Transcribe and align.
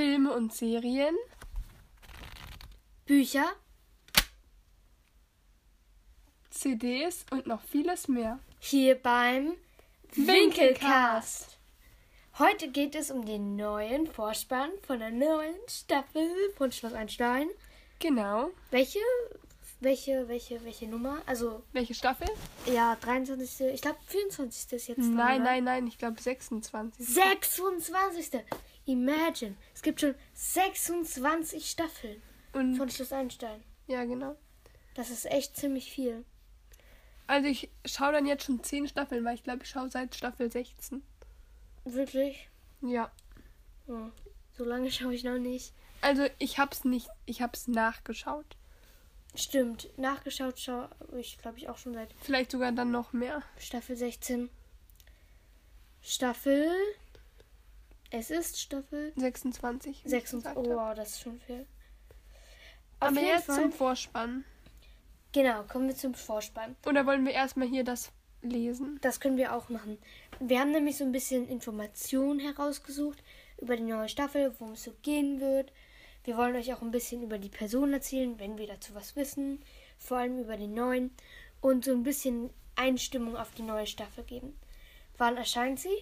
Filme 0.00 0.32
und 0.32 0.50
Serien, 0.54 1.14
Bücher, 3.04 3.52
CDs 6.48 7.26
und 7.30 7.46
noch 7.46 7.60
vieles 7.60 8.08
mehr. 8.08 8.38
hier 8.60 8.94
beim 8.94 9.56
Winkelcast. 10.14 11.58
Heute 12.38 12.70
geht 12.70 12.94
es 12.94 13.10
um 13.10 13.26
den 13.26 13.56
neuen 13.56 14.06
Vorspann 14.06 14.70
von 14.86 15.00
der 15.00 15.10
neuen 15.10 15.54
Staffel 15.68 16.30
von 16.56 16.72
Schloss 16.72 16.94
Einstein. 16.94 17.48
Genau. 17.98 18.52
Welche, 18.70 19.00
welche, 19.80 20.26
welche, 20.28 20.64
welche 20.64 20.86
Nummer? 20.88 21.20
Also, 21.26 21.62
Welche 21.72 21.92
Staffel? 21.92 22.26
ja, 22.64 22.96
23. 23.02 23.74
Ich 23.74 23.82
glaube, 23.82 23.98
24. 24.06 24.72
ist 24.72 24.88
jetzt. 24.88 24.96
dran, 24.96 25.14
Nein, 25.14 25.42
oder? 25.42 25.50
nein, 25.50 25.64
nein, 25.64 25.86
ich 25.86 25.98
glaube 25.98 26.18
26. 26.18 27.06
26. 27.06 28.30
Imagine. 28.90 29.56
Es 29.74 29.82
gibt 29.82 30.00
schon 30.00 30.14
26 30.34 31.70
Staffeln 31.70 32.20
Und 32.52 32.76
von 32.76 32.90
Schloss 32.90 33.12
Einstein. 33.12 33.62
ja, 33.86 34.04
genau. 34.04 34.36
Das 34.94 35.10
ist 35.10 35.24
echt 35.26 35.56
ziemlich 35.56 35.92
viel. 35.92 36.24
Also 37.28 37.48
ich 37.48 37.70
schaue 37.84 38.12
dann 38.12 38.26
jetzt 38.26 38.44
schon 38.44 38.62
10 38.62 38.88
Staffeln, 38.88 39.24
weil 39.24 39.36
ich 39.36 39.44
glaube, 39.44 39.62
ich 39.62 39.70
schaue 39.70 39.88
seit 39.88 40.14
Staffel 40.16 40.50
16. 40.50 41.02
Wirklich? 41.84 42.48
Ja. 42.82 43.10
Hm. 43.86 44.10
So 44.58 44.64
lange 44.64 44.90
schaue 44.90 45.14
ich 45.14 45.22
noch 45.22 45.38
nicht. 45.38 45.72
Also 46.00 46.26
ich 46.38 46.58
hab's 46.58 46.84
nicht, 46.84 47.08
ich 47.26 47.40
hab's 47.40 47.68
nachgeschaut. 47.68 48.56
Stimmt. 49.36 49.88
Nachgeschaut 49.96 50.58
schaue 50.58 50.88
ich, 51.16 51.38
glaube 51.38 51.58
ich, 51.58 51.68
auch 51.68 51.78
schon 51.78 51.94
seit 51.94 52.12
Vielleicht 52.20 52.50
sogar 52.50 52.72
dann 52.72 52.90
noch 52.90 53.12
mehr. 53.12 53.42
Staffel 53.58 53.96
16. 53.96 54.50
Staffel. 56.02 56.68
Es 58.10 58.30
ist 58.30 58.60
Staffel 58.60 59.12
26. 59.16 60.04
wie 60.04 60.06
ich 60.06 60.10
26. 60.10 60.42
gesagt 60.42 60.56
Oh, 60.56 60.76
wow, 60.76 60.94
das 60.94 61.10
ist 61.10 61.20
schon 61.20 61.38
viel. 61.40 61.66
Auf 62.98 63.08
Aber 63.08 63.20
jetzt 63.20 63.46
Fall. 63.46 63.62
zum 63.62 63.72
Vorspann. 63.72 64.44
Genau, 65.32 65.62
kommen 65.62 65.86
wir 65.86 65.96
zum 65.96 66.14
Vorspann. 66.14 66.74
Oder 66.86 67.06
wollen 67.06 67.24
wir 67.24 67.32
erstmal 67.32 67.68
hier 67.68 67.84
das 67.84 68.10
lesen? 68.42 68.98
Das 69.00 69.20
können 69.20 69.36
wir 69.36 69.54
auch 69.54 69.68
machen. 69.68 69.96
Wir 70.40 70.58
haben 70.58 70.72
nämlich 70.72 70.96
so 70.96 71.04
ein 71.04 71.12
bisschen 71.12 71.48
Informationen 71.48 72.40
herausgesucht 72.40 73.22
über 73.60 73.76
die 73.76 73.84
neue 73.84 74.08
Staffel, 74.08 74.54
worum 74.58 74.72
es 74.74 74.82
so 74.82 74.92
gehen 75.02 75.40
wird. 75.40 75.72
Wir 76.24 76.36
wollen 76.36 76.56
euch 76.56 76.74
auch 76.74 76.82
ein 76.82 76.90
bisschen 76.90 77.22
über 77.22 77.38
die 77.38 77.48
Person 77.48 77.92
erzählen, 77.92 78.38
wenn 78.38 78.58
wir 78.58 78.66
dazu 78.66 78.94
was 78.94 79.14
wissen. 79.14 79.62
Vor 79.98 80.18
allem 80.18 80.38
über 80.40 80.56
den 80.56 80.74
neuen. 80.74 81.12
Und 81.60 81.84
so 81.84 81.92
ein 81.92 82.02
bisschen 82.02 82.50
Einstimmung 82.74 83.36
auf 83.36 83.52
die 83.52 83.62
neue 83.62 83.86
Staffel 83.86 84.24
geben. 84.24 84.58
Wann 85.16 85.36
erscheint 85.36 85.78
sie? 85.78 85.96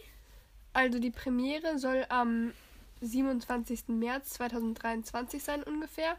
Also 0.78 1.00
die 1.00 1.10
Premiere 1.10 1.76
soll 1.76 2.06
am 2.08 2.52
27. 3.00 3.88
März 3.88 4.34
2023 4.34 5.42
sein 5.42 5.64
ungefähr. 5.64 6.16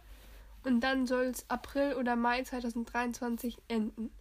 Und 0.65 0.81
dann 0.81 1.07
soll 1.07 1.27
es 1.27 1.49
April 1.49 1.93
oder 1.93 2.17
Mai 2.17 2.43
2023 2.43 3.57
enden. 3.69 4.11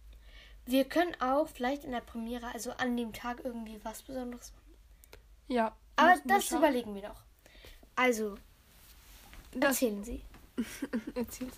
Wir 0.65 0.85
können 0.85 1.13
auch 1.19 1.49
vielleicht 1.49 1.83
in 1.83 1.91
der 1.91 1.99
Premiere, 1.99 2.53
also 2.53 2.71
an 2.71 2.95
dem 2.95 3.11
Tag, 3.11 3.41
irgendwie 3.43 3.81
was 3.83 4.01
Besonderes 4.01 4.53
machen. 4.53 5.19
Ja. 5.49 5.75
Aber 5.97 6.15
das 6.23 6.49
überlegen 6.51 6.95
wir 6.95 7.09
noch. 7.09 7.21
Also, 7.97 8.35
Das 9.51 9.81
erzählen 9.81 10.05
Sie. 10.05 10.21
Erzähl's. 11.15 11.55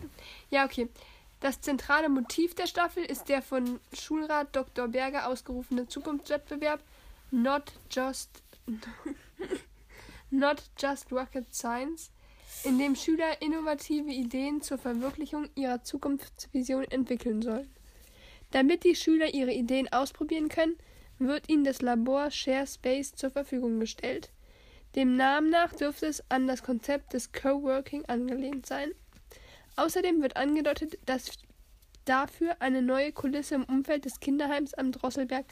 Ja, 0.50 0.66
okay. 0.66 0.90
Das 1.40 1.62
zentrale 1.62 2.10
Motiv 2.10 2.56
der 2.56 2.66
Staffel 2.66 3.06
ist 3.06 3.30
der 3.30 3.44
von 3.44 3.80
Schulrat 3.94 4.56
Dr. 4.56 4.88
Berger 4.88 5.28
ausgerufene 5.28 5.88
Zukunftswettbewerb 5.88 6.82
Not 7.30 7.74
Just 7.92 8.42
Not 10.30 10.64
Just 10.78 11.12
Rocket 11.12 11.54
Science, 11.54 12.12
in 12.64 12.78
dem 12.78 12.96
Schüler 12.96 13.42
innovative 13.42 14.12
Ideen 14.12 14.62
zur 14.62 14.78
Verwirklichung 14.78 15.50
ihrer 15.56 15.84
Zukunftsvision 15.84 16.86
entwickeln 16.86 17.42
sollen. 17.42 17.70
Damit 18.52 18.84
die 18.84 18.96
Schüler 18.96 19.34
ihre 19.34 19.54
Ideen 19.54 19.92
ausprobieren 19.92 20.50
können, 20.50 20.78
wird 21.20 21.50
ihnen 21.50 21.64
das 21.64 21.82
Labor 21.82 22.32
Share 22.32 22.68
Space 22.68 23.14
zur 23.14 23.32
Verfügung 23.32 23.80
gestellt. 23.80 24.32
Dem 24.96 25.16
Namen 25.16 25.50
nach 25.50 25.74
dürfte 25.74 26.08
es 26.08 26.24
an 26.30 26.48
das 26.48 26.64
Konzept 26.64 27.14
des 27.14 27.32
Coworking 27.32 28.06
angelehnt 28.06 28.66
sein. 28.66 28.92
Außerdem 29.78 30.22
wird 30.22 30.36
angedeutet, 30.36 31.00
dass 31.06 31.32
dafür 32.06 32.58
eine 32.62 32.82
neue 32.82 33.14
Kulisse 33.14 33.56
im 33.56 33.64
Umfeld 33.64 34.06
des 34.06 34.20
Kinderheims 34.20 34.74
am 34.74 34.92
Drosselberg 34.92 35.46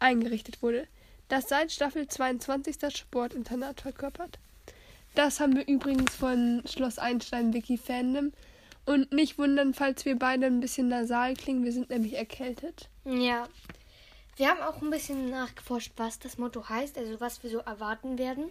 eingerichtet 0.00 0.60
wurde, 0.62 0.86
das 1.28 1.48
seit 1.48 1.72
Staffel 1.72 2.06
22 2.06 2.78
das 2.78 2.96
Sportinternat 2.96 3.80
verkörpert. 3.80 4.38
Das 5.14 5.40
haben 5.40 5.56
wir 5.56 5.66
übrigens 5.68 6.14
von 6.14 6.62
Schloss 6.66 6.98
Einstein 6.98 7.54
Wiki 7.54 7.78
Fandom. 7.78 8.32
Und 8.86 9.12
nicht 9.12 9.38
wundern, 9.38 9.72
falls 9.72 10.04
wir 10.04 10.18
beide 10.18 10.46
ein 10.46 10.60
bisschen 10.60 10.88
nasal 10.88 11.34
klingen, 11.34 11.64
wir 11.64 11.72
sind 11.72 11.88
nämlich 11.88 12.14
erkältet. 12.14 12.90
Ja. 13.04 13.48
Wir 14.36 14.48
haben 14.48 14.60
auch 14.60 14.82
ein 14.82 14.90
bisschen 14.90 15.30
nachgeforscht, 15.30 15.92
was 15.96 16.18
das 16.18 16.38
Motto 16.38 16.68
heißt, 16.68 16.98
also 16.98 17.20
was 17.20 17.42
wir 17.42 17.50
so 17.50 17.58
erwarten 17.58 18.18
werden. 18.18 18.50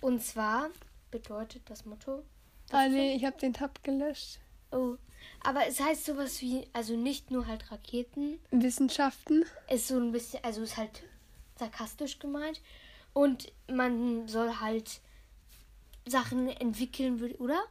Und 0.00 0.22
zwar 0.22 0.70
bedeutet 1.10 1.62
das 1.66 1.84
Motto. 1.84 2.22
Ah 2.70 2.88
nee, 2.88 3.14
ich 3.14 3.24
habe 3.24 3.36
den 3.38 3.52
Tab 3.52 3.82
gelöscht. 3.82 4.38
Oh. 4.70 4.96
Aber 5.42 5.66
es 5.66 5.80
heißt 5.80 6.06
sowas 6.06 6.40
wie, 6.40 6.66
also 6.72 6.96
nicht 6.96 7.30
nur 7.30 7.46
halt 7.46 7.70
Raketen. 7.70 8.38
Wissenschaften. 8.50 9.44
Ist 9.68 9.88
so 9.88 9.98
ein 9.98 10.12
bisschen, 10.12 10.42
also 10.44 10.62
ist 10.62 10.76
halt 10.76 11.02
sarkastisch 11.58 12.18
gemeint. 12.18 12.60
Und 13.12 13.52
man 13.68 14.28
soll 14.28 14.60
halt 14.60 15.00
Sachen 16.06 16.48
entwickeln, 16.48 17.20
oder? 17.38 17.62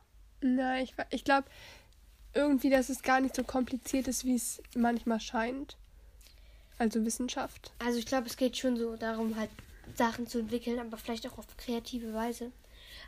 Na, 0.41 0.81
ich, 0.81 0.93
ich 1.11 1.23
glaube 1.23 1.47
irgendwie, 2.33 2.69
dass 2.69 2.89
es 2.89 3.01
gar 3.01 3.21
nicht 3.21 3.35
so 3.35 3.43
kompliziert 3.43 4.07
ist, 4.07 4.25
wie 4.25 4.35
es 4.35 4.61
manchmal 4.75 5.19
scheint. 5.19 5.77
Also 6.77 7.05
Wissenschaft. 7.05 7.71
Also 7.79 7.97
ich 7.97 8.05
glaube, 8.05 8.27
es 8.27 8.35
geht 8.35 8.57
schon 8.57 8.75
so 8.75 8.97
darum, 8.97 9.37
halt 9.37 9.49
Sachen 9.95 10.27
zu 10.27 10.39
entwickeln, 10.39 10.79
aber 10.79 10.97
vielleicht 10.97 11.25
auch 11.27 11.37
auf 11.37 11.45
kreative 11.57 12.13
Weise. 12.13 12.51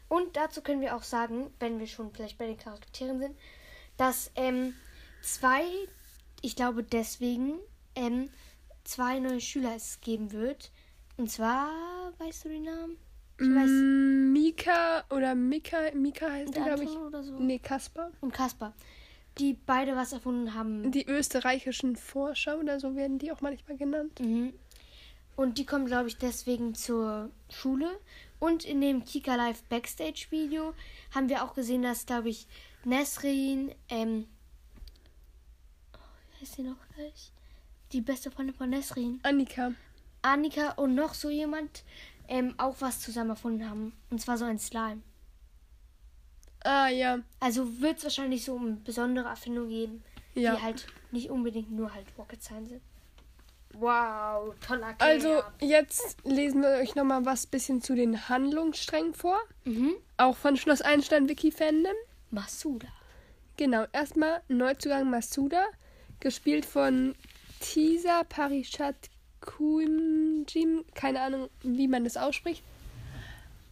Und 0.07 0.37
dazu 0.37 0.61
können 0.61 0.81
wir 0.81 0.95
auch 0.95 1.03
sagen, 1.03 1.51
wenn 1.59 1.79
wir 1.79 1.87
schon 1.87 2.11
vielleicht 2.11 2.37
bei 2.37 2.47
den 2.47 2.57
Charakteren 2.57 3.19
sind, 3.19 3.35
dass 3.97 4.31
ähm, 4.35 4.73
zwei, 5.21 5.63
ich 6.41 6.55
glaube 6.55 6.83
deswegen, 6.83 7.59
ähm, 7.95 8.29
zwei 8.87 9.19
neue 9.19 9.41
Schüler 9.41 9.75
es 9.75 9.99
geben 10.01 10.31
wird. 10.31 10.71
Und 11.17 11.29
zwar, 11.29 11.71
weißt 12.19 12.45
du 12.45 12.49
den 12.49 12.63
Namen? 12.63 12.97
Ich 13.39 13.47
weiß. 13.47 13.69
Mm, 13.69 14.33
Mika 14.33 15.03
oder 15.09 15.35
Mika, 15.35 15.91
Mika 15.93 16.31
heißt 16.31 16.55
Der 16.55 16.63
glaube 16.63 16.83
ich. 16.85 16.89
Oder 16.89 17.23
so. 17.23 17.37
Nee, 17.37 17.59
Kaspar. 17.59 18.11
Und 18.21 18.33
Kaspar. 18.33 18.73
Die 19.37 19.53
beide 19.53 19.95
was 19.95 20.13
erfunden 20.13 20.55
haben. 20.55 20.91
Die 20.91 21.07
österreichischen 21.07 21.95
Forscher 21.95 22.57
oder 22.59 22.79
so 22.79 22.95
werden 22.95 23.19
die 23.19 23.31
auch 23.31 23.41
manchmal 23.41 23.77
genannt. 23.77 24.19
Mhm. 24.19 24.53
Und 25.35 25.59
die 25.59 25.65
kommen, 25.67 25.85
glaube 25.85 26.07
ich, 26.07 26.17
deswegen 26.17 26.73
zur 26.73 27.29
Schule. 27.49 27.99
Und 28.39 28.65
in 28.65 28.81
dem 28.81 29.05
Kika 29.05 29.35
Live 29.35 29.61
Backstage 29.63 30.27
Video 30.31 30.73
haben 31.13 31.29
wir 31.29 31.43
auch 31.43 31.53
gesehen, 31.53 31.83
dass, 31.83 32.07
glaube 32.07 32.29
ich, 32.29 32.47
Nesrin, 32.85 33.71
ähm, 33.89 34.25
oh, 35.93 35.99
wie 36.31 36.41
heißt 36.41 36.55
sie 36.55 36.63
noch 36.63 36.77
gleich? 36.95 37.31
Die 37.93 38.01
beste 38.01 38.31
Freundin 38.31 38.55
von 38.55 38.69
Nesrin, 38.69 39.19
Annika. 39.23 39.71
Annika 40.21 40.71
und 40.73 40.95
noch 40.95 41.13
so 41.13 41.29
jemand, 41.29 41.83
ähm, 42.27 42.53
auch 42.57 42.75
was 42.79 42.99
zusammen 42.99 43.29
erfunden 43.31 43.69
haben. 43.69 43.93
Und 44.09 44.19
zwar 44.19 44.37
so 44.37 44.45
ein 44.45 44.59
Slime. 44.59 45.01
Ah, 46.63 46.89
ja. 46.89 47.19
Also 47.39 47.81
wird 47.81 47.97
es 47.99 48.03
wahrscheinlich 48.03 48.43
so 48.43 48.57
eine 48.57 48.71
besondere 48.73 49.29
Erfindung 49.29 49.69
geben, 49.69 50.03
Ja. 50.35 50.55
die 50.55 50.61
halt 50.61 50.87
nicht 51.11 51.29
unbedingt 51.29 51.71
nur 51.71 51.93
halt 51.93 52.05
Rocket 52.17 52.43
Science 52.43 52.69
sind. 52.69 52.81
Wow, 53.73 54.55
toller 54.65 54.93
Kerl. 54.93 55.09
Also, 55.09 55.43
jetzt 55.61 56.17
lesen 56.25 56.61
wir 56.63 56.69
euch 56.79 56.95
nochmal 56.95 57.25
was 57.25 57.45
bisschen 57.45 57.81
zu 57.81 57.95
den 57.95 58.27
Handlungssträngen 58.27 59.13
vor. 59.13 59.39
Mhm. 59.65 59.93
Auch 60.17 60.35
von 60.35 60.57
Schloss 60.57 60.81
Einstein 60.81 61.29
Wiki 61.29 61.51
Fandom. 61.51 61.93
Masuda. 62.31 62.87
Genau, 63.55 63.85
erstmal 63.93 64.41
Neuzugang 64.47 65.09
Masuda, 65.09 65.63
gespielt 66.19 66.65
von 66.65 67.15
Tisa 67.59 68.23
Parishat 68.23 68.95
Kunjim, 69.41 70.83
keine 70.93 71.21
Ahnung, 71.21 71.49
wie 71.63 71.87
man 71.87 72.03
das 72.03 72.17
ausspricht. 72.17 72.63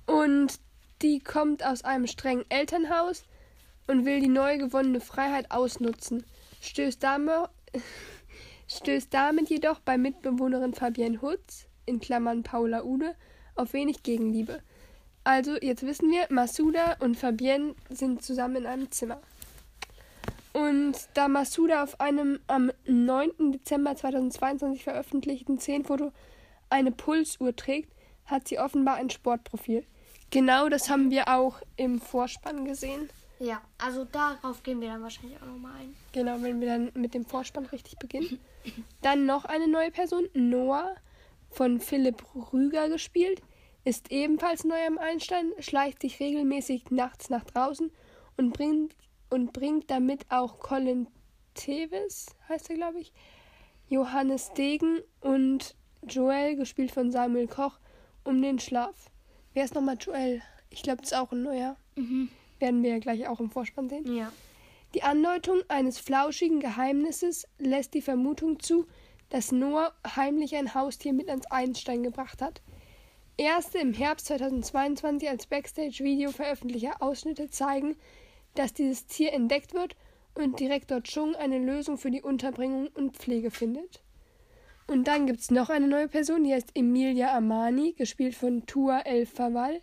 Und 0.06 0.60
die 1.02 1.20
kommt 1.20 1.66
aus 1.66 1.84
einem 1.84 2.08
strengen 2.08 2.46
Elternhaus 2.50 3.24
und 3.88 4.06
will 4.06 4.20
die 4.20 4.28
neu 4.28 4.58
gewonnene 4.58 5.02
Freiheit 5.02 5.52
ausnutzen, 5.52 6.26
stößt 6.62 7.02
damit, 7.04 7.50
stößt 8.68 9.14
damit 9.14 9.50
jedoch 9.50 9.80
bei 9.80 9.98
Mitbewohnerin 9.98 10.74
Fabienne 10.74 11.22
Hutz, 11.22 11.68
in 11.86 12.00
Klammern 12.00 12.44
Paula 12.44 12.84
Ude, 12.84 13.16
auf 13.56 13.74
wenig 13.74 14.04
Gegenliebe. 14.04 14.62
Also, 15.24 15.58
jetzt 15.60 15.84
wissen 15.84 16.12
wir, 16.12 16.28
Masuda 16.30 16.98
und 17.00 17.18
Fabienne 17.18 17.76
sind 17.90 18.24
zusammen 18.24 18.58
in 18.58 18.66
einem 18.68 18.92
Zimmer. 18.92 19.22
Und 20.56 20.96
da 21.16 21.28
Masuda 21.28 21.84
auf 21.84 22.00
einem 22.00 22.40
am 22.48 22.72
9. 22.86 23.52
Dezember 23.52 23.94
2022 23.94 24.86
veröffentlichten 24.86 25.58
10-Foto 25.58 26.14
eine 26.70 26.94
Pulsuhr 26.94 27.54
trägt, 27.54 27.92
hat 28.24 28.48
sie 28.48 28.58
offenbar 28.58 28.96
ein 28.96 29.10
Sportprofil. 29.10 29.86
Genau, 30.30 30.70
das 30.70 30.90
haben 30.90 31.12
wir 31.12 31.28
auch 31.28 31.62
im 31.76 32.00
Vorspann 32.00 32.64
gesehen. 32.64 33.10
Ja, 33.40 33.62
also 33.78 34.06
darauf 34.06 34.64
gehen 34.64 34.80
wir 34.80 34.88
dann 34.88 35.02
wahrscheinlich 35.02 35.36
auch 35.42 35.48
nochmal 35.48 35.74
ein. 35.82 35.94
Genau, 36.14 36.42
wenn 36.42 36.62
wir 36.62 36.70
dann 36.70 36.92
mit 36.94 37.14
dem 37.14 37.26
Vorspann 37.26 37.66
richtig 37.66 38.00
beginnen. 38.00 38.40
Dann 39.02 39.26
noch 39.26 39.44
eine 39.44 39.68
neue 39.68 39.92
Person, 39.92 40.30
Noah, 40.34 40.96
von 41.50 41.82
Philipp 41.82 42.24
Rüger 42.54 42.88
gespielt, 42.88 43.42
ist 43.84 44.10
ebenfalls 44.10 44.64
neu 44.64 44.88
am 44.88 45.00
Einstein, 45.00 45.52
schleicht 45.60 46.02
sich 46.02 46.22
regelmäßig 46.22 46.92
nachts 46.92 47.30
nach 47.30 47.44
draußen 47.44 47.92
und 48.38 48.54
bringt, 48.54 48.96
und 49.30 49.54
bringt 49.54 49.90
damit 49.90 50.26
auch 50.30 50.60
Colin 50.60 51.08
Tevis, 51.54 52.28
heißt 52.50 52.70
er, 52.70 52.76
glaube 52.76 53.00
ich, 53.00 53.12
Johannes 53.88 54.54
Degen 54.54 55.00
und 55.22 55.76
Joel, 56.08 56.56
gespielt 56.56 56.92
von 56.92 57.12
Samuel 57.12 57.48
Koch, 57.48 57.80
um 58.24 58.42
den 58.42 58.60
Schlaf. 58.60 59.10
Wer 59.54 59.66
ist 59.66 59.76
nochmal 59.76 59.98
Joel? 60.00 60.42
Ich 60.70 60.84
glaube, 60.84 61.02
das 61.02 61.12
ist 61.12 61.18
auch 61.18 61.32
ein 61.32 61.44
neuer. 61.44 61.78
Mhm. 61.96 62.30
Werden 62.60 62.84
wir 62.84 62.92
ja 62.92 63.00
gleich 63.00 63.28
auch 63.28 63.40
im 63.40 63.50
Vorspann 63.50 63.90
sehen. 63.90 64.16
Ja. 64.16 64.32
Die 64.94 65.04
Andeutung 65.04 65.62
eines 65.68 66.00
flauschigen 66.00 66.60
Geheimnisses 66.60 67.48
lässt 67.58 67.94
die 67.94 68.02
Vermutung 68.02 68.60
zu, 68.60 68.88
dass 69.30 69.52
Noah 69.52 69.94
heimlich 70.16 70.56
ein 70.56 70.74
Haustier 70.74 71.14
mit 71.14 71.30
ans 71.30 71.46
Einstein 71.48 72.04
gebracht 72.04 72.42
hat. 72.42 72.62
Erste 73.38 73.80
im 73.80 73.94
Herbst 73.94 74.28
2022 74.28 75.28
als 75.28 75.48
Backstage-Video 75.48 76.32
veröffentlichte 76.32 77.02
Ausschnitte 77.02 77.50
zeigen, 77.50 77.98
dass 78.56 78.74
dieses 78.74 79.06
Tier 79.06 79.34
entdeckt 79.34 79.74
wird 79.74 79.96
und 80.34 80.60
Direktor 80.60 81.02
Chung 81.04 81.36
eine 81.36 81.60
Lösung 81.60 81.98
für 81.98 82.12
die 82.12 82.22
Unterbringung 82.22 82.88
und 82.94 83.16
Pflege 83.18 83.52
findet. 83.52 84.02
Und 84.88 85.08
dann 85.08 85.26
gibt 85.26 85.40
es 85.40 85.52
noch 85.52 85.70
eine 85.70 85.88
neue 85.88 86.08
Person, 86.08 86.44
die 86.44 86.54
heißt 86.54 86.72
Emilia 86.76 87.32
Armani, 87.32 87.94
gespielt 87.94 88.36
von 88.36 88.66
Tua 88.66 89.00
El 89.00 89.26
Fawal. 89.26 89.80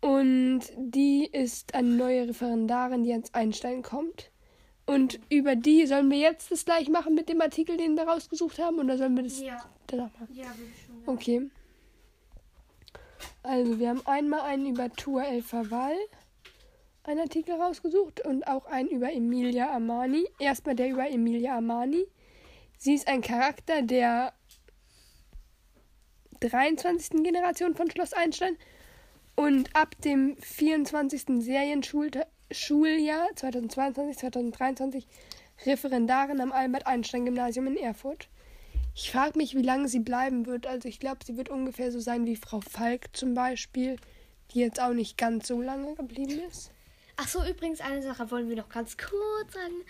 Und 0.00 0.60
die 0.76 1.28
ist 1.30 1.74
eine 1.74 1.88
neue 1.88 2.28
Referendarin, 2.28 3.04
die 3.04 3.12
ans 3.12 3.32
Einstein 3.34 3.82
kommt. 3.82 4.30
Und 4.86 5.18
über 5.30 5.56
die 5.56 5.86
sollen 5.86 6.10
wir 6.10 6.18
jetzt 6.18 6.50
das 6.52 6.64
gleich 6.64 6.88
machen 6.88 7.14
mit 7.14 7.28
dem 7.28 7.40
Artikel, 7.40 7.76
den 7.76 7.96
wir 7.96 8.04
rausgesucht 8.04 8.58
haben, 8.58 8.78
oder 8.78 8.96
sollen 8.98 9.16
wir 9.16 9.24
das 9.24 9.40
Ja. 9.40 9.58
danach 9.88 10.12
machen? 10.12 10.28
Ja, 10.32 10.44
würde 10.56 10.70
ich 10.72 10.86
schon. 10.86 11.14
Okay. 11.14 11.50
Also, 13.42 13.78
wir 13.78 13.88
haben 13.88 14.02
einmal 14.06 14.40
einen 14.40 14.66
über 14.66 14.90
Tua 14.92 15.24
El 15.24 15.42
Fawal, 15.42 15.96
einen 17.06 17.20
Artikel 17.20 17.54
rausgesucht 17.54 18.26
und 18.26 18.46
auch 18.46 18.66
einen 18.66 18.88
über 18.88 19.12
Emilia 19.12 19.70
Armani. 19.70 20.26
Erstmal 20.38 20.74
der 20.74 20.90
über 20.90 21.08
Emilia 21.08 21.54
Armani. 21.54 22.06
Sie 22.78 22.94
ist 22.94 23.08
ein 23.08 23.22
Charakter 23.22 23.82
der 23.82 24.32
23. 26.40 27.22
Generation 27.22 27.74
von 27.74 27.90
Schloss 27.90 28.12
Einstein 28.12 28.56
und 29.36 29.74
ab 29.74 29.94
dem 30.02 30.36
24. 30.38 31.42
Serienschuljahr 31.42 32.26
2022-2023 32.50 35.04
Referendarin 35.64 36.40
am 36.40 36.52
Albert-Einstein-Gymnasium 36.52 37.68
in 37.68 37.78
Erfurt. 37.78 38.28
Ich 38.94 39.10
frage 39.10 39.38
mich, 39.38 39.54
wie 39.54 39.62
lange 39.62 39.88
sie 39.88 40.00
bleiben 40.00 40.46
wird. 40.46 40.66
Also 40.66 40.88
ich 40.88 41.00
glaube, 41.00 41.24
sie 41.24 41.36
wird 41.36 41.48
ungefähr 41.48 41.92
so 41.92 42.00
sein 42.00 42.26
wie 42.26 42.36
Frau 42.36 42.60
Falk 42.60 43.16
zum 43.16 43.34
Beispiel, 43.34 43.96
die 44.52 44.60
jetzt 44.60 44.80
auch 44.80 44.92
nicht 44.92 45.16
ganz 45.16 45.48
so 45.48 45.62
lange 45.62 45.94
geblieben 45.94 46.40
ist. 46.48 46.72
Ach 47.16 47.28
so, 47.28 47.44
übrigens, 47.44 47.80
eine 47.80 48.02
Sache 48.02 48.30
wollen 48.30 48.48
wir 48.48 48.56
noch 48.56 48.68
ganz 48.68 48.96
kurz 48.96 49.52
sagen. 49.52 49.84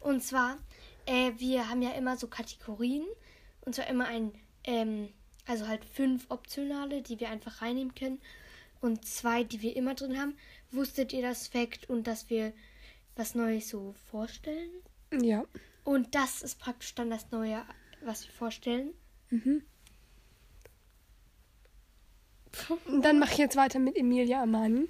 Und 0.00 0.22
zwar, 0.22 0.58
äh, 1.06 1.32
wir 1.38 1.68
haben 1.68 1.82
ja 1.82 1.90
immer 1.90 2.16
so 2.16 2.26
Kategorien. 2.26 3.06
Und 3.62 3.74
zwar 3.74 3.86
immer 3.86 4.06
ein, 4.06 4.32
ähm, 4.64 5.08
also 5.46 5.68
halt 5.68 5.84
fünf 5.84 6.26
optionale, 6.30 7.02
die 7.02 7.20
wir 7.20 7.30
einfach 7.30 7.62
reinnehmen 7.62 7.94
können. 7.94 8.20
Und 8.80 9.06
zwei, 9.06 9.44
die 9.44 9.62
wir 9.62 9.76
immer 9.76 9.94
drin 9.94 10.18
haben. 10.18 10.36
Wusstet 10.70 11.12
ihr 11.12 11.22
das 11.22 11.48
Fact 11.48 11.88
und 11.88 12.06
dass 12.06 12.28
wir 12.28 12.52
was 13.16 13.34
Neues 13.34 13.68
so 13.68 13.94
vorstellen? 14.10 14.70
Ja. 15.12 15.44
Und 15.84 16.14
das 16.14 16.42
ist 16.42 16.58
praktisch 16.58 16.94
dann 16.94 17.10
das 17.10 17.30
Neue, 17.30 17.62
was 18.02 18.26
wir 18.26 18.32
vorstellen. 18.32 18.92
Mhm. 19.30 19.62
Und 22.86 23.02
dann 23.02 23.18
mache 23.18 23.32
ich 23.32 23.38
jetzt 23.38 23.56
weiter 23.56 23.78
mit 23.78 23.96
Emilia 23.96 24.40
Armani. 24.40 24.88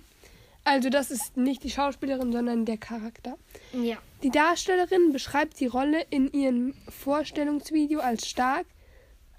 Also 0.65 0.89
das 0.89 1.11
ist 1.11 1.37
nicht 1.37 1.63
die 1.63 1.71
Schauspielerin, 1.71 2.33
sondern 2.33 2.65
der 2.65 2.79
Charakter. 2.79 3.37
Ja. 3.75 3.99
Die 4.23 4.31
Darstellerin 4.31 5.13
beschreibt 5.13 5.61
die 5.61 5.67
Rolle 5.67 6.07
in 6.09 6.33
ihrem 6.33 6.75
Vorstellungsvideo 6.89 8.01
als 8.01 8.27
stark, 8.27 8.67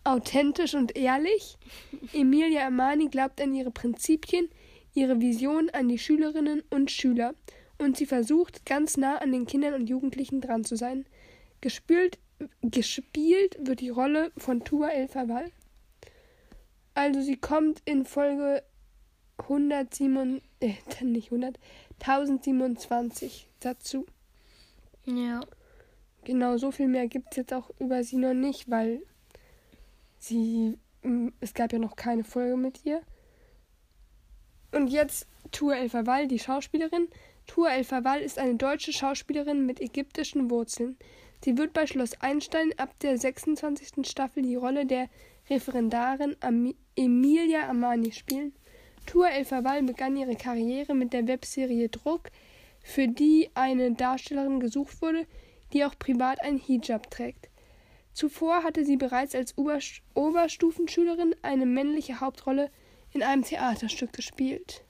authentisch 0.03 0.75
und 0.75 0.95
ehrlich. 0.95 1.57
Emilia 2.13 2.65
Armani 2.65 3.07
glaubt 3.07 3.41
an 3.41 3.55
ihre 3.55 3.71
Prinzipien, 3.71 4.49
ihre 4.93 5.19
Vision 5.19 5.71
an 5.71 5.87
die 5.87 5.97
Schülerinnen 5.97 6.63
und 6.69 6.91
Schüler 6.91 7.33
und 7.79 7.97
sie 7.97 8.05
versucht, 8.05 8.65
ganz 8.65 8.95
nah 8.95 9.17
an 9.17 9.31
den 9.31 9.47
Kindern 9.47 9.73
und 9.73 9.89
Jugendlichen 9.89 10.41
dran 10.41 10.63
zu 10.63 10.75
sein. 10.75 11.05
Gespielt, 11.59 12.19
gespielt 12.61 13.57
wird 13.59 13.81
die 13.81 13.89
Rolle 13.89 14.31
von 14.37 14.63
Tua 14.63 14.89
El 14.89 15.07
Fawal. 15.07 15.51
Also 16.93 17.21
sie 17.21 17.35
kommt 17.35 17.81
in 17.85 18.05
Folge 18.05 18.63
107, 19.37 20.41
äh, 20.59 20.73
nicht 21.01 21.31
100, 21.31 21.59
1027 21.99 23.47
dazu. 23.59 24.05
Ja. 25.05 25.41
Genau, 26.23 26.57
so 26.57 26.71
viel 26.71 26.87
mehr 26.87 27.07
gibt 27.07 27.27
es 27.31 27.37
jetzt 27.37 27.53
auch 27.53 27.69
über 27.79 28.03
sie 28.03 28.17
noch 28.17 28.33
nicht, 28.33 28.69
weil 28.69 29.01
sie, 30.17 30.77
mm, 31.03 31.27
es 31.39 31.53
gab 31.53 31.71
ja 31.71 31.79
noch 31.79 31.95
keine 31.95 32.23
Folge 32.23 32.57
mit 32.57 32.83
ihr. 32.83 33.01
Und 34.71 34.87
jetzt 34.87 35.27
Tua 35.51 35.75
El 35.75 35.89
Fawal, 35.89 36.27
die 36.27 36.39
Schauspielerin. 36.39 37.07
Tua 37.45 37.75
El 37.75 37.83
Fawal 37.83 38.21
ist 38.21 38.39
eine 38.39 38.55
deutsche 38.55 38.91
Schauspielerin 38.91 39.65
mit 39.65 39.79
ägyptischen 39.79 40.49
Wurzeln. 40.49 40.97
Sie 41.43 41.57
wird 41.57 41.73
bei 41.73 41.85
Schloss 41.85 42.19
Einstein 42.21 42.73
ab 42.77 42.97
der 42.99 43.19
26. 43.19 44.07
Staffel 44.09 44.41
die 44.41 44.55
Rolle 44.55 44.87
der 44.87 45.09
Referendarin 45.47 46.35
Ami 46.39 46.75
Emilia 46.95 47.67
Armani 47.67 48.11
spielen. 48.11 48.53
Tua 49.05 49.29
El 49.29 49.45
Fawal 49.45 49.83
begann 49.83 50.17
ihre 50.17 50.35
Karriere 50.35 50.95
mit 50.95 51.13
der 51.13 51.27
Webserie 51.27 51.89
Druck, 51.89 52.31
für 52.83 53.07
die 53.07 53.49
eine 53.53 53.93
Darstellerin 53.93 54.59
gesucht 54.59 55.01
wurde, 55.01 55.25
die 55.73 55.83
auch 55.85 55.97
privat 55.97 56.41
ein 56.43 56.57
Hijab 56.57 57.09
trägt. 57.09 57.49
Zuvor 58.13 58.63
hatte 58.63 58.85
sie 58.85 58.95
bereits 58.95 59.35
als 59.35 59.57
Oberst 59.57 60.01
Oberstufenschülerin 60.13 61.35
eine 61.41 61.65
männliche 61.65 62.21
Hauptrolle 62.21 62.71
in 63.11 63.23
einem 63.23 63.43
Theaterstück 63.43 64.13
gespielt. 64.13 64.85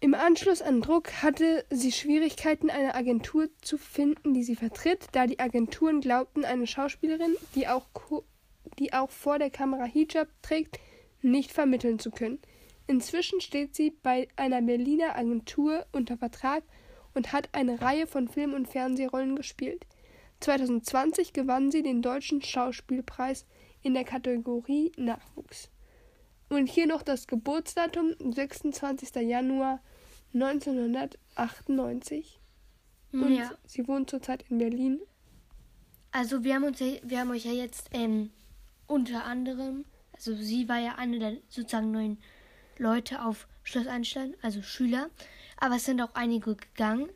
Im 0.00 0.14
Anschluss 0.14 0.62
an 0.62 0.80
Druck 0.80 1.22
hatte 1.22 1.64
sie 1.70 1.90
Schwierigkeiten, 1.90 2.70
eine 2.70 2.94
Agentur 2.94 3.48
zu 3.60 3.76
finden, 3.76 4.32
die 4.32 4.44
sie 4.44 4.54
vertritt, 4.54 5.08
da 5.12 5.26
die 5.26 5.40
Agenturen 5.40 6.00
glaubten, 6.00 6.44
eine 6.44 6.68
Schauspielerin, 6.68 7.34
die 7.56 7.66
auch, 7.66 7.88
die 8.78 8.92
auch 8.92 9.10
vor 9.10 9.40
der 9.40 9.50
Kamera 9.50 9.84
Hijab 9.84 10.28
trägt, 10.40 10.78
nicht 11.22 11.52
vermitteln 11.52 11.98
zu 11.98 12.10
können. 12.10 12.38
Inzwischen 12.86 13.40
steht 13.40 13.74
sie 13.74 13.90
bei 13.90 14.28
einer 14.36 14.62
Berliner 14.62 15.16
Agentur 15.16 15.86
unter 15.92 16.16
Vertrag 16.16 16.62
und 17.14 17.32
hat 17.32 17.48
eine 17.52 17.80
Reihe 17.80 18.06
von 18.06 18.28
Film- 18.28 18.54
und 18.54 18.68
Fernsehrollen 18.68 19.36
gespielt. 19.36 19.86
2020 20.40 21.32
gewann 21.32 21.70
sie 21.70 21.82
den 21.82 22.00
Deutschen 22.00 22.42
Schauspielpreis 22.42 23.44
in 23.82 23.94
der 23.94 24.04
Kategorie 24.04 24.92
Nachwuchs. 24.96 25.70
Und 26.48 26.68
hier 26.68 26.86
noch 26.86 27.02
das 27.02 27.26
Geburtsdatum 27.26 28.14
26. 28.18 29.14
Januar 29.16 29.82
1998. 30.32 32.40
Und 33.12 33.34
ja. 33.34 33.50
sie 33.66 33.88
wohnt 33.88 34.10
zurzeit 34.10 34.44
in 34.48 34.58
Berlin. 34.58 35.00
Also 36.10 36.44
wir 36.44 36.54
haben 36.54 36.64
uns 36.64 36.80
wir 36.80 37.20
haben 37.20 37.30
euch 37.30 37.44
ja 37.44 37.52
jetzt 37.52 37.90
ähm, 37.92 38.30
unter 38.86 39.24
anderem, 39.24 39.84
also 40.18 40.34
sie 40.34 40.68
war 40.68 40.78
ja 40.78 40.96
eine 40.96 41.18
der 41.18 41.36
sozusagen 41.48 41.90
neuen 41.92 42.18
Leute 42.78 43.24
auf 43.24 43.46
Schloss 43.62 43.86
Einstein, 43.86 44.34
also 44.42 44.62
Schüler, 44.62 45.10
aber 45.56 45.76
es 45.76 45.84
sind 45.84 46.00
auch 46.00 46.14
einige 46.14 46.54
gegangen. 46.56 47.08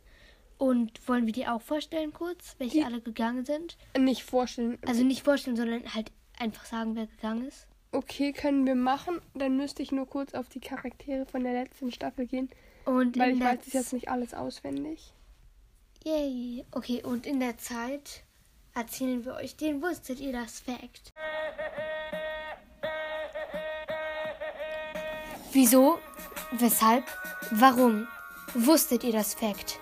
Und 0.59 1.09
wollen 1.09 1.27
wir 1.27 1.33
die 1.33 1.49
auch 1.49 1.61
vorstellen 1.61 2.13
kurz, 2.13 2.55
welche 2.59 2.79
Die- 2.79 2.85
alle 2.85 3.01
gegangen 3.01 3.45
sind? 3.45 3.77
Nicht 3.99 4.23
vorstellen. 4.23 4.79
Also 4.87 5.03
nicht 5.03 5.25
vorstellen, 5.25 5.57
sondern 5.57 5.93
halt 5.93 6.13
einfach 6.39 6.65
sagen, 6.67 6.95
wer 6.95 7.07
gegangen 7.09 7.47
ist. 7.49 7.67
Okay, 7.91 8.33
können 8.33 8.65
wir 8.65 8.77
machen. 8.77 9.21
Dann 9.35 9.57
müsste 9.57 9.83
ich 9.83 9.91
nur 9.91 10.07
kurz 10.07 10.35
auf 10.35 10.49
die 10.49 10.61
Charaktere 10.61 11.27
von 11.27 11.43
der 11.43 11.53
letzten 11.53 11.91
Staffel 11.91 12.27
gehen, 12.27 12.49
Und 12.85 13.19
weil 13.19 13.35
ich 13.35 13.41
weiß 13.41 13.59
es 13.67 13.73
jetzt 13.73 13.93
nicht 13.93 14.09
alles 14.09 14.35
auswendig. 14.35 15.13
Yay. 16.05 16.65
Okay, 16.71 17.03
und 17.03 17.27
in 17.27 17.41
der 17.41 17.59
Zeit 17.59 18.23
erzählen 18.75 19.25
wir 19.25 19.35
euch 19.35 19.57
den 19.57 19.83
Wusstet 19.83 20.21
ihr 20.21 20.33
das 20.33 20.61
Fact? 20.61 21.13
Wieso? 25.55 25.99
Weshalb? 26.53 27.05
Warum? 27.51 28.09
Wusstet 28.55 29.05
ihr 29.05 29.13
das 29.13 29.35
Fact? 29.35 29.79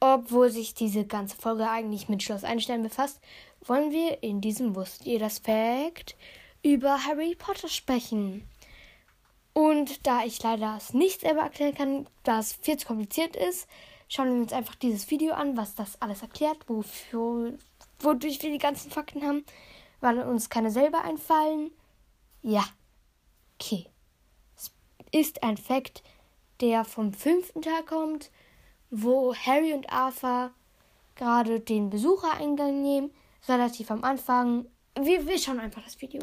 Obwohl 0.00 0.50
sich 0.50 0.74
diese 0.74 1.04
ganze 1.04 1.36
Folge 1.36 1.70
eigentlich 1.70 2.08
mit 2.08 2.24
Schloss 2.24 2.42
Einstein 2.42 2.82
befasst, 2.82 3.20
wollen 3.64 3.92
wir 3.92 4.24
in 4.24 4.40
diesem 4.40 4.74
Wusstet 4.74 5.06
ihr 5.06 5.20
das 5.20 5.38
Fact 5.38 6.16
über 6.64 7.04
Harry 7.04 7.36
Potter 7.36 7.68
sprechen. 7.68 8.48
Und 9.52 10.04
da 10.04 10.24
ich 10.24 10.42
leider 10.42 10.76
es 10.76 10.92
nicht 10.92 11.20
selber 11.20 11.42
erklären 11.42 11.74
kann, 11.76 12.08
da 12.24 12.40
es 12.40 12.54
viel 12.54 12.76
zu 12.76 12.88
kompliziert 12.88 13.36
ist, 13.36 13.68
schauen 14.08 14.34
wir 14.34 14.42
uns 14.42 14.52
einfach 14.52 14.74
dieses 14.74 15.08
Video 15.08 15.34
an, 15.34 15.56
was 15.56 15.76
das 15.76 16.02
alles 16.02 16.22
erklärt, 16.22 16.68
wofür, 16.68 17.56
wodurch 18.00 18.42
wir 18.42 18.50
die 18.50 18.58
ganzen 18.58 18.90
Fakten 18.90 19.24
haben, 19.24 19.44
weil 20.00 20.18
uns 20.18 20.50
keine 20.50 20.72
selber 20.72 21.04
einfallen. 21.04 21.70
Ja. 22.42 22.64
Okay. 23.58 23.86
Es 24.56 24.70
ist 25.12 25.42
ein 25.42 25.56
Fakt, 25.56 26.02
der 26.60 26.84
vom 26.84 27.12
fünften 27.12 27.62
Tag 27.62 27.86
kommt, 27.86 28.30
wo 28.90 29.34
Harry 29.34 29.72
und 29.72 29.92
Arthur 29.92 30.50
gerade 31.14 31.60
den 31.60 31.90
Besuchereingang 31.90 32.82
nehmen, 32.82 33.10
relativ 33.48 33.90
am 33.90 34.04
Anfang. 34.04 34.66
Wir, 35.00 35.26
wir 35.26 35.38
schauen 35.38 35.60
einfach 35.60 35.82
das 35.84 36.00
Video. 36.00 36.22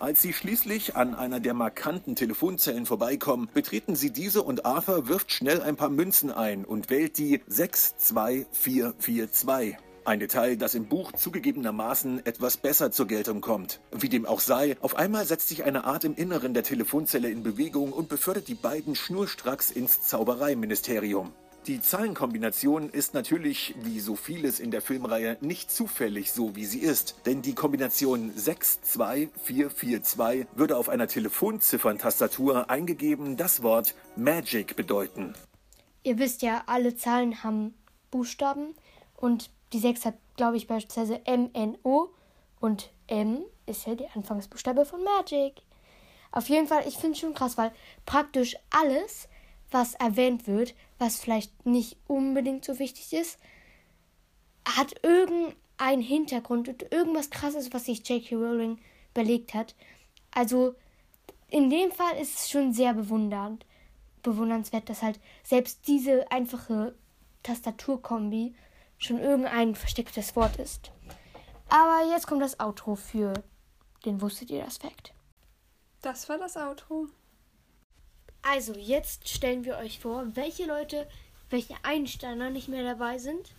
Als 0.00 0.20
sie 0.20 0.32
schließlich 0.32 0.96
an 0.96 1.14
einer 1.14 1.38
der 1.38 1.54
markanten 1.54 2.16
Telefonzellen 2.16 2.86
vorbeikommen, 2.86 3.48
betreten 3.54 3.94
sie 3.94 4.10
diese 4.10 4.42
und 4.42 4.66
Arthur 4.66 5.06
wirft 5.06 5.30
schnell 5.30 5.62
ein 5.62 5.76
paar 5.76 5.90
Münzen 5.90 6.32
ein 6.32 6.64
und 6.64 6.90
wählt 6.90 7.18
die 7.18 7.40
62442. 7.46 9.76
Ein 10.04 10.18
Detail, 10.18 10.56
das 10.56 10.74
im 10.74 10.86
Buch 10.86 11.12
zugegebenermaßen 11.12 12.26
etwas 12.26 12.56
besser 12.56 12.90
zur 12.90 13.06
Geltung 13.06 13.40
kommt. 13.40 13.78
Wie 13.92 14.08
dem 14.08 14.26
auch 14.26 14.40
sei, 14.40 14.76
auf 14.80 14.96
einmal 14.96 15.24
setzt 15.26 15.48
sich 15.48 15.62
eine 15.62 15.84
Art 15.84 16.02
im 16.02 16.16
Inneren 16.16 16.54
der 16.54 16.64
Telefonzelle 16.64 17.30
in 17.30 17.44
Bewegung 17.44 17.92
und 17.92 18.08
befördert 18.08 18.48
die 18.48 18.56
beiden 18.56 18.96
schnurstracks 18.96 19.70
ins 19.70 20.02
Zaubereiministerium. 20.02 21.32
Die 21.68 21.80
Zahlenkombination 21.80 22.90
ist 22.90 23.14
natürlich, 23.14 23.76
wie 23.84 24.00
so 24.00 24.16
vieles 24.16 24.58
in 24.58 24.72
der 24.72 24.82
Filmreihe, 24.82 25.38
nicht 25.40 25.70
zufällig 25.70 26.32
so, 26.32 26.56
wie 26.56 26.66
sie 26.66 26.80
ist. 26.80 27.14
Denn 27.24 27.40
die 27.40 27.54
Kombination 27.54 28.32
62442 28.34 30.48
würde 30.56 30.78
auf 30.78 30.88
einer 30.88 31.06
Telefonzifferntastatur 31.06 32.68
eingegeben 32.68 33.36
das 33.36 33.62
Wort 33.62 33.94
Magic 34.16 34.74
bedeuten. 34.74 35.34
Ihr 36.02 36.18
wisst 36.18 36.42
ja, 36.42 36.64
alle 36.66 36.96
Zahlen 36.96 37.44
haben 37.44 37.74
Buchstaben 38.10 38.74
und 39.14 39.48
die 39.72 39.78
6 39.78 40.04
hat, 40.04 40.14
glaube 40.36 40.56
ich, 40.56 40.66
beispielsweise 40.66 41.20
MNO 41.26 42.10
und 42.60 42.92
M 43.06 43.44
ist 43.66 43.86
ja 43.86 43.94
der 43.94 44.14
Anfangsbuchstabe 44.14 44.84
von 44.84 45.02
Magic. 45.02 45.62
Auf 46.30 46.48
jeden 46.48 46.66
Fall, 46.66 46.86
ich 46.86 46.96
finde 46.96 47.12
es 47.12 47.18
schon 47.18 47.34
krass, 47.34 47.58
weil 47.58 47.72
praktisch 48.06 48.56
alles, 48.70 49.28
was 49.70 49.94
erwähnt 49.94 50.46
wird, 50.46 50.74
was 50.98 51.18
vielleicht 51.18 51.66
nicht 51.66 51.96
unbedingt 52.06 52.64
so 52.64 52.78
wichtig 52.78 53.12
ist, 53.12 53.38
hat 54.64 54.94
irgendeinen 55.02 56.02
Hintergrund 56.02 56.68
und 56.68 56.92
irgendwas 56.92 57.30
krasses, 57.30 57.72
was 57.72 57.86
sich 57.86 58.08
J.K. 58.08 58.36
Rowling 58.36 58.78
überlegt 59.12 59.54
hat. 59.54 59.74
Also 60.30 60.74
in 61.50 61.68
dem 61.68 61.90
Fall 61.90 62.16
ist 62.20 62.38
es 62.38 62.50
schon 62.50 62.72
sehr 62.72 62.94
bewundernd, 62.94 63.66
bewundernswert, 64.22 64.88
dass 64.88 65.02
halt 65.02 65.20
selbst 65.42 65.86
diese 65.86 66.30
einfache 66.30 66.94
Tastaturkombi 67.42 68.54
schon 69.04 69.18
irgendein 69.18 69.74
verstecktes 69.74 70.34
Wort 70.36 70.56
ist. 70.58 70.90
Aber 71.68 72.10
jetzt 72.10 72.26
kommt 72.26 72.42
das 72.42 72.60
Outro 72.60 72.96
für 72.96 73.34
den 74.04 74.20
Wusstet 74.20 74.50
ihr 74.50 74.64
das 74.64 74.78
Fact? 74.78 75.12
Das 76.02 76.28
war 76.28 76.38
das 76.38 76.56
Outro. 76.56 77.06
Also, 78.42 78.74
jetzt 78.74 79.28
stellen 79.28 79.64
wir 79.64 79.76
euch 79.76 80.00
vor, 80.00 80.26
welche 80.34 80.66
Leute, 80.66 81.08
welche 81.50 81.74
Einsteiner 81.84 82.50
nicht 82.50 82.68
mehr 82.68 82.82
dabei 82.82 83.18
sind. 83.18 83.52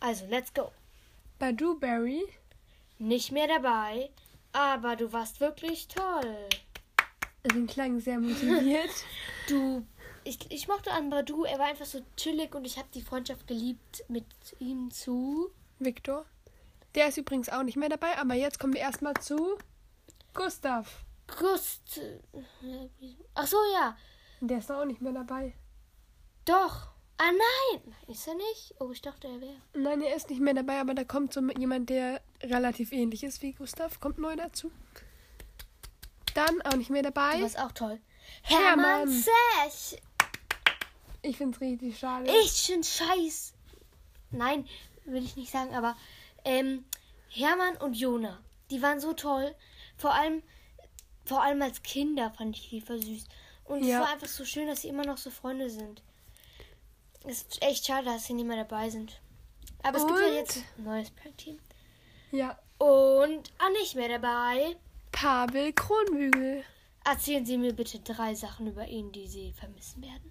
Also, 0.00 0.26
let's 0.26 0.54
go. 0.54 0.72
Badu 1.38 1.78
Berry. 1.78 2.22
Nicht 2.98 3.32
mehr 3.32 3.46
dabei, 3.46 4.10
aber 4.52 4.96
du 4.96 5.12
warst 5.12 5.40
wirklich 5.40 5.88
toll. 5.88 6.48
Den 7.44 7.66
klang 7.66 8.00
sehr 8.00 8.18
motiviert. 8.18 8.90
Du, 9.48 9.84
ich, 10.24 10.50
ich 10.50 10.68
mochte 10.68 10.92
an 10.92 11.10
Badu, 11.10 11.44
er 11.44 11.58
war 11.58 11.66
einfach 11.66 11.86
so 11.86 12.00
chillig 12.16 12.54
und 12.54 12.64
ich 12.64 12.78
habe 12.78 12.88
die 12.94 13.02
Freundschaft 13.02 13.46
geliebt 13.46 14.04
mit 14.08 14.26
ihm 14.58 14.90
zu. 14.90 15.50
Victor. 15.78 16.26
Der 16.94 17.08
ist 17.08 17.18
übrigens 17.18 17.48
auch 17.48 17.62
nicht 17.62 17.76
mehr 17.76 17.88
dabei, 17.88 18.18
aber 18.18 18.34
jetzt 18.34 18.58
kommen 18.58 18.74
wir 18.74 18.80
erstmal 18.80 19.14
zu 19.14 19.56
Gustav. 20.34 21.04
Gust. 21.38 22.00
Ach 23.34 23.46
so, 23.46 23.56
ja. 23.74 23.96
Der 24.40 24.58
ist 24.58 24.70
auch 24.70 24.84
nicht 24.84 25.00
mehr 25.00 25.12
dabei. 25.12 25.54
Doch. 26.44 26.88
Ah 27.18 27.30
nein, 27.32 27.94
ist 28.08 28.26
er 28.26 28.34
nicht? 28.34 28.74
Oh, 28.80 28.90
ich 28.90 29.02
dachte, 29.02 29.28
er 29.28 29.40
wäre. 29.42 29.56
Nein, 29.74 30.00
er 30.00 30.16
ist 30.16 30.30
nicht 30.30 30.40
mehr 30.40 30.54
dabei, 30.54 30.80
aber 30.80 30.94
da 30.94 31.04
kommt 31.04 31.34
so 31.34 31.42
jemand, 31.50 31.90
der 31.90 32.22
relativ 32.42 32.92
ähnlich 32.92 33.22
ist 33.24 33.42
wie 33.42 33.52
Gustav, 33.52 34.00
kommt 34.00 34.18
neu 34.18 34.34
dazu. 34.36 34.72
Dann 36.34 36.62
auch 36.62 36.76
nicht 36.76 36.88
mehr 36.88 37.02
dabei. 37.02 37.36
Du 37.36 37.42
warst 37.42 37.58
auch 37.58 37.72
toll. 37.72 38.00
Hermann. 38.42 38.84
Hermann 38.84 39.08
Sech. 39.08 40.00
Ich 41.22 41.36
find's 41.36 41.60
richtig 41.60 41.98
schade. 41.98 42.30
Ich 42.44 42.52
find 42.52 42.84
scheiß. 42.86 43.54
Nein, 44.30 44.66
will 45.04 45.24
ich 45.24 45.36
nicht 45.36 45.50
sagen, 45.52 45.74
aber 45.74 45.96
ähm, 46.44 46.84
Hermann 47.28 47.76
und 47.76 47.94
Jona, 47.94 48.38
die 48.70 48.80
waren 48.82 49.00
so 49.00 49.12
toll. 49.12 49.54
Vor 49.96 50.14
allem, 50.14 50.42
vor 51.24 51.42
allem 51.42 51.60
als 51.62 51.82
Kinder 51.82 52.30
fand 52.30 52.56
ich 52.56 52.70
die 52.70 52.80
süß. 52.80 53.24
Und 53.64 53.84
Ja. 53.84 53.98
es 54.00 54.06
war 54.06 54.12
einfach 54.14 54.28
so 54.28 54.44
schön, 54.44 54.66
dass 54.66 54.82
sie 54.82 54.88
immer 54.88 55.04
noch 55.04 55.18
so 55.18 55.30
Freunde 55.30 55.70
sind. 55.70 56.02
Es 57.24 57.42
ist 57.42 57.62
echt 57.62 57.86
schade, 57.86 58.06
dass 58.06 58.24
sie 58.24 58.32
nicht 58.32 58.46
mehr 58.46 58.64
dabei 58.64 58.88
sind. 58.88 59.20
Aber 59.82 59.98
es 59.98 60.06
gibt 60.06 60.18
ja 60.18 60.32
jetzt 60.32 60.56
ein 60.78 60.84
neues 60.84 61.10
Prank-Team. 61.10 61.58
Ja. 62.32 62.58
Und 62.78 63.50
auch 63.58 63.70
nicht 63.72 63.94
mehr 63.94 64.08
dabei. 64.08 64.76
Pavel 65.12 65.72
Kronbügel. 65.72 66.64
Erzählen 67.04 67.44
Sie 67.44 67.58
mir 67.58 67.72
bitte 67.74 67.98
drei 67.98 68.34
Sachen 68.34 68.66
über 68.66 68.86
ihn, 68.86 69.12
die 69.12 69.26
Sie 69.26 69.52
vermissen 69.52 70.02
werden. 70.02 70.30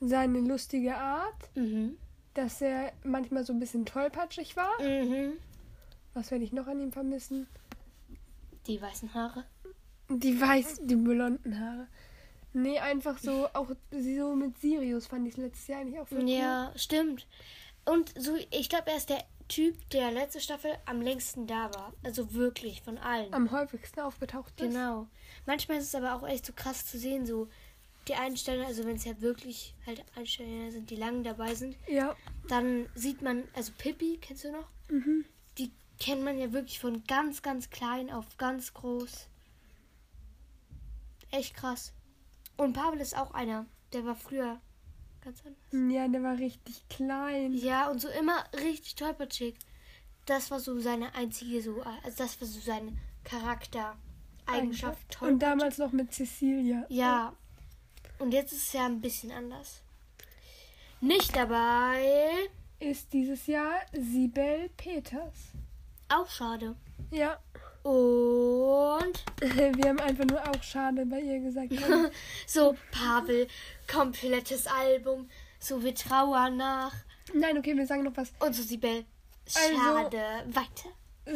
Seine 0.00 0.40
lustige 0.40 0.96
Art, 0.96 1.50
Mhm. 1.56 1.96
dass 2.34 2.60
er 2.60 2.92
manchmal 3.04 3.44
so 3.44 3.52
ein 3.52 3.58
bisschen 3.58 3.84
tollpatschig 3.86 4.56
war. 4.56 4.80
Mhm. 4.80 5.32
Was 6.14 6.30
werde 6.30 6.44
ich 6.44 6.52
noch 6.52 6.66
an 6.66 6.80
ihm 6.80 6.92
vermissen? 6.92 7.46
Die 8.66 8.80
weißen 8.80 9.14
Haare. 9.14 9.44
Die 10.08 10.40
weiß, 10.40 10.80
die 10.84 10.96
blonden 10.96 11.58
Haare. 11.58 11.86
Nee, 12.52 12.78
einfach 12.78 13.18
so, 13.18 13.46
auch 13.52 13.68
so 13.90 14.34
mit 14.34 14.58
Sirius 14.58 15.06
fand 15.06 15.28
ich 15.28 15.36
letztes 15.36 15.66
Jahr 15.68 15.80
eigentlich 15.80 16.00
auch 16.00 16.06
cool. 16.10 16.28
Ja, 16.28 16.72
stimmt. 16.76 17.26
Und 17.84 18.12
so, 18.18 18.36
ich 18.50 18.68
glaube, 18.68 18.90
er 18.90 18.96
ist 18.96 19.10
der 19.10 19.22
Typ, 19.48 19.76
der 19.90 20.10
letzte 20.10 20.40
Staffel 20.40 20.72
am 20.86 21.00
längsten 21.00 21.46
da 21.46 21.72
war. 21.74 21.92
Also 22.02 22.34
wirklich 22.34 22.82
von 22.82 22.98
allen. 22.98 23.32
Am 23.32 23.50
häufigsten 23.50 24.00
aufgetaucht 24.00 24.60
ist. 24.60 24.68
genau. 24.72 25.06
Manchmal 25.46 25.78
ist 25.78 25.84
es 25.84 25.94
aber 25.94 26.14
auch 26.14 26.26
echt 26.26 26.44
so 26.46 26.52
krass 26.54 26.84
zu 26.86 26.98
sehen, 26.98 27.24
so 27.26 27.48
die 28.08 28.14
Einsteller, 28.14 28.66
also 28.66 28.84
wenn 28.84 28.96
es 28.96 29.04
ja 29.04 29.20
wirklich 29.20 29.74
halt 29.86 30.04
Einsteller 30.16 30.70
sind, 30.70 30.90
die 30.90 30.96
lang 30.96 31.22
dabei 31.24 31.54
sind, 31.54 31.76
Ja. 31.86 32.16
dann 32.48 32.88
sieht 32.94 33.22
man, 33.22 33.44
also 33.54 33.72
Pippi, 33.78 34.18
kennst 34.20 34.44
du 34.44 34.52
noch? 34.52 34.68
Mhm. 34.90 35.24
Die 35.58 35.70
kennt 35.98 36.22
man 36.22 36.38
ja 36.38 36.52
wirklich 36.52 36.78
von 36.78 37.04
ganz, 37.04 37.42
ganz 37.42 37.70
klein 37.70 38.10
auf 38.10 38.36
ganz 38.36 38.72
groß. 38.74 39.28
Echt 41.30 41.54
krass. 41.54 41.92
Und 42.56 42.72
Pavel 42.72 43.00
ist 43.00 43.16
auch 43.16 43.32
einer. 43.32 43.66
Der 43.92 44.04
war 44.04 44.14
früher 44.14 44.60
ganz 45.20 45.42
anders. 45.44 45.92
Ja, 45.94 46.08
der 46.08 46.22
war 46.22 46.38
richtig 46.38 46.88
klein. 46.88 47.52
Ja, 47.54 47.90
und 47.90 48.00
so 48.00 48.08
immer 48.08 48.44
richtig 48.54 48.94
tollpatschig. 48.94 49.56
Das 50.26 50.50
war 50.50 50.60
so 50.60 50.78
seine 50.80 51.14
einzige, 51.14 51.62
so, 51.62 51.82
also 51.82 52.16
das 52.18 52.40
war 52.40 52.48
so 52.48 52.60
seine 52.60 52.92
Charaktereigenschaft. 53.24 55.10
Toll. 55.10 55.32
Und 55.32 55.38
damals 55.40 55.78
noch 55.78 55.92
mit 55.92 56.12
Cecilia. 56.12 56.86
Ja. 56.88 57.34
Und 58.18 58.32
jetzt 58.32 58.52
ist 58.52 58.68
es 58.68 58.72
ja 58.72 58.86
ein 58.86 59.00
bisschen 59.00 59.30
anders. 59.30 59.82
Nicht 61.00 61.34
dabei. 61.36 62.48
Ist 62.80 63.12
dieses 63.12 63.46
Jahr 63.46 63.80
Sibel 63.92 64.68
Peters. 64.76 65.34
Auch 66.08 66.28
schade. 66.28 66.76
Ja. 67.10 67.38
Und 67.82 69.24
Wir 69.40 69.88
haben 69.88 70.00
einfach 70.00 70.24
nur 70.24 70.42
auch 70.42 70.62
schade 70.62 71.06
bei 71.06 71.20
ihr 71.20 71.40
gesagt. 71.40 71.72
so, 72.46 72.76
Pavel, 72.90 73.46
komplettes 73.90 74.66
Album. 74.66 75.28
So, 75.60 75.82
wir 75.82 75.94
trauern 75.94 76.56
nach. 76.56 76.94
Nein, 77.34 77.58
okay, 77.58 77.76
wir 77.76 77.86
sagen 77.86 78.02
noch 78.04 78.16
was. 78.16 78.32
Und 78.40 78.54
so, 78.54 78.62
Sibel, 78.62 79.04
Also- 79.54 79.76
schade. 79.76 80.22
Weiter. 80.46 80.90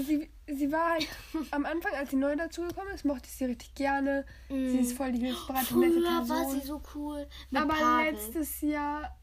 Sie, 0.04 0.30
sie 0.56 0.70
war 0.72 0.92
halt 0.92 1.08
am 1.50 1.64
Anfang, 1.66 1.92
als 1.94 2.10
sie 2.10 2.16
neu 2.16 2.34
dazugekommen 2.36 2.94
ist, 2.94 3.04
mochte 3.04 3.26
ich 3.26 3.32
sie 3.32 3.44
richtig 3.46 3.74
gerne. 3.74 4.24
Sie 4.48 4.78
ist 4.78 4.96
voll 4.96 5.12
die 5.12 5.20
hilfsbereite, 5.20 5.78
nette 5.78 5.98
Mm. 5.98 6.02
Früher 6.04 6.28
war 6.28 6.42
Person. 6.42 6.60
sie 6.60 6.66
so 6.66 6.82
cool. 6.94 7.26
Aber 7.54 7.74
Pavel. 7.74 8.12
letztes 8.12 8.60
Jahr 8.60 9.16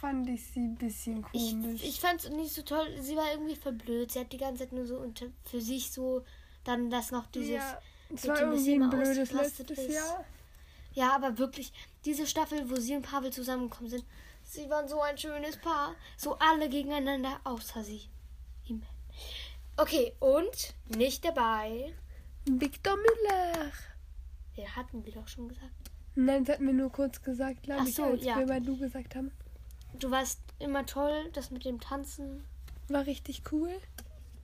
fand 0.00 0.28
ich 0.30 0.46
sie 0.46 0.60
ein 0.60 0.76
bisschen 0.76 1.22
komisch. 1.22 1.82
Ich, 1.82 1.88
ich 1.90 2.00
fand 2.00 2.24
es 2.24 2.30
nicht 2.30 2.52
so 2.54 2.62
toll. 2.62 2.86
Sie 3.00 3.16
war 3.16 3.30
irgendwie 3.32 3.56
verblöd. 3.56 4.10
Sie 4.12 4.18
hat 4.20 4.32
die 4.32 4.38
ganze 4.38 4.64
Zeit 4.64 4.72
nur 4.72 4.86
so 4.86 4.96
unter, 4.98 5.26
für 5.44 5.60
sich 5.60 5.90
so 5.92 6.24
dann 6.64 6.90
das 6.90 7.10
noch 7.10 7.26
dieses. 7.26 7.50
ja, 7.50 7.78
es 8.14 8.26
war 8.26 8.40
irgendwie 8.40 8.74
ein 8.74 8.90
blödes 8.90 9.32
letztes 9.32 9.78
ist. 9.78 9.90
Jahr. 9.94 10.24
Ja, 10.94 11.14
aber 11.14 11.36
wirklich, 11.38 11.72
diese 12.04 12.26
Staffel, 12.26 12.70
wo 12.70 12.76
sie 12.76 12.94
und 12.94 13.02
Pavel 13.02 13.32
zusammengekommen 13.32 13.90
sind, 13.90 14.04
sie 14.44 14.70
waren 14.70 14.86
so 14.88 15.00
ein 15.00 15.18
schönes 15.18 15.56
Paar. 15.56 15.94
So 16.16 16.38
alle 16.38 16.68
gegeneinander, 16.68 17.40
außer 17.44 17.82
sie. 17.82 18.02
Okay, 19.76 20.12
und 20.20 20.74
nicht 20.96 21.24
dabei. 21.24 21.92
Victor 22.46 22.96
Müller. 22.96 23.72
Den 24.56 24.76
hatten 24.76 25.04
wir 25.04 25.12
doch 25.12 25.26
schon 25.26 25.48
gesagt. 25.48 25.72
Nein, 26.14 26.44
das 26.44 26.54
hatten 26.54 26.66
wir 26.66 26.74
nur 26.74 26.92
kurz 26.92 27.22
gesagt, 27.22 27.64
glaube 27.64 27.88
ich, 27.88 27.96
so, 27.96 28.04
als 28.04 28.24
ja. 28.24 28.38
wir 28.38 28.46
bei 28.46 28.60
du 28.60 28.76
gesagt 28.76 29.16
haben. 29.16 29.32
Du 29.98 30.10
warst 30.10 30.40
immer 30.60 30.86
toll, 30.86 31.30
das 31.32 31.50
mit 31.50 31.64
dem 31.64 31.80
Tanzen. 31.80 32.44
War 32.88 33.06
richtig 33.06 33.42
cool. 33.50 33.72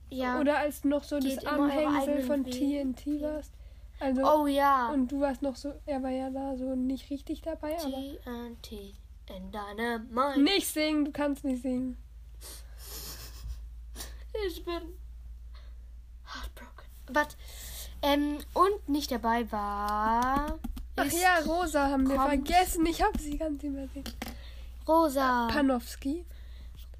Ja. 0.09 0.39
Oder 0.39 0.57
als 0.57 0.81
du 0.81 0.89
noch 0.89 1.03
so 1.03 1.19
das 1.19 1.45
Anhängsel 1.45 2.23
von 2.23 2.45
Wege. 2.45 2.83
TNT 2.83 3.21
warst. 3.21 3.53
Also, 3.99 4.21
oh 4.23 4.47
ja. 4.47 4.89
und 4.89 5.11
du 5.11 5.21
warst 5.21 5.41
noch 5.41 5.55
so, 5.55 5.73
er 5.85 6.01
war 6.03 6.09
ja 6.09 6.29
da 6.29 6.57
so 6.57 6.75
nicht 6.75 7.09
richtig 7.09 7.41
dabei, 7.41 7.77
aber. 7.79 7.91
TNT 7.91 8.95
in 9.29 9.51
deiner 9.51 9.99
Mind. 9.99 10.43
Nicht 10.43 10.67
singen, 10.67 11.05
du 11.05 11.11
kannst 11.11 11.45
nicht 11.45 11.61
singen. 11.61 11.97
Ich 14.47 14.65
bin 14.65 14.97
Was? 17.13 17.37
Ähm, 18.01 18.37
und 18.53 18.89
nicht 18.89 19.11
dabei 19.11 19.49
war. 19.51 20.57
Ach 20.95 21.05
ja, 21.11 21.39
Rosa 21.45 21.89
haben 21.89 22.09
wir 22.09 22.19
vergessen. 22.19 22.85
Ich 22.85 23.01
habe 23.01 23.17
sie 23.19 23.37
ganz 23.37 23.63
übersehen. 23.63 24.03
Rosa 24.87 25.47
Panowski. 25.51 26.25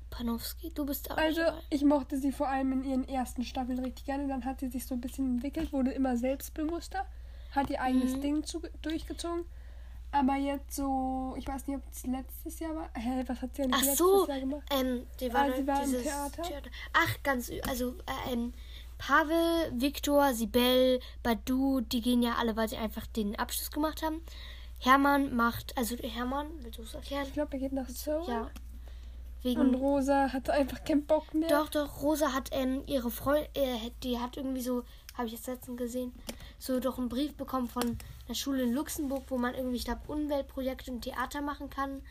Panowski. 0.10 0.72
Du 0.74 0.86
bist 0.86 1.10
auch 1.12 1.18
Also, 1.18 1.42
ich 1.70 1.84
mochte 1.84 2.18
sie 2.18 2.32
vor 2.32 2.48
allem 2.48 2.72
in 2.74 2.84
ihren 2.84 3.08
ersten 3.08 3.44
Staffeln 3.44 3.80
richtig 3.80 4.06
gerne. 4.06 4.28
Dann 4.28 4.46
hat 4.46 4.60
sie 4.60 4.70
sich 4.70 4.86
so 4.86 4.94
ein 4.96 5.02
bisschen 5.02 5.36
entwickelt, 5.36 5.72
wurde 5.74 5.92
immer 5.92 6.18
selbstbewusster, 6.18 7.06
hat 7.52 7.70
ihr 7.70 7.82
eigenes 7.82 8.16
Mhm. 8.18 8.22
Ding 8.22 8.44
zu, 8.44 8.62
durchgezogen. 8.82 9.46
Aber 10.14 10.36
jetzt 10.36 10.76
so, 10.76 11.34
ich 11.38 11.48
weiß 11.48 11.68
nicht, 11.68 11.78
ob 11.78 11.84
es 11.90 12.06
letztes 12.06 12.60
Jahr 12.60 12.76
war. 12.76 12.90
Hä, 12.96 13.24
was 13.28 13.42
hat 13.42 13.56
sie 13.56 13.62
denn 13.62 13.74
Ach 13.74 13.80
letztes 13.80 13.98
so, 13.98 14.28
Jahr 14.28 14.40
gemacht? 14.42 14.64
ähm, 14.72 15.08
die 15.22 15.34
war, 15.34 15.44
Ah, 15.46 15.54
sie 15.56 15.66
war 15.66 15.84
im 15.84 15.90
dieses 15.90 16.04
Theater? 16.04 16.44
Ach, 16.92 17.18
ganz, 17.24 17.50
also, 17.70 17.92
äh, 18.28 18.34
ähm, 18.34 18.54
Pavel, 19.02 19.72
Viktor, 19.74 20.32
Sibel, 20.36 21.00
Badu, 21.24 21.82
die 21.82 22.02
gehen 22.02 22.22
ja 22.22 22.36
alle, 22.36 22.56
weil 22.56 22.70
sie 22.70 22.78
einfach 22.78 23.08
den 23.08 23.36
Abschluss 23.36 23.72
gemacht 23.72 24.04
haben. 24.04 24.22
Hermann 24.78 25.36
macht, 25.36 25.76
also 25.76 25.96
Hermann, 25.98 26.52
willst 26.60 26.78
du 26.78 26.84
es 26.84 26.94
erklären? 26.94 27.26
Ich 27.26 27.34
glaube, 27.34 27.54
er 27.54 27.60
geht 27.60 27.74
nach 27.74 27.90
Seoul. 27.90 28.30
Ja. 28.30 28.42
Und 28.42 28.52
Wegen, 29.44 29.74
Rosa 29.74 30.32
hatte 30.32 30.54
einfach 30.54 30.84
keinen 30.84 31.08
Bock 31.08 31.34
mehr. 31.34 31.50
doch, 31.50 31.70
doch, 31.70 32.04
Rosa 32.04 32.32
hat 32.32 32.50
ähm, 32.52 32.84
ihre 32.86 33.10
Freundin, 33.10 33.48
äh, 33.56 33.90
die 34.04 34.20
hat 34.20 34.38
irgendwie 34.38 34.62
so, 34.62 34.84
habe 35.16 35.26
ich 35.26 35.34
jetzt 35.34 35.48
letztens 35.48 35.80
gesehen, 35.80 36.14
so 36.60 36.80
doch 36.80 37.00
einen 37.00 37.10
Brief 37.10 37.34
bekommen 37.34 37.70
von 37.70 37.98
einer 38.28 38.36
Schule 38.36 38.62
in 38.62 38.74
Luxemburg, 38.74 39.24
wo 39.30 39.40
man 39.40 39.56
irgendwie, 39.56 39.78
ich 39.78 39.86
glaube, 39.86 40.12
Umweltprojekte 40.14 40.92
und 40.92 41.02
Theater 41.02 41.42
machen 41.42 41.72
kann, 41.72 42.04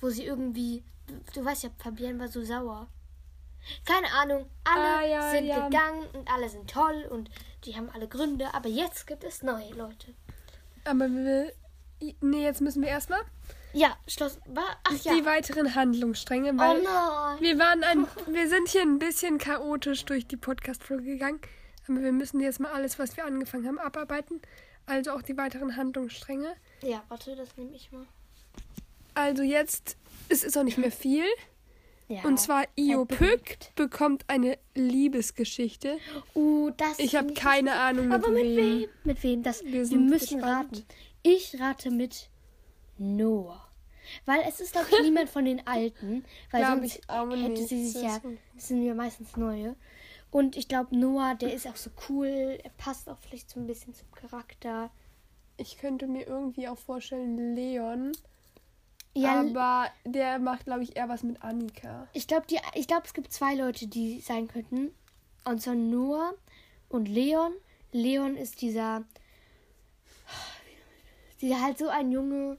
wo 0.00 0.10
sie 0.10 0.26
irgendwie, 0.26 0.84
du 1.34 1.44
weißt 1.44 1.64
ja, 1.64 1.70
Fabienne 1.78 2.20
war 2.20 2.28
so 2.28 2.44
sauer. 2.44 2.86
Keine 3.84 4.12
Ahnung, 4.12 4.46
alle 4.64 4.84
Ah, 4.98 5.04
ja, 5.06 5.30
sind 5.30 5.46
ja. 5.46 5.66
gegangen 5.68 6.06
und 6.14 6.30
alle 6.32 6.48
sind 6.48 6.70
toll 6.70 7.06
und 7.10 7.30
die 7.64 7.76
haben 7.76 7.90
alle 7.90 8.08
Gründe, 8.08 8.52
aber 8.54 8.68
jetzt 8.68 9.06
gibt 9.06 9.22
es 9.24 9.42
neue 9.42 9.70
Leute. 9.74 10.14
Aber 10.84 11.08
wir. 11.08 11.52
Nee, 12.22 12.42
jetzt 12.44 12.62
müssen 12.62 12.80
wir 12.80 12.88
erstmal 12.88 13.20
Ja, 13.74 13.94
Schloss, 14.06 14.38
war, 14.46 14.64
ach 14.84 14.92
ja. 15.02 15.14
die 15.14 15.26
weiteren 15.26 15.74
Handlungsstränge, 15.74 16.52
Oh 16.54 16.58
weil 16.58 16.82
nein. 16.82 17.40
wir 17.40 17.58
waren 17.58 17.84
ein, 17.84 18.06
wir 18.34 18.48
sind 18.48 18.68
hier 18.70 18.80
ein 18.82 18.98
bisschen 18.98 19.36
chaotisch 19.36 20.06
durch 20.06 20.26
die 20.26 20.38
Podcast-Folge 20.38 21.04
gegangen. 21.04 21.40
Aber 21.86 22.00
wir 22.00 22.12
müssen 22.12 22.40
jetzt 22.40 22.58
mal 22.60 22.72
alles, 22.72 22.98
was 22.98 23.16
wir 23.18 23.26
angefangen 23.26 23.66
haben, 23.66 23.78
abarbeiten. 23.78 24.40
Also 24.86 25.12
auch 25.12 25.20
die 25.22 25.36
weiteren 25.36 25.76
Handlungsstränge. 25.76 26.56
Ja, 26.82 27.02
warte, 27.08 27.36
das 27.36 27.54
nehme 27.58 27.76
ich 27.76 27.92
mal. 27.92 28.06
Also 29.14 29.42
jetzt, 29.42 29.96
es 30.30 30.42
ist 30.42 30.56
auch 30.56 30.62
nicht 30.62 30.78
mehr 30.78 30.90
viel. 30.92 31.24
Ja. 32.10 32.24
Und 32.24 32.40
zwar 32.40 32.64
Io 32.74 33.04
Verbringt. 33.06 33.44
Pück 33.44 33.74
bekommt 33.76 34.24
eine 34.26 34.58
Liebesgeschichte. 34.74 35.96
Uh, 36.34 36.70
das 36.76 36.98
Ich 36.98 37.14
habe 37.14 37.32
keine 37.34 37.74
Ahnung 37.74 38.08
mit 38.08 38.14
Aber 38.14 38.32
mit 38.32 38.42
wem. 38.42 38.56
wem? 38.56 38.88
Mit 39.04 39.22
wem? 39.22 39.42
Das, 39.44 39.64
Wir 39.64 39.88
wir, 39.88 39.96
müssen 39.96 40.38
gespannt. 40.38 40.72
raten. 40.72 40.84
Ich 41.22 41.60
rate 41.60 41.92
mit 41.92 42.28
Noah. 42.98 43.64
Weil 44.24 44.40
es 44.48 44.58
ist, 44.58 44.72
glaube 44.72 44.88
ich, 44.90 45.00
niemand 45.02 45.30
von 45.30 45.44
den 45.44 45.64
Alten. 45.68 46.24
Weil 46.50 46.62
Glaub 46.62 46.78
sonst 46.78 46.96
ich 46.96 47.08
auch 47.08 47.30
hätte 47.30 47.64
sie 47.64 47.86
sich 47.86 48.02
ja. 48.02 48.20
Das 48.56 48.66
sind 48.66 48.84
ja 48.84 48.94
meistens 48.94 49.36
neue. 49.36 49.76
Und 50.32 50.56
ich 50.56 50.66
glaube, 50.66 50.98
Noah, 50.98 51.36
der 51.36 51.54
ist 51.54 51.68
auch 51.68 51.76
so 51.76 51.90
cool. 52.08 52.58
Er 52.60 52.70
passt 52.76 53.08
auch 53.08 53.18
vielleicht 53.18 53.50
so 53.50 53.60
ein 53.60 53.68
bisschen 53.68 53.94
zum 53.94 54.10
Charakter. 54.10 54.90
Ich 55.56 55.78
könnte 55.78 56.08
mir 56.08 56.26
irgendwie 56.26 56.66
auch 56.66 56.78
vorstellen, 56.78 57.54
Leon. 57.54 58.10
Ja, 59.14 59.40
aber 59.40 59.88
der 60.04 60.38
macht, 60.38 60.64
glaube 60.64 60.82
ich, 60.84 60.96
eher 60.96 61.08
was 61.08 61.22
mit 61.24 61.42
Annika. 61.42 62.06
ich 62.12 62.28
glaube, 62.28 62.46
ich 62.74 62.86
glaube, 62.86 63.02
es 63.06 63.12
gibt 63.14 63.32
zwei 63.32 63.54
Leute, 63.54 63.86
die 63.88 64.20
sein 64.20 64.46
könnten. 64.48 64.92
Und 65.44 65.60
zwar 65.62 65.74
Noah 65.74 66.34
und 66.88 67.08
Leon. 67.08 67.52
Leon 67.92 68.36
ist 68.36 68.60
dieser. 68.62 69.02
Dieser 71.40 71.60
halt 71.62 71.78
so 71.78 71.88
ein 71.88 72.12
Junge. 72.12 72.56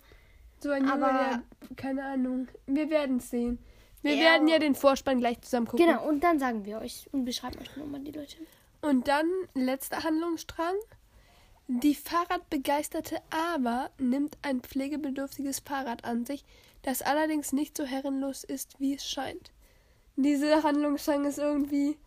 So 0.60 0.72
ein 0.72 0.84
Junge, 0.88 0.94
Aber- 1.06 1.42
der, 1.70 1.76
keine 1.76 2.04
Ahnung. 2.04 2.48
Wir 2.66 2.90
werden 2.90 3.18
es 3.18 3.30
sehen. 3.30 3.60
Wir 4.02 4.16
Ja. 4.16 4.22
werden 4.24 4.48
ja 4.48 4.58
den 4.60 4.74
Vorspann 4.76 5.20
gleich 5.20 5.40
zusammen 5.42 5.68
gucken. 5.68 5.86
Genau, 5.86 6.08
und 6.08 6.24
dann 6.24 6.40
sagen 6.40 6.66
wir 6.66 6.80
euch 6.80 7.08
und 7.12 7.24
beschreiben 7.26 7.60
euch 7.60 7.76
nochmal 7.78 8.02
die 8.02 8.12
Leute. 8.12 8.38
Und 8.82 9.08
dann 9.08 9.30
letzter 9.54 10.04
Handlungsstrang. 10.04 10.74
Die 11.80 11.96
Fahrradbegeisterte 11.96 13.22
Ava 13.30 13.90
nimmt 13.98 14.38
ein 14.42 14.60
pflegebedürftiges 14.60 15.60
Fahrrad 15.60 16.04
an 16.04 16.26
sich, 16.26 16.44
das 16.82 17.02
allerdings 17.02 17.54
nicht 17.54 17.78
so 17.78 17.86
herrenlos 17.86 18.44
ist, 18.44 18.78
wie 18.80 18.96
es 18.96 19.08
scheint. 19.08 19.52
Dieser 20.18 20.64
Handlungsstrang 20.64 21.24
ist 21.24 21.38
irgendwie 21.38 21.98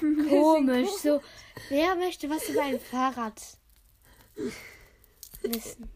Komisch, 0.30 0.88
so. 1.02 1.20
Wer 1.68 1.94
möchte 1.96 2.30
was 2.30 2.48
über 2.48 2.62
ein 2.62 2.80
Fahrrad 2.80 3.42
wissen? 5.42 5.90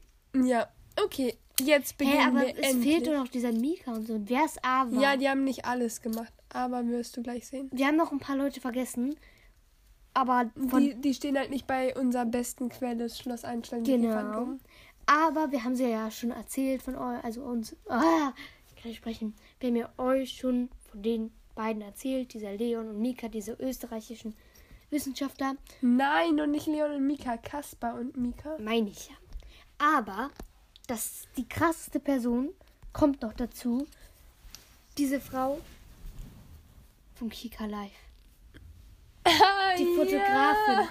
Ja, 0.44 0.68
okay. 1.02 1.38
Jetzt 1.60 1.96
beginnen 1.96 2.36
aber 2.36 2.40
wir 2.40 2.58
es 2.58 2.70
endlich. 2.70 2.96
fehlt 2.96 3.06
doch 3.06 3.14
noch 3.14 3.28
dieser 3.28 3.52
Mika 3.52 3.92
und 3.94 4.06
so. 4.06 4.14
Und 4.14 4.28
wer 4.28 4.44
ist 4.44 4.62
Ava? 4.62 5.00
ja, 5.00 5.16
die 5.16 5.28
haben 5.30 5.44
nicht 5.44 5.64
alles 5.64 6.02
gemacht, 6.02 6.34
aber 6.50 6.86
wirst 6.88 7.16
du 7.16 7.22
gleich 7.22 7.46
sehen. 7.46 7.70
wir 7.72 7.86
haben 7.86 7.96
noch 7.96 8.12
ein 8.12 8.18
paar 8.18 8.36
Leute 8.36 8.60
vergessen. 8.60 9.16
Aber. 10.14 10.50
Die, 10.54 10.94
die 10.94 11.14
stehen 11.14 11.36
halt 11.36 11.50
nicht 11.50 11.66
bei 11.66 11.94
unserer 11.96 12.24
besten 12.24 12.68
Quelle, 12.68 13.10
Schloss 13.10 13.44
Einstein. 13.44 13.84
genau. 13.84 14.48
Aber 15.06 15.50
wir 15.52 15.64
haben 15.64 15.76
sie 15.76 15.84
ja 15.88 16.10
schon 16.10 16.30
erzählt 16.30 16.80
von 16.82 16.96
euch, 16.96 17.22
also 17.22 17.42
uns. 17.42 17.76
Ah, 17.88 18.32
ich 18.68 18.76
kann 18.76 18.88
nicht 18.88 18.96
sprechen. 18.98 19.34
Wir 19.60 19.68
haben 19.68 19.76
ja 19.76 19.92
euch 19.98 20.36
schon 20.36 20.70
von 20.90 21.02
den 21.02 21.30
beiden 21.54 21.82
erzählt, 21.82 22.32
dieser 22.32 22.52
Leon 22.52 22.88
und 22.88 23.00
Mika, 23.00 23.28
diese 23.28 23.52
österreichischen 23.52 24.34
Wissenschaftler. 24.90 25.56
Nein, 25.82 26.40
und 26.40 26.52
nicht 26.52 26.66
Leon 26.66 26.92
und 26.92 27.06
Mika, 27.06 27.36
Kaspar 27.36 27.94
und 27.96 28.16
Mika. 28.16 28.56
Meine 28.58 28.88
ich 28.88 29.08
ja. 29.08 29.14
Aber 29.78 30.30
das 30.86 31.24
die 31.36 31.48
krasseste 31.48 32.00
Person 32.00 32.50
kommt 32.92 33.22
noch 33.22 33.34
dazu. 33.34 33.86
Diese 34.96 35.20
Frau 35.20 35.60
von 37.16 37.28
Kika 37.28 37.66
Live. 37.66 37.90
Die 39.78 39.96
Fotografin. 39.96 40.88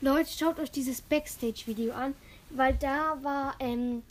Leute, 0.00 0.30
schaut 0.30 0.58
euch 0.58 0.70
dieses 0.70 1.00
Backstage-Video 1.00 1.94
an, 1.94 2.14
weil 2.50 2.74
da 2.74 3.16
war, 3.22 3.54
ähm, 3.60 4.02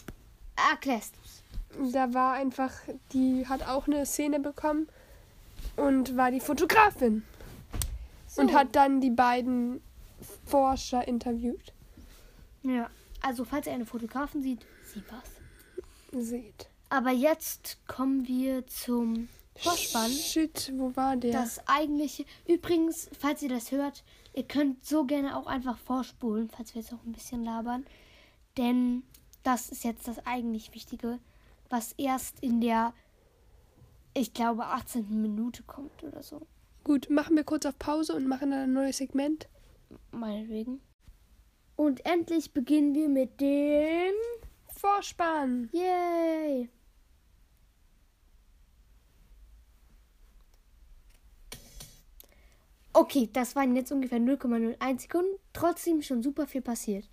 erklärst 0.71 1.13
du's. 1.15 1.91
Da 1.93 2.13
war 2.13 2.33
einfach, 2.33 2.71
die 3.11 3.45
hat 3.47 3.67
auch 3.67 3.88
eine 3.88 4.05
Szene 4.05 4.39
bekommen 4.39 4.88
und 5.75 6.15
war 6.15 6.31
die 6.31 6.39
Fotografin. 6.39 7.23
So. 8.27 8.41
Und 8.41 8.53
hat 8.53 8.75
dann 8.75 9.01
die 9.01 9.09
beiden 9.09 9.81
Forscher 10.45 11.07
interviewt. 11.07 11.73
Ja, 12.63 12.89
also 13.21 13.45
falls 13.45 13.67
ihr 13.67 13.73
eine 13.73 13.85
Fotografin 13.85 14.41
sieht, 14.41 14.65
sie 14.93 15.03
war's. 15.09 15.29
Seht. 16.25 16.67
Aber 16.89 17.11
jetzt 17.11 17.77
kommen 17.88 18.27
wir 18.27 18.65
zum 18.67 19.27
Vorspann. 19.56 20.12
Shit, 20.12 20.74
wo 20.76 20.96
war 20.96 21.15
der? 21.15 21.32
Das 21.32 21.65
eigentliche. 21.68 22.26
Übrigens, 22.48 23.10
falls 23.18 23.41
ihr 23.41 23.50
das 23.50 23.72
hört, 23.72 24.04
ihr 24.34 24.44
könnt 24.44 24.86
so 24.86 25.06
gerne 25.06 25.38
auch 25.38 25.48
einfach 25.48 25.78
vorspulen, 25.78 26.50
falls 26.50 26.76
wir 26.76 26.82
jetzt 26.82 26.94
auch 26.94 27.04
ein 27.06 27.13
bisschen 27.13 27.44
labern. 27.44 27.86
Denn 28.58 29.04
das 29.44 29.70
ist 29.70 29.84
jetzt 29.84 30.08
das 30.08 30.26
eigentlich 30.26 30.74
Wichtige, 30.74 31.20
was 31.70 31.94
erst 31.94 32.41
in 32.41 32.62
der, 32.62 32.94
ich 34.13 34.34
glaube, 34.34 34.65
18. 34.65 35.22
Minute 35.22 35.63
kommt 35.63 36.04
oder 36.04 36.22
so. 36.22 36.41
Gut, 36.84 37.10
machen 37.10 37.36
wir 37.36 37.44
kurz 37.44 37.65
auf 37.65 37.80
Pause 37.80 38.15
und 38.15 38.28
machen 38.28 38.52
dann 38.52 38.62
ein 38.62 38.74
neues 38.74 38.98
Segment. 38.98 39.48
Meinetwegen. 40.12 40.82
Und 41.76 42.06
endlich 42.06 42.54
beginnen 42.54 42.94
wir 42.94 43.10
mit 43.10 43.41
dem. 43.41 44.13
Vorspann. 44.70 45.70
Yay! 45.72 46.70
Okay, 52.95 53.29
das 53.34 53.58
waren 53.58 53.75
jetzt 53.75 53.91
ungefähr 53.91 54.19
0,01 54.19 55.01
Sekunden. 55.01 55.36
Trotzdem 55.51 56.01
schon 56.01 56.23
super 56.23 56.47
viel 56.47 56.62
passiert. 56.62 57.05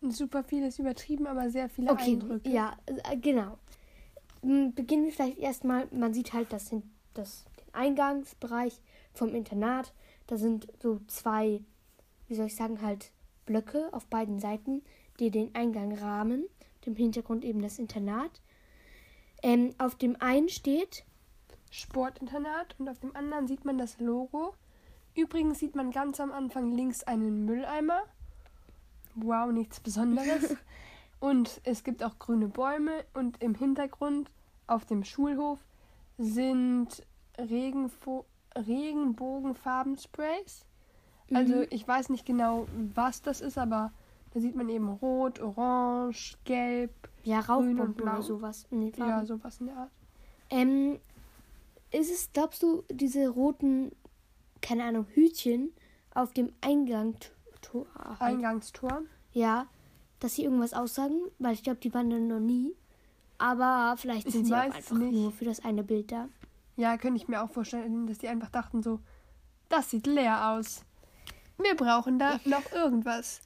Super 0.00 0.44
viel 0.44 0.62
ist 0.62 0.78
übertrieben, 0.78 1.26
aber 1.26 1.50
sehr 1.50 1.68
viele 1.68 1.90
Okay, 1.90 2.12
Eindrücke. 2.12 2.48
ja, 2.48 2.76
äh, 2.86 3.16
genau. 3.16 3.58
Beginnen 4.42 5.06
wir 5.06 5.12
vielleicht 5.12 5.38
erstmal. 5.38 5.88
Man 5.90 6.14
sieht 6.14 6.32
halt, 6.32 6.52
das 6.52 6.68
sind 6.68 6.84
das 7.14 7.44
den 7.58 7.74
Eingangsbereich 7.74 8.80
vom 9.12 9.34
Internat. 9.34 9.92
Da 10.28 10.36
sind 10.36 10.68
so 10.80 11.00
zwei, 11.08 11.60
wie 12.28 12.34
soll 12.36 12.46
ich 12.46 12.54
sagen, 12.54 12.80
halt 12.80 13.10
Blöcke 13.46 13.88
auf 13.92 14.06
beiden 14.06 14.38
Seiten, 14.38 14.82
die 15.18 15.30
den 15.32 15.52
Eingang 15.56 15.92
rahmen. 15.98 16.44
Im 16.84 16.94
Hintergrund 16.94 17.44
eben 17.44 17.62
das 17.62 17.80
Internat. 17.80 18.42
Ähm, 19.42 19.74
auf 19.78 19.96
dem 19.96 20.20
einen 20.20 20.48
steht, 20.50 21.04
Sportinternat 21.70 22.76
und 22.78 22.88
auf 22.88 23.00
dem 23.00 23.16
anderen 23.16 23.48
sieht 23.48 23.64
man 23.64 23.76
das 23.76 23.98
Logo. 23.98 24.54
Übrigens 25.16 25.60
sieht 25.60 25.74
man 25.76 25.90
ganz 25.90 26.20
am 26.20 26.32
Anfang 26.32 26.72
links 26.72 27.02
einen 27.04 27.44
Mülleimer. 27.44 28.00
Wow, 29.14 29.52
nichts 29.52 29.80
Besonderes. 29.80 30.56
und 31.20 31.60
es 31.64 31.84
gibt 31.84 32.02
auch 32.02 32.18
grüne 32.18 32.48
Bäume 32.48 33.04
und 33.14 33.40
im 33.42 33.54
Hintergrund 33.54 34.30
auf 34.66 34.84
dem 34.84 35.04
Schulhof 35.04 35.58
sind 36.18 37.04
Regenfo 37.38 38.24
Regenbogenfarbensprays. 38.56 40.64
Also 41.32 41.54
Mhm. 41.56 41.66
ich 41.70 41.86
weiß 41.86 42.10
nicht 42.10 42.26
genau, 42.26 42.66
was 42.94 43.22
das 43.22 43.40
ist, 43.40 43.58
aber 43.58 43.92
da 44.32 44.40
sieht 44.40 44.54
man 44.54 44.68
eben 44.68 44.88
rot, 44.88 45.40
orange, 45.40 46.36
gelb, 46.44 46.90
ja, 47.22 47.40
Grün 47.40 47.80
und 47.80 47.96
blau. 47.96 48.12
oder 48.12 48.22
sowas. 48.22 48.66
in 48.70 48.92
ja, 48.96 49.24
sowas 49.24 49.60
in 49.60 49.66
der 49.66 49.76
Art. 49.76 49.90
Ähm, 50.50 50.98
ist 51.90 52.10
es, 52.12 52.30
glaubst 52.32 52.62
du, 52.62 52.84
diese 52.90 53.28
roten, 53.28 53.92
keine 54.64 54.84
Ahnung, 54.84 55.06
Hütchen 55.14 55.72
auf 56.14 56.32
dem 56.32 56.52
Eingang, 56.60 57.16
Tor, 57.60 57.86
Eingangstor. 58.18 59.02
ja, 59.32 59.66
dass 60.20 60.36
sie 60.36 60.44
irgendwas 60.44 60.72
aussagen? 60.72 61.20
Weil 61.38 61.52
ich 61.54 61.62
glaube, 61.62 61.80
die 61.80 61.92
waren 61.92 62.08
dann 62.08 62.28
noch 62.28 62.40
nie. 62.40 62.74
Aber 63.36 63.96
vielleicht 63.98 64.26
Ich 64.28 64.32
sind 64.32 64.46
sie 64.46 64.54
auch 64.54 64.58
weiß 64.58 64.74
einfach 64.74 64.96
nicht. 64.96 65.12
nur 65.12 65.32
für 65.32 65.44
das 65.44 65.62
eine 65.64 65.82
Bild 65.82 66.10
da. 66.12 66.28
Ja, 66.76 66.96
könnte 66.96 67.16
ich 67.20 67.28
mir 67.28 67.42
auch 67.42 67.50
vorstellen, 67.50 68.06
dass 68.06 68.18
die 68.18 68.28
einfach 68.28 68.48
dachten 68.50 68.82
so, 68.82 69.00
das 69.68 69.90
sieht 69.90 70.06
leer 70.06 70.50
aus. 70.52 70.84
Wir 71.58 71.74
brauchen 71.76 72.18
da 72.18 72.40
noch 72.44 72.72
irgendwas. 72.72 73.40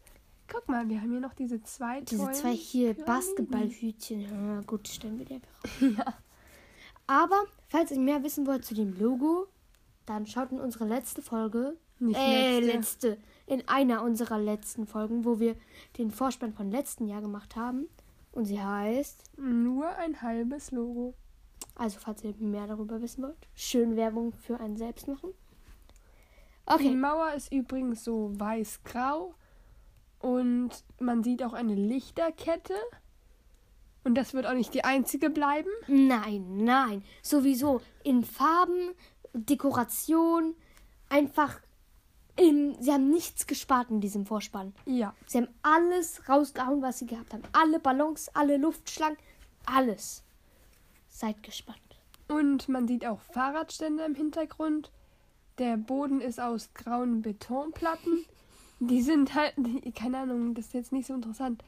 Guck 0.47 0.69
mal, 0.69 0.89
wir 0.89 1.01
haben 1.01 1.11
hier 1.11 1.21
noch 1.21 1.35
diese 1.35 1.63
zwei 1.63 2.01
Diese 2.03 2.31
zwei 2.33 2.55
hier. 2.55 2.95
Basketballhütchen. 2.95 4.21
Ja, 4.23 4.61
gut, 4.63 4.89
stellen 4.89 5.19
wir 5.19 5.25
die 5.27 5.35
einfach 5.35 6.07
auf. 6.07 6.15
Aber, 7.07 7.43
falls 7.69 7.91
ihr 7.91 7.99
mehr 7.99 8.23
wissen 8.23 8.47
wollt 8.47 8.65
zu 8.65 8.75
dem 8.75 8.99
Logo, 8.99 9.47
dann 10.09 10.27
schaut 10.27 10.53
in 10.53 10.61
unsere 10.61 10.85
letzte 10.87 11.23
Folge. 11.23 11.77
Nicht 11.99 12.19
äh, 12.19 12.61
letzte. 12.61 13.09
letzte. 13.11 13.19
In 13.47 13.67
einer 13.69 14.03
unserer 14.03 14.39
letzten 14.39 14.87
Folgen, 14.87 15.25
wo 15.25 15.41
wir 15.41 15.57
den 15.97 16.11
Vorspann 16.11 16.53
von 16.53 16.71
letzten 16.71 17.07
Jahr 17.07 17.21
gemacht 17.23 17.57
haben. 17.57 17.89
Und 18.33 18.45
sie 18.45 18.63
heißt, 18.63 19.25
Nur 19.39 19.89
ein 19.97 20.21
halbes 20.23 20.71
Logo. 20.71 21.15
also 21.75 21.99
falls 21.99 22.23
ihr 22.23 22.35
mehr 22.39 22.67
darüber 22.67 23.01
wissen 23.03 23.23
wollt, 23.25 23.49
schön 23.55 23.97
Werbung 23.97 24.33
für 24.33 24.61
einen 24.61 24.77
selbst 24.77 25.09
machen. 25.09 25.31
Die 26.69 26.73
Okay. 26.75 26.95
Mauer 26.95 27.33
ist 27.35 27.51
übrigens 27.51 28.05
so 28.05 28.31
weiß-grau 28.39 29.35
und 30.21 30.71
man 31.01 31.25
sieht 31.25 31.43
auch 31.43 31.55
eine 31.55 31.75
Lichterkette. 31.75 32.75
Und 34.05 34.15
das 34.15 34.35
wird 34.35 34.47
auch 34.47 34.53
nicht 34.55 34.73
die 34.75 34.85
einzige 34.85 35.31
bleiben. 35.31 35.69
Nein, 35.87 36.59
nein. 36.59 37.03
Sowieso 37.23 37.81
in 38.05 38.23
Farben, 38.23 38.91
Dekoration, 39.33 40.55
einfach 41.09 41.61
in. 42.37 42.77
Sie 42.81 42.93
haben 42.93 43.11
nichts 43.11 43.47
gespart 43.47 43.91
in 43.91 44.01
diesem 44.01 44.27
Vorspann. 44.27 44.75
Ja. 44.87 45.15
Sie 45.27 45.39
haben 45.39 45.49
alles 45.63 46.29
rausgehauen, 46.29 46.83
was 46.83 46.99
sie 46.99 47.07
gehabt 47.07 47.33
haben. 47.35 47.43
Alle 47.53 47.81
Ballons, 47.81 48.29
alle 48.35 48.57
Luftschlangen, 48.57 49.19
alles. 49.67 50.23
Seid 51.09 51.43
gespannt. 51.43 51.79
Und 52.29 52.69
man 52.69 52.87
sieht 52.87 53.07
auch 53.07 53.21
Fahrradständer 53.21 54.05
im 54.07 54.15
Hintergrund. 54.15 54.91
Der 55.59 55.77
Boden 55.77 56.21
ist 56.21 56.39
aus 56.39 56.73
grauen 56.75 57.23
Betonplatten. 57.23 58.25
Die 58.81 59.03
sind 59.03 59.35
halt, 59.35 59.55
die, 59.57 59.91
keine 59.91 60.19
Ahnung, 60.19 60.55
das 60.55 60.67
ist 60.67 60.75
jetzt 60.75 60.93
nicht 60.93 61.07
so 61.07 61.15
interessant. 61.15 61.65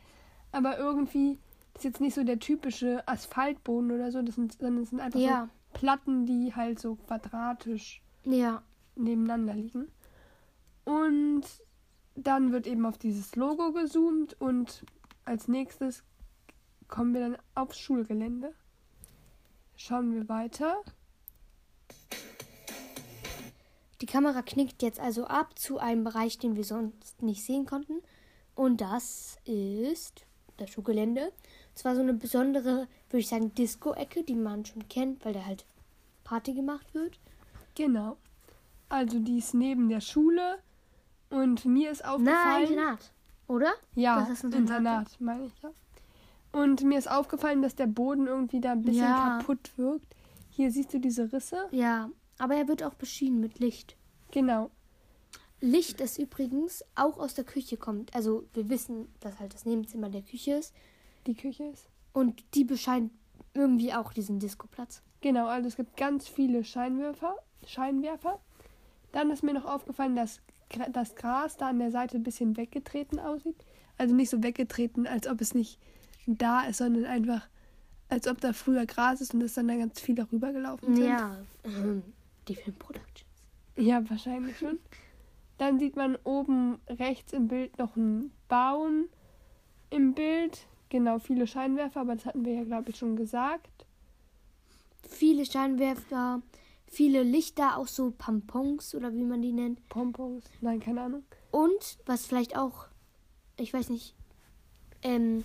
Aber 0.53 0.79
irgendwie 0.79 1.39
ist 1.75 1.85
jetzt 1.85 2.01
nicht 2.01 2.15
so 2.15 2.23
der 2.23 2.39
typische 2.39 3.07
Asphaltboden 3.09 3.91
oder 3.91 4.13
so, 4.13 4.23
das 4.23 4.35
sind, 4.37 4.53
sondern 4.53 4.83
es 4.85 4.91
sind 4.91 5.01
einfach 5.01 5.19
Ja. 5.19 5.45
so 5.47 5.60
Platten, 5.73 6.27
die 6.27 6.55
halt 6.55 6.79
so 6.79 6.97
quadratisch 6.97 8.03
Ja. 8.25 8.63
nebeneinander 8.97 9.55
liegen. 9.55 9.89
Und 10.85 11.43
dann 12.15 12.53
wird 12.53 12.67
eben 12.67 12.85
auf 12.87 12.99
dieses 12.99 13.37
Logo 13.37 13.73
gezoomt 13.73 14.41
und 14.41 14.85
als 15.25 15.49
nächstes 15.49 16.03
kommen 16.89 17.15
wir 17.15 17.21
dann 17.21 17.39
aufs 17.55 17.79
Schulgelände. 17.79 18.53
Schauen 19.77 20.13
wir 20.13 20.29
weiter. 20.29 20.83
Die 24.01 24.07
Kamera 24.07 24.43
knickt 24.43 24.83
jetzt 24.83 24.99
also 24.99 25.27
ab 25.27 25.59
zu 25.59 25.79
einem 25.79 26.05
Bereich, 26.05 26.39
den 26.39 26.57
wir 26.57 26.65
sonst 26.65 27.23
nicht 27.23 27.45
sehen 27.45 27.67
konnten. 27.67 28.01
Und 28.55 28.81
das 28.81 29.39
ist 29.45 30.27
das 30.57 30.71
Schulgelände. 30.71 31.33
Es 31.81 31.85
war 31.87 31.95
so 31.95 32.03
eine 32.03 32.13
besondere, 32.13 32.89
würde 33.09 33.21
ich 33.21 33.29
sagen, 33.29 33.55
Disco-Ecke, 33.55 34.23
die 34.23 34.35
man 34.35 34.67
schon 34.67 34.87
kennt, 34.91 35.25
weil 35.25 35.33
da 35.33 35.47
halt 35.47 35.65
Party 36.25 36.53
gemacht 36.53 36.93
wird. 36.93 37.19
Genau. 37.75 38.19
Also 38.91 39.19
die 39.19 39.39
ist 39.39 39.55
neben 39.55 39.89
der 39.89 40.03
Schule 40.03 40.59
und 41.31 41.65
mir 41.65 41.91
ist 41.91 42.03
Na, 42.05 42.13
aufgefallen. 42.13 42.67
Internat, 42.69 43.13
oder? 43.49 43.73
Ja, 43.95 44.21
Das 44.21 44.29
ist 44.29 44.45
ein 44.45 44.53
Internat, 44.53 44.79
Internat. 45.09 45.21
meine 45.21 45.47
ich 45.47 45.53
ja. 45.63 45.71
Und 46.53 46.83
mir 46.83 46.99
ist 46.99 47.11
aufgefallen, 47.11 47.63
dass 47.63 47.77
der 47.77 47.87
Boden 47.87 48.27
irgendwie 48.27 48.61
da 48.61 48.73
ein 48.73 48.83
bisschen 48.83 49.05
Ja. 49.05 49.39
kaputt 49.39 49.71
wirkt. 49.79 50.15
Hier 50.51 50.71
siehst 50.71 50.93
du 50.93 50.99
diese 51.01 51.33
Risse. 51.33 51.67
Ja, 51.71 52.11
aber 52.37 52.57
er 52.57 52.69
wird 52.69 52.83
auch 52.83 52.93
beschienen 52.93 53.41
mit 53.41 53.59
Licht. 53.59 53.97
Genau. 54.33 54.71
Licht, 55.63 55.99
das 56.01 56.19
übrigens 56.19 56.85
auch 56.95 57.19
aus 57.19 57.33
der 57.33 57.45
Küche 57.45 57.79
kommt. 57.79 58.15
Also 58.15 58.45
wir 58.53 58.69
wissen, 58.69 59.09
dass 59.21 59.39
halt 59.41 59.55
das 59.55 59.65
Nebenzimmer 59.65 60.11
der 60.11 60.21
Küche 60.21 60.53
ist. 60.57 60.75
Die 61.27 61.35
Küche 61.35 61.65
ist. 61.65 61.89
Und 62.13 62.43
die 62.55 62.65
bescheint 62.65 63.13
irgendwie 63.55 63.93
auch 63.93 64.13
diesen 64.13 64.39
Diskoplatz. 64.39 65.03
Genau, 65.21 65.47
also 65.49 65.69
es 65.69 65.77
gibt 65.77 65.97
ganz 65.97 66.29
viele 66.29 66.65
Scheinwerfer. 66.65 67.37
Scheinwerfer. 67.67 68.41
Dann 69.13 69.31
ist 69.31 69.43
mir 69.43 69.55
noch 69.55 69.67
aufgefallen, 69.67 70.17
dass 70.17 70.41
das 70.93 71.17
Gras 71.17 71.57
da 71.57 71.69
an 71.69 71.79
der 71.79 71.91
Seite 71.91 72.17
ein 72.17 72.23
bisschen 72.23 72.57
weggetreten 72.57 73.19
aussieht. 73.19 73.65
Also 73.99 74.15
nicht 74.15 74.31
so 74.31 74.43
weggetreten, 74.43 75.07
als 75.07 75.27
ob 75.27 75.41
es 75.41 75.55
nicht 75.55 75.79
da 76.27 76.63
ist, 76.63 76.79
sondern 76.79 77.05
einfach, 77.05 77.49
als 78.09 78.27
ob 78.29 78.41
da 78.41 78.53
früher 78.53 78.87
Gras 78.87 79.21
ist 79.21 79.35
und 79.35 79.43
es 79.43 79.55
dann 79.55 79.69
da 79.69 79.77
ganz 79.77 80.01
viel 80.01 80.15
darüber 80.15 80.53
gelaufen 80.53 80.95
sind. 80.95 81.07
Ja, 81.07 81.37
ähm, 81.65 82.03
die 82.49 82.55
Filmproduktions. 82.55 83.27
Ja, 83.77 84.09
wahrscheinlich 84.09 84.59
schon. 84.59 84.79
Dann 85.59 85.79
sieht 85.79 85.97
man 85.97 86.17
oben 86.25 86.79
rechts 86.89 87.33
im 87.33 87.49
Bild 87.49 87.79
noch 87.79 87.97
einen 87.97 88.33
Baum 88.49 89.07
im 89.91 90.15
Bild. 90.15 90.67
Genau, 90.91 91.19
viele 91.19 91.47
Scheinwerfer, 91.47 92.01
aber 92.01 92.15
das 92.17 92.27
hatten 92.27 92.45
wir 92.45 92.53
ja, 92.53 92.65
glaube 92.65 92.91
ich, 92.91 92.97
schon 92.97 93.17
gesagt. 93.17 93.87
Viele 95.09 95.47
Scheinwerfer, 95.47 96.43
viele 96.87 97.23
Lichter, 97.23 97.79
auch 97.79 97.87
so 97.89 98.11
Pampons 98.11 98.95
oder 98.95 99.13
wie 99.15 99.25
man 99.25 99.41
die 99.41 99.53
nennt. 99.53 99.89
Pompons, 99.89 100.45
nein, 100.61 100.81
keine 100.81 101.01
Ahnung. 101.03 101.23
Und 101.51 101.99
was 102.07 102.27
vielleicht 102.27 102.57
auch, 102.57 102.87
ich 103.57 103.73
weiß 103.73 103.89
nicht, 103.89 104.15
ähm, 105.03 105.45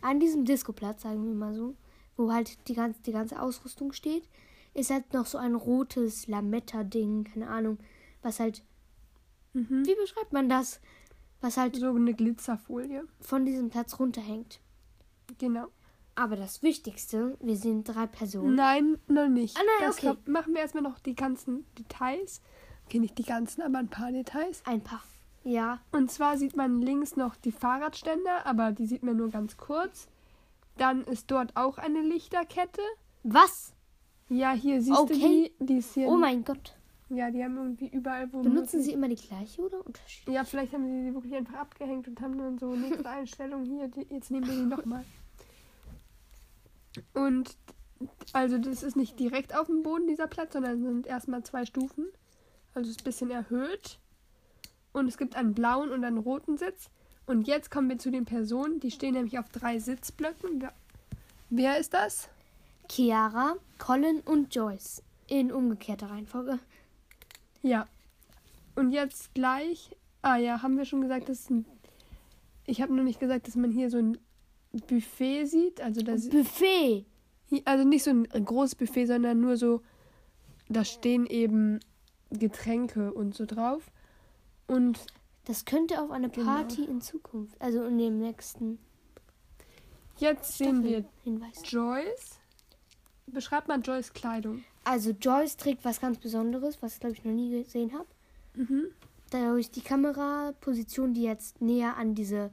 an 0.00 0.20
diesem 0.20 0.44
Diskoplatz, 0.44 1.02
sagen 1.02 1.24
wir 1.26 1.34
mal 1.34 1.54
so, 1.54 1.74
wo 2.16 2.32
halt 2.32 2.56
die 2.68 2.74
ganze, 2.74 3.00
die 3.02 3.12
ganze 3.12 3.40
Ausrüstung 3.40 3.92
steht, 3.92 4.24
ist 4.74 4.90
halt 4.90 5.12
noch 5.12 5.26
so 5.26 5.38
ein 5.38 5.54
rotes 5.54 6.26
Lametta-Ding, 6.28 7.24
keine 7.24 7.48
Ahnung, 7.48 7.78
was 8.22 8.40
halt, 8.40 8.62
Mhm. 9.54 9.84
wie 9.86 9.94
beschreibt 9.96 10.32
man 10.32 10.48
das? 10.48 10.80
Was 11.40 11.56
halt 11.56 11.76
So 11.76 11.88
eine 11.94 12.14
Glitzerfolie. 12.14 13.04
von 13.20 13.44
diesem 13.44 13.70
Platz 13.70 13.98
runterhängt. 13.98 14.60
Genau. 15.38 15.66
Aber 16.14 16.34
das 16.36 16.62
Wichtigste, 16.62 17.36
wir 17.40 17.56
sind 17.56 17.84
drei 17.84 18.06
Personen. 18.06 18.56
Nein, 18.56 18.98
noch 19.06 19.28
nicht. 19.28 19.56
Ah, 19.56 19.60
nein, 19.64 19.88
das 19.88 19.98
okay. 19.98 20.06
kommt- 20.08 20.28
machen 20.28 20.54
wir 20.54 20.62
erstmal 20.62 20.82
noch 20.82 20.98
die 20.98 21.14
ganzen 21.14 21.64
Details. 21.78 22.40
Okay, 22.86 22.98
nicht 22.98 23.18
die 23.18 23.22
ganzen, 23.24 23.62
aber 23.62 23.78
ein 23.78 23.88
paar 23.88 24.10
Details. 24.10 24.62
Ein 24.64 24.80
paar. 24.82 25.02
Ja. 25.44 25.80
Und 25.92 26.10
zwar 26.10 26.36
sieht 26.36 26.56
man 26.56 26.82
links 26.82 27.14
noch 27.16 27.36
die 27.36 27.52
Fahrradständer, 27.52 28.46
aber 28.46 28.72
die 28.72 28.86
sieht 28.86 29.02
man 29.04 29.16
nur 29.16 29.30
ganz 29.30 29.56
kurz. 29.56 30.08
Dann 30.76 31.04
ist 31.04 31.30
dort 31.30 31.56
auch 31.56 31.78
eine 31.78 32.00
Lichterkette. 32.00 32.82
Was? 33.22 33.72
Ja, 34.28 34.52
hier 34.52 34.80
siehst 34.82 34.98
Okay. 34.98 35.12
du 35.14 35.18
die. 35.18 35.52
Die 35.66 35.76
ist 35.78 35.94
hier. 35.94 36.08
Oh 36.08 36.16
mein 36.16 36.44
Gott. 36.44 36.74
Ja, 37.10 37.30
die 37.30 37.42
haben 37.42 37.56
irgendwie 37.56 37.88
überall 37.88 38.30
wo. 38.32 38.42
Benutzen 38.42 38.82
Sie 38.82 38.92
immer 38.92 39.08
die 39.08 39.16
gleiche 39.16 39.62
oder 39.62 39.84
unterschiedlich? 39.84 40.34
Ja, 40.34 40.44
vielleicht 40.44 40.74
haben 40.74 40.84
sie 40.84 41.08
die 41.08 41.14
wirklich 41.14 41.34
einfach 41.34 41.54
abgehängt 41.54 42.06
und 42.06 42.20
haben 42.20 42.36
dann 42.36 42.58
so 42.58 42.74
nächste 42.74 43.08
Einstellung 43.08 43.64
hier. 43.64 43.88
Die, 43.88 44.06
jetzt 44.12 44.30
nehmen 44.30 44.46
wir 44.46 44.54
die 44.54 44.66
nochmal. 44.66 45.04
Und 47.14 47.56
also 48.32 48.58
das 48.58 48.82
ist 48.82 48.96
nicht 48.96 49.18
direkt 49.18 49.56
auf 49.56 49.66
dem 49.66 49.82
Boden 49.82 50.06
dieser 50.06 50.26
Platz, 50.26 50.52
sondern 50.52 50.82
sind 50.82 51.06
erstmal 51.06 51.42
zwei 51.42 51.64
Stufen. 51.64 52.06
Also 52.74 52.90
es 52.90 52.96
ist 52.96 53.02
ein 53.02 53.04
bisschen 53.04 53.30
erhöht. 53.30 53.98
Und 54.92 55.08
es 55.08 55.16
gibt 55.16 55.36
einen 55.36 55.54
blauen 55.54 55.90
und 55.90 56.04
einen 56.04 56.18
roten 56.18 56.58
Sitz. 56.58 56.90
Und 57.26 57.46
jetzt 57.46 57.70
kommen 57.70 57.88
wir 57.88 57.98
zu 57.98 58.10
den 58.10 58.24
Personen. 58.24 58.80
Die 58.80 58.90
stehen 58.90 59.14
nämlich 59.14 59.38
auf 59.38 59.48
drei 59.48 59.78
Sitzblöcken. 59.78 60.60
Wer, 60.60 60.72
wer 61.50 61.78
ist 61.78 61.94
das? 61.94 62.28
Chiara, 62.90 63.56
Colin 63.78 64.20
und 64.20 64.54
Joyce. 64.54 65.02
In 65.26 65.52
umgekehrter 65.52 66.10
Reihenfolge. 66.10 66.58
Ja. 67.62 67.86
Und 68.74 68.92
jetzt 68.92 69.34
gleich. 69.34 69.90
Ah 70.22 70.36
ja, 70.36 70.62
haben 70.62 70.76
wir 70.76 70.84
schon 70.84 71.00
gesagt, 71.00 71.28
das 71.28 71.40
ist 71.40 71.50
ein 71.50 71.64
Ich 72.66 72.80
habe 72.82 72.94
nur 72.94 73.04
nicht 73.04 73.20
gesagt, 73.20 73.46
dass 73.46 73.56
man 73.56 73.70
hier 73.70 73.90
so 73.90 73.98
ein 73.98 74.18
Buffet 74.88 75.46
sieht. 75.46 75.80
Also, 75.80 76.02
das, 76.02 76.28
Buffet. 76.28 77.06
also 77.64 77.84
nicht 77.84 78.04
so 78.04 78.10
ein 78.10 78.24
großes 78.44 78.74
Buffet, 78.74 79.06
sondern 79.06 79.40
nur 79.40 79.56
so, 79.56 79.82
da 80.68 80.84
stehen 80.84 81.26
eben 81.26 81.80
Getränke 82.30 83.12
und 83.12 83.34
so 83.34 83.46
drauf. 83.46 83.90
Und 84.66 84.98
Das 85.46 85.64
könnte 85.64 86.02
auf 86.02 86.10
eine 86.10 86.28
Genau. 86.28 86.46
Party 86.46 86.84
in 86.84 87.00
Zukunft, 87.00 87.58
also 87.60 87.84
in 87.84 87.96
dem 87.96 88.18
nächsten 88.18 88.78
jetzt 90.18 90.58
sehen 90.58 90.84
wir 90.84 91.04
Hinweis. 91.24 91.62
Joyce. 91.64 92.38
Beschreibt 93.26 93.68
mal 93.68 93.80
Joyce 93.80 94.12
Kleidung. 94.12 94.64
Also 94.88 95.10
Joyce 95.10 95.58
trägt 95.58 95.84
was 95.84 96.00
ganz 96.00 96.16
Besonderes, 96.16 96.80
was 96.80 96.94
ich 96.94 97.00
glaube 97.00 97.14
ich 97.14 97.22
noch 97.22 97.32
nie 97.32 97.62
gesehen 97.62 97.92
habe. 97.92 98.06
Mhm. 98.54 98.86
Dadurch 99.30 99.70
die 99.70 99.82
Kameraposition, 99.82 101.12
die 101.12 101.24
jetzt 101.24 101.60
näher 101.60 101.98
an 101.98 102.14
diese 102.14 102.50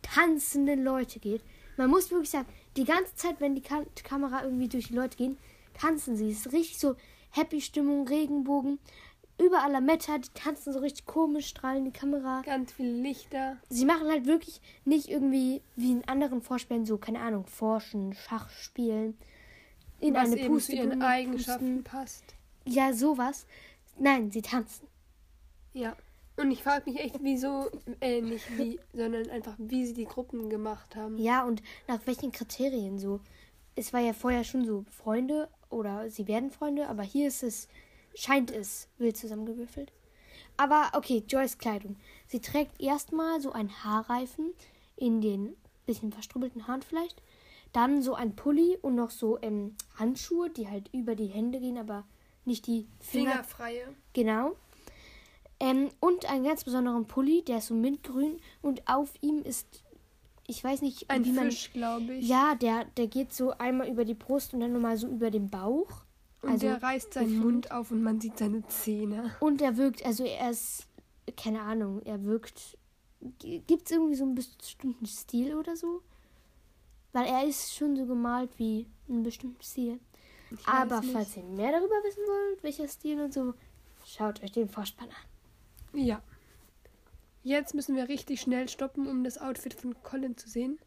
tanzenden 0.00 0.84
Leute 0.84 1.18
geht. 1.18 1.42
Man 1.76 1.90
muss 1.90 2.12
wirklich 2.12 2.30
sagen, 2.30 2.46
die 2.76 2.84
ganze 2.84 3.16
Zeit, 3.16 3.40
wenn 3.40 3.56
die 3.56 3.62
Ka 3.62 3.84
Kamera 4.04 4.44
irgendwie 4.44 4.68
durch 4.68 4.86
die 4.88 4.94
Leute 4.94 5.16
gehen, 5.16 5.38
tanzen 5.74 6.14
sie. 6.16 6.30
Es 6.30 6.46
ist 6.46 6.52
richtig 6.52 6.78
so 6.78 6.94
Happy 7.30 7.60
Stimmung, 7.60 8.06
Regenbogen. 8.06 8.78
Überall 9.36 9.72
Lametta, 9.72 10.18
die 10.18 10.30
tanzen 10.34 10.72
so 10.72 10.78
richtig 10.78 11.04
komisch, 11.04 11.48
strahlen 11.48 11.84
die 11.84 11.90
Kamera. 11.90 12.42
Ganz 12.42 12.70
viele 12.70 12.92
Lichter. 12.92 13.56
Sie 13.68 13.86
machen 13.86 14.06
halt 14.06 14.26
wirklich 14.26 14.60
nicht 14.84 15.08
irgendwie 15.08 15.62
wie 15.74 15.90
in 15.90 16.06
anderen 16.06 16.42
Vorspielen 16.42 16.86
so, 16.86 16.96
keine 16.96 17.18
Ahnung, 17.18 17.44
forschen, 17.44 18.14
Schach 18.14 18.50
spielen. 18.50 19.18
In 20.00 20.14
was 20.14 20.32
eine 20.32 20.46
Puste 20.46 20.72
zu 20.72 20.76
ihren 20.76 20.88
pusten. 20.90 21.02
Eigenschaften 21.02 21.84
passt. 21.84 22.24
Ja, 22.64 22.92
sowas. 22.92 23.46
Nein, 23.98 24.30
sie 24.30 24.42
tanzen. 24.42 24.88
Ja. 25.72 25.96
Und 26.36 26.50
ich 26.50 26.62
frage 26.62 26.90
mich 26.90 27.00
echt, 27.00 27.16
wieso, 27.22 27.70
äh, 28.00 28.20
nicht 28.20 28.58
wie, 28.58 28.78
sondern 28.92 29.30
einfach, 29.30 29.54
wie 29.58 29.86
sie 29.86 29.94
die 29.94 30.04
Gruppen 30.04 30.50
gemacht 30.50 30.94
haben. 30.94 31.16
Ja, 31.16 31.44
und 31.44 31.62
nach 31.88 32.00
welchen 32.06 32.30
Kriterien 32.30 32.98
so? 32.98 33.20
Es 33.74 33.92
war 33.92 34.00
ja 34.00 34.12
vorher 34.12 34.44
schon 34.44 34.66
so 34.66 34.84
Freunde 34.90 35.48
oder 35.70 36.10
sie 36.10 36.28
werden 36.28 36.50
Freunde, 36.50 36.88
aber 36.88 37.02
hier 37.02 37.28
ist 37.28 37.42
es, 37.42 37.68
scheint 38.14 38.50
es 38.50 38.88
wild 38.98 39.16
zusammengewürfelt. 39.16 39.92
Aber 40.58 40.90
okay, 40.92 41.22
Joyce 41.26 41.58
Kleidung. 41.58 41.96
Sie 42.26 42.40
trägt 42.40 42.80
erstmal 42.80 43.40
so 43.40 43.52
einen 43.52 43.84
Haarreifen 43.84 44.52
in 44.96 45.20
den 45.20 45.56
bisschen 45.86 46.12
verstrubbelten 46.12 46.66
Haaren 46.66 46.82
vielleicht. 46.82 47.22
Dann 47.76 48.00
so 48.00 48.14
ein 48.14 48.34
Pulli 48.34 48.78
und 48.80 48.94
noch 48.94 49.10
so 49.10 49.38
ähm, 49.42 49.74
Handschuhe, 49.98 50.48
die 50.48 50.66
halt 50.66 50.88
über 50.94 51.14
die 51.14 51.26
Hände 51.26 51.60
gehen, 51.60 51.76
aber 51.76 52.06
nicht 52.46 52.66
die 52.66 52.88
Finger. 53.00 53.32
Fingerfreie. 53.32 53.94
Genau. 54.14 54.56
Ähm, 55.60 55.90
und 56.00 56.24
einen 56.30 56.44
ganz 56.44 56.64
besonderen 56.64 57.06
Pulli, 57.06 57.44
der 57.44 57.58
ist 57.58 57.66
so 57.66 57.74
mintgrün 57.74 58.40
und 58.62 58.88
auf 58.88 59.12
ihm 59.20 59.42
ist, 59.42 59.84
ich 60.46 60.64
weiß 60.64 60.80
nicht, 60.80 61.10
Ein 61.10 61.26
wie 61.26 61.32
man. 61.32 61.50
Fisch, 61.50 61.70
glaube 61.74 62.14
ich. 62.14 62.26
Ja, 62.26 62.54
der, 62.54 62.86
der 62.96 63.08
geht 63.08 63.34
so 63.34 63.50
einmal 63.50 63.88
über 63.90 64.06
die 64.06 64.14
Brust 64.14 64.54
und 64.54 64.60
dann 64.60 64.72
nochmal 64.72 64.96
so 64.96 65.08
über 65.08 65.30
den 65.30 65.50
Bauch. 65.50 65.90
Und 66.40 66.52
also 66.52 66.68
der 66.68 66.82
reißt 66.82 67.12
seinen 67.12 67.26
gefühlt. 67.26 67.44
Mund 67.44 67.70
auf 67.72 67.90
und 67.90 68.02
man 68.02 68.22
sieht 68.22 68.38
seine 68.38 68.66
Zähne. 68.68 69.34
Und 69.40 69.60
er 69.60 69.76
wirkt, 69.76 70.02
also 70.06 70.24
er 70.24 70.48
ist, 70.50 70.86
keine 71.36 71.60
Ahnung, 71.60 72.00
er 72.06 72.24
wirkt. 72.24 72.78
Gibt 73.38 73.84
es 73.84 73.90
irgendwie 73.90 74.14
so 74.14 74.24
einen 74.24 74.34
bestimmten 74.34 75.04
Stil 75.04 75.54
oder 75.54 75.76
so? 75.76 76.00
Weil 77.16 77.28
er 77.28 77.44
ist 77.44 77.74
schon 77.74 77.96
so 77.96 78.04
gemalt 78.04 78.50
wie 78.58 78.86
einen 79.08 79.22
bestimmten 79.22 79.62
Stil. 79.62 79.98
Ich 80.50 80.68
Aber 80.68 81.02
falls 81.02 81.34
ihr 81.34 81.44
mehr 81.44 81.72
darüber 81.72 81.94
wissen 82.04 82.22
wollt, 82.26 82.62
welcher 82.62 82.86
Stil 82.88 83.18
und 83.22 83.32
so, 83.32 83.54
schaut 84.04 84.42
euch 84.42 84.52
den 84.52 84.68
Vorspann 84.68 85.08
an. 85.08 85.98
Ja. 85.98 86.20
Jetzt 87.42 87.74
müssen 87.74 87.96
wir 87.96 88.10
richtig 88.10 88.42
schnell 88.42 88.68
stoppen, 88.68 89.06
um 89.06 89.24
das 89.24 89.38
Outfit 89.38 89.72
von 89.72 89.94
Colin 90.02 90.36
zu 90.36 90.50
sehen. 90.50 90.78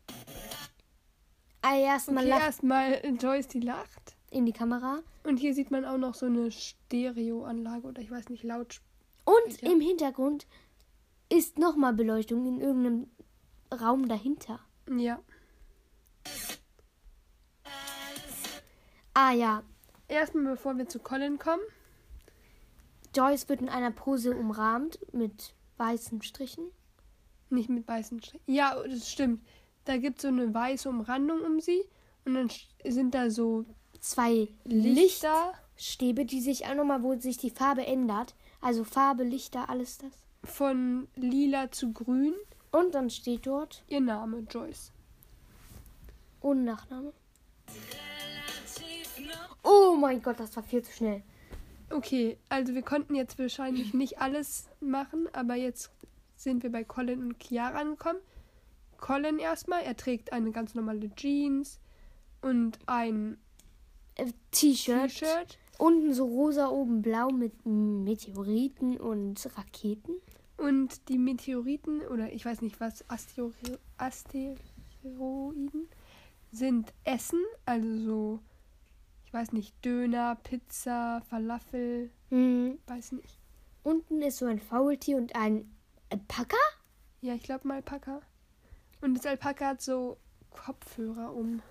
Ah, 1.63 1.75
erstmal 1.75 2.23
Okay, 2.23 2.29
lacht 2.29 2.43
erstmal 2.43 3.01
Joyce, 3.19 3.47
die 3.47 3.61
lacht. 3.61 4.15
in 4.29 4.45
die 4.45 4.53
Kamera. 4.53 4.99
Und 5.23 5.37
hier 5.37 5.55
sieht 5.55 5.71
man 5.71 5.83
auch 5.83 5.97
noch 5.97 6.13
so 6.13 6.27
eine 6.27 6.51
Stereoanlage 6.51 7.87
oder 7.87 8.03
ich 8.03 8.11
weiß 8.11 8.29
nicht, 8.29 8.43
laut. 8.43 8.81
Und 9.25 9.63
im 9.63 9.81
Hintergrund 9.81 10.45
ist 11.29 11.57
nochmal 11.57 11.93
Beleuchtung 11.93 12.45
in 12.45 12.61
irgendeinem 12.61 13.07
Raum 13.73 14.07
dahinter. 14.07 14.59
Ja. 14.95 15.19
Ah 19.21 19.33
ja, 19.33 19.63
Erstmal, 20.07 20.53
bevor 20.53 20.77
wir 20.77 20.87
zu 20.87 20.99
Colin 20.99 21.37
kommen. 21.37 21.61
Joyce 23.13 23.49
wird 23.49 23.59
in 23.59 23.67
einer 23.67 23.91
Pose 23.91 24.33
umrahmt 24.33 24.97
mit 25.13 25.53
weißen 25.75 26.21
Strichen. 26.21 26.71
Nicht 27.49 27.67
mit 27.69 27.85
weißen 27.85 28.21
Strichen. 28.21 28.41
Ja, 28.47 28.81
das 28.87 29.11
stimmt. 29.11 29.45
Da 29.83 29.97
gibt 29.97 30.19
es 30.19 30.21
so 30.21 30.29
eine 30.29 30.53
weiße 30.53 30.87
Umrandung 30.87 31.41
um 31.41 31.59
sie. 31.59 31.83
Und 32.23 32.35
dann 32.35 32.49
sind 32.85 33.13
da 33.13 33.29
so 33.29 33.65
Zwei 33.99 34.47
Lichter 34.63 35.51
Lichtstäbe, 35.75 36.23
die 36.23 36.39
sich 36.39 36.65
auch 36.65 36.75
nochmal, 36.75 37.03
wo 37.03 37.19
sich 37.19 37.35
die 37.37 37.49
Farbe 37.49 37.85
ändert. 37.85 38.35
Also 38.61 38.85
Farbe, 38.85 39.23
Lichter, 39.25 39.69
alles 39.69 39.97
das. 39.97 40.13
von 40.45 41.09
lila 41.15 41.71
zu 41.71 41.91
grün. 41.91 42.35
Und 42.71 42.95
dann 42.95 43.09
steht 43.09 43.45
dort 43.45 43.83
Ihr 43.89 43.99
Name, 43.99 44.47
Joyce. 44.49 44.93
ohne 46.39 46.61
Nachname. 46.61 47.11
Oh 49.63 49.95
mein 49.95 50.21
Gott, 50.21 50.39
das 50.39 50.55
war 50.55 50.63
viel 50.63 50.81
zu 50.83 50.91
schnell. 50.91 51.23
Okay, 51.89 52.37
also 52.49 52.73
wir 52.75 52.83
konnten 52.83 53.15
jetzt 53.15 53.39
wahrscheinlich 53.39 53.93
nicht 53.93 54.21
alles 54.21 54.69
machen, 54.79 55.27
aber 55.33 55.55
jetzt 55.55 55.91
sind 56.35 56.63
wir 56.63 56.71
bei 56.71 56.83
Colin 56.83 57.19
und 57.19 57.43
Chiara 57.43 57.79
angekommen. 57.79 58.19
Colin 58.97 59.39
erstmal, 59.39 59.81
er 59.83 59.95
trägt 59.97 60.31
eine 60.33 60.51
ganz 60.51 60.75
normale 60.75 61.09
Jeans 61.15 61.79
und 62.41 62.77
ein 62.85 63.37
Äh, 64.15 64.31
T-Shirt. 64.51 65.09
T-Shirt. 65.09 65.57
Unten 65.77 66.13
so 66.13 66.25
rosa, 66.25 66.69
oben 66.69 67.01
blau 67.01 67.29
mit 67.29 67.65
Meteoriten 67.65 68.97
und 68.97 69.49
Raketen. 69.57 70.15
Und 70.57 71.07
die 71.07 71.17
Meteoriten, 71.17 72.01
oder 72.01 72.31
ich 72.33 72.43
weiß 72.45 72.61
nicht 72.61 72.81
was, 72.81 73.09
Astero 73.09 73.53
Asteroiden, 73.97 75.87
sind 76.51 76.91
Essen, 77.05 77.39
also 77.65 77.97
so, 77.97 78.39
ich 79.29 79.33
weiß 79.33 79.51
nicht, 79.51 79.75
Döner, 79.85 80.37
Pizza, 80.41 81.21
Falafel, 81.29 82.09
Hm. 82.29 82.79
weiß 82.87 83.11
nicht. 83.11 83.37
Unten 83.83 84.23
ist 84.23 84.37
so 84.39 84.47
ein 84.47 84.57
Faultier 84.59 85.17
und 85.17 85.35
ein 85.35 85.71
Alpaka? 86.09 86.57
Ja, 87.21 87.35
ich 87.35 87.43
glaube 87.43 87.67
mal 87.67 87.75
Alpaka. 87.75 88.23
Und 89.01 89.13
das 89.15 89.27
Alpaka 89.27 89.67
hat 89.67 89.83
so 89.83 90.17
Kopfhörer 90.49 91.31
um. 91.35 91.61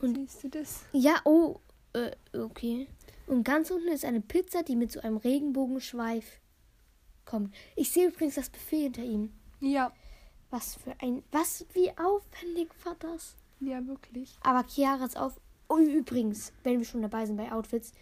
Und- 0.00 0.16
Siehst 0.16 0.42
du 0.42 0.48
das? 0.48 0.84
Ja, 0.92 1.20
oh, 1.24 1.60
äh, 1.92 2.10
okay. 2.36 2.88
Und 3.28 3.44
ganz 3.44 3.70
unten 3.70 3.86
ist 3.92 4.04
eine 4.04 4.20
Pizza, 4.20 4.64
die 4.64 4.74
mit 4.74 4.90
so 4.90 4.98
einem 5.00 5.18
Regenbogenschweif 5.18 6.40
kommt. 7.24 7.54
Ich 7.76 7.92
sehe 7.92 8.08
übrigens 8.08 8.34
das 8.34 8.50
Buffet 8.50 8.82
hinter 8.82 9.02
ihm. 9.04 9.32
Ja, 9.60 9.92
Was 10.50 10.74
für 10.74 10.94
ein, 11.00 11.22
was, 11.30 11.64
wie 11.74 11.90
aufwendig 11.96 12.70
war 12.84 12.96
das? 12.96 13.36
ja, 13.60 13.86
wirklich. 13.86 14.36
Aber 14.42 14.64
Chiara 14.66 15.04
ist 15.04 15.16
auf. 15.16 15.40
Und 15.68 15.86
übrigens, 15.86 16.52
wenn 16.64 16.78
wir 16.78 16.86
schon 16.86 17.02
dabei 17.02 17.26
sind 17.26 17.36
bei 17.36 17.52
Outfits, 17.52 17.92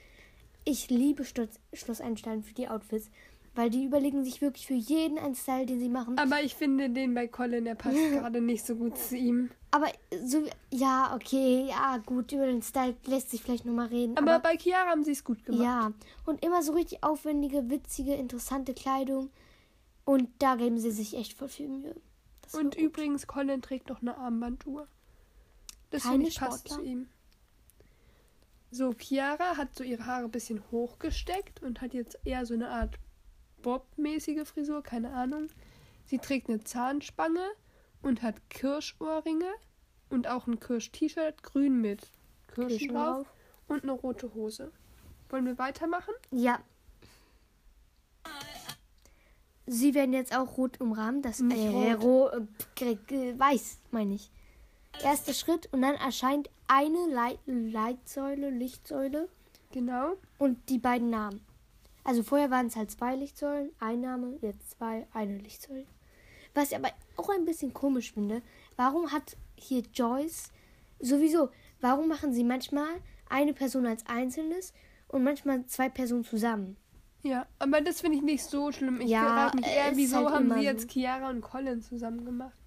ich 0.64 0.88
liebe 0.88 1.24
Schloss, 1.24 1.48
Schloss 1.72 2.00
Einstein 2.00 2.42
für 2.42 2.55
die 2.55 2.68
Outfits, 2.68 3.11
weil 3.55 3.70
die 3.70 3.85
überlegen 3.85 4.24
sich 4.24 4.40
wirklich 4.40 4.66
für 4.66 4.74
jeden 4.74 5.18
einen 5.18 5.35
Style, 5.35 5.66
den 5.66 5.81
sie 5.81 5.88
machen. 5.88 6.18
Aber 6.18 6.42
ich 6.42 6.55
finde 6.55 6.90
den 6.90 7.14
bei 7.14 7.26
Colin, 7.26 7.64
der 7.64 7.74
passt 7.74 7.96
gerade 8.12 8.40
nicht 8.40 8.66
so 8.66 8.76
gut 8.76 8.98
zu 8.98 9.16
ihm. 9.16 9.50
Aber 9.70 9.87
so, 10.24 10.44
ja, 10.70 11.14
okay, 11.14 11.66
ja, 11.68 11.98
gut, 11.98 12.33
über 12.33 12.46
den 12.46 12.62
Style 12.62 12.94
lässt 13.07 13.31
sich 13.31 13.42
vielleicht 13.42 13.64
nochmal 13.64 13.87
reden. 13.87 14.16
Aber, 14.16 14.35
aber 14.35 14.42
bei 14.42 14.57
Chiara 14.59 14.90
haben 14.90 15.05
sie 15.05 15.12
es 15.12 15.24
gut 15.24 15.44
gemacht. 15.44 15.62
Ja, 15.62 15.92
und 16.26 16.44
immer 16.44 16.62
so 16.62 16.72
richtig 16.72 17.02
aufwendige, 17.02 17.68
witzige, 17.70 18.14
interessante 18.14 18.74
Kleidung. 18.74 19.31
Und 20.05 20.29
da 20.38 20.57
geben 20.57 20.79
sie 20.79 20.90
sich 20.90 21.16
echt 21.16 21.33
voll 21.33 21.48
viel 21.48 21.68
Mühe. 21.68 21.96
Das 22.42 22.55
Und 22.55 22.76
übrigens, 22.76 23.26
Colin 23.26 23.62
trägt 23.62 23.88
noch 23.88 24.02
eine 24.02 24.16
Armbanduhr. 24.16 24.87
Das 25.90 26.02
Keine 26.02 26.14
finde 26.14 26.29
ich 26.29 26.38
passt 26.38 26.68
zu 26.68 26.83
ihm. 26.83 27.09
So, 28.70 28.92
Chiara 28.92 29.57
hat 29.57 29.74
so 29.74 29.85
ihre 29.85 30.07
Haare 30.07 30.24
ein 30.24 30.31
bisschen 30.31 30.62
hochgesteckt 30.70 31.62
und 31.62 31.81
hat 31.81 31.94
jetzt 31.94 32.18
eher 32.24 32.44
so 32.46 32.55
eine 32.55 32.68
Art 32.68 32.96
Bob-mäßige 33.62 34.46
Frisur, 34.46 34.83
keine 34.83 35.12
Ahnung. 35.12 35.48
Sie 36.05 36.18
trägt 36.18 36.48
eine 36.48 36.62
Zahnspange 36.62 37.44
und 38.02 38.22
hat 38.22 38.37
Kirschohrringe 38.50 39.50
und 40.11 40.29
auch 40.29 40.46
ein 40.46 40.61
Kirsch-T-Shirt, 40.61 41.42
grün 41.42 41.81
mit 41.81 42.11
Kirschen 42.48 42.79
Kirschen 42.79 42.94
drauf 42.94 43.26
und 43.68 43.83
eine 43.83 43.92
rote 43.92 44.33
Hose. 44.35 44.72
Wollen 45.31 45.46
wir 45.46 45.59
weitermachen? 45.59 46.14
Ja. 46.31 46.61
Sie 49.66 49.94
werden 49.94 50.12
jetzt 50.12 50.37
auch 50.37 50.57
rot 50.57 50.81
umrahmt. 50.81 51.24
Das 51.24 51.40
äh, 51.40 51.92
rot. 51.92 52.02
ro 52.02 52.29
äh, 52.81 52.94
g- 53.07 53.37
weiß, 53.37 53.79
meine 53.90 54.14
ich. 54.14 54.31
Erster 55.02 55.35
Schritt 55.35 55.68
und 55.72 55.83
dann 55.83 55.96
erscheint 55.96 56.48
eine 56.68 57.07
Leit 57.09 57.38
Leitsäule, 57.46 58.50
Lichtsäule 58.50 59.29
Genau. 59.72 60.14
und 60.38 60.68
die 60.68 60.79
beiden 60.79 61.11
Namen. 61.11 61.40
Also 62.05 62.22
vorher 62.22 62.50
waren 62.50 62.66
es 62.66 62.76
halt 62.76 62.90
zwei 62.90 63.16
Lichtsäulen, 63.16 63.70
ein 63.81 64.00
Name, 64.00 64.38
jetzt 64.40 64.70
zwei, 64.70 65.07
eine 65.12 65.38
Lichtsäule. 65.38 65.87
Was 66.55 66.70
ich 66.70 66.76
aber 66.76 66.90
auch 67.16 67.29
ein 67.31 67.44
bisschen 67.44 67.74
komisch 67.74 68.12
finde, 68.12 68.42
warum 68.76 69.12
hat 69.12 69.37
hier 69.57 69.83
Joyce 69.92 70.50
sowieso, 71.00 71.50
warum 71.81 72.09
machen 72.09 72.33
sie 72.33 72.44
manchmal 72.44 72.88
eine 73.29 73.52
Person 73.52 73.87
als 73.87 74.07
Einzelnes 74.07 74.72
und 75.09 75.24
manchmal 75.24 75.66
zwei 75.66 75.88
Personen 75.88 76.24
zusammen? 76.24 76.76
Ja, 77.22 77.46
aber 77.59 77.81
das 77.81 78.00
finde 78.00 78.18
ich 78.18 78.22
nicht 78.22 78.44
so 78.44 78.70
schlimm. 78.70 79.00
Ich 79.00 79.11
Ja, 79.11 79.26
frage 79.26 79.57
mich 79.57 79.66
eher, 79.66 79.96
wieso 79.96 80.16
halt 80.26 80.29
haben 80.31 80.52
sie 80.52 80.61
jetzt 80.61 80.90
Chiara 80.90 81.29
und 81.31 81.40
Colin 81.40 81.83
zusammen 81.83 82.24
gemacht? 82.24 82.65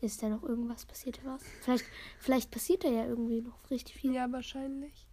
Ist 0.00 0.22
da 0.22 0.28
noch 0.28 0.42
irgendwas 0.44 0.84
passiert 0.84 1.20
was? 1.24 1.42
Vielleicht, 1.62 1.84
vielleicht 2.20 2.50
passiert 2.50 2.84
da 2.84 2.88
ja 2.88 3.04
irgendwie 3.06 3.40
noch 3.40 3.70
richtig 3.70 3.96
viel. 3.96 4.12
Ja, 4.14 4.30
wahrscheinlich. 4.30 5.06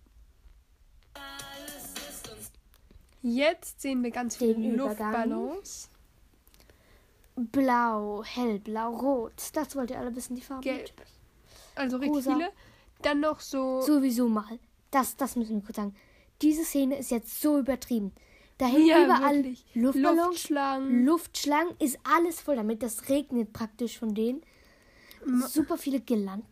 Jetzt 3.21 3.81
sehen 3.81 4.03
wir 4.03 4.11
ganz 4.11 4.35
viele. 4.37 4.75
Luftballons. 4.75 5.89
Blau, 7.35 8.23
hellblau, 8.23 8.95
rot. 8.95 9.33
Das 9.53 9.75
wollt 9.75 9.89
ihr 9.89 9.99
alle 9.99 10.15
wissen, 10.15 10.35
die 10.35 10.41
Farben. 10.41 10.61
Gelb. 10.61 10.91
Also 11.73 11.97
richtig 11.97 12.17
Rosa. 12.17 12.33
viele. 12.35 12.51
Dann 13.01 13.19
noch 13.19 13.39
so. 13.39 13.81
Sowieso 13.81 14.29
mal. 14.29 14.59
Das, 14.91 15.17
das 15.17 15.35
müssen 15.35 15.55
wir 15.55 15.63
kurz 15.65 15.77
sagen. 15.77 15.95
Diese 16.41 16.63
Szene 16.63 16.97
ist 16.97 17.09
jetzt 17.11 17.41
so 17.41 17.57
übertrieben. 17.57 18.13
Da 18.57 18.67
hängen 18.67 18.85
Ja, 18.87 19.03
überall 19.03 19.37
wirklich. 19.37 19.65
Luftballons, 19.73 20.27
Luftschlangen. 20.27 21.05
Luftschlangen, 21.05 21.75
ist 21.79 21.99
alles 22.03 22.39
voll 22.41 22.55
damit. 22.55 22.83
Das 22.83 23.09
regnet 23.09 23.51
praktisch 23.51 23.97
von 23.97 24.13
denen. 24.13 24.41
Super 25.47 25.77
viele 25.77 25.99
Girlanden. 25.99 26.47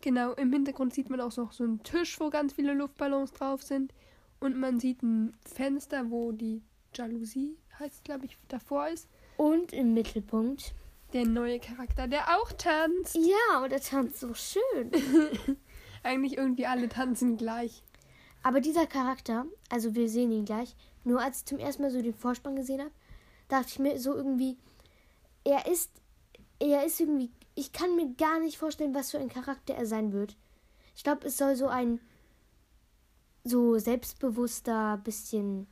Genau, 0.00 0.32
im 0.32 0.52
Hintergrund 0.52 0.94
sieht 0.94 1.10
man 1.10 1.20
auch 1.20 1.36
noch 1.36 1.52
so 1.52 1.64
einen 1.64 1.82
Tisch, 1.82 2.18
wo 2.20 2.30
ganz 2.30 2.52
viele 2.52 2.74
Luftballons 2.74 3.32
drauf 3.32 3.62
sind. 3.62 3.92
Und 4.40 4.56
man 4.56 4.78
sieht 4.78 5.02
ein 5.02 5.36
Fenster, 5.44 6.10
wo 6.10 6.32
die 6.32 6.62
Jalousie, 6.94 7.56
heißt 7.78 8.04
glaube 8.04 8.26
ich, 8.26 8.38
davor 8.48 8.88
ist. 8.88 9.08
Und 9.36 9.72
im 9.72 9.94
Mittelpunkt. 9.94 10.74
Der 11.12 11.24
neue 11.24 11.58
Charakter, 11.58 12.06
der 12.06 12.28
auch 12.36 12.52
tanzt. 12.52 13.16
Ja, 13.16 13.62
und 13.62 13.72
er 13.72 13.80
tanzt 13.80 14.20
so 14.20 14.34
schön. 14.34 14.90
Eigentlich 16.02 16.36
irgendwie 16.36 16.66
alle 16.66 16.88
tanzen 16.88 17.36
gleich. 17.36 17.82
Aber 18.42 18.60
dieser 18.60 18.86
Charakter, 18.86 19.46
also 19.70 19.94
wir 19.94 20.08
sehen 20.08 20.30
ihn 20.30 20.44
gleich, 20.44 20.76
nur 21.04 21.20
als 21.20 21.38
ich 21.38 21.44
zum 21.46 21.58
ersten 21.58 21.82
Mal 21.82 21.90
so 21.90 22.00
den 22.00 22.14
Vorspann 22.14 22.56
gesehen 22.56 22.80
habe, 22.80 22.92
dachte 23.48 23.68
ich 23.68 23.78
mir 23.78 23.98
so 23.98 24.14
irgendwie, 24.14 24.56
er 25.44 25.66
ist, 25.66 25.90
er 26.60 26.84
ist 26.84 27.00
irgendwie, 27.00 27.30
ich 27.58 27.72
kann 27.72 27.96
mir 27.96 28.14
gar 28.14 28.38
nicht 28.38 28.56
vorstellen, 28.56 28.94
was 28.94 29.10
für 29.10 29.18
ein 29.18 29.28
Charakter 29.28 29.74
er 29.74 29.86
sein 29.86 30.12
wird. 30.12 30.36
Ich 30.94 31.02
glaube, 31.02 31.26
es 31.26 31.36
soll 31.36 31.56
so 31.56 31.66
ein 31.66 32.00
so 33.44 33.78
selbstbewusster, 33.78 35.00
bisschen 35.02 35.66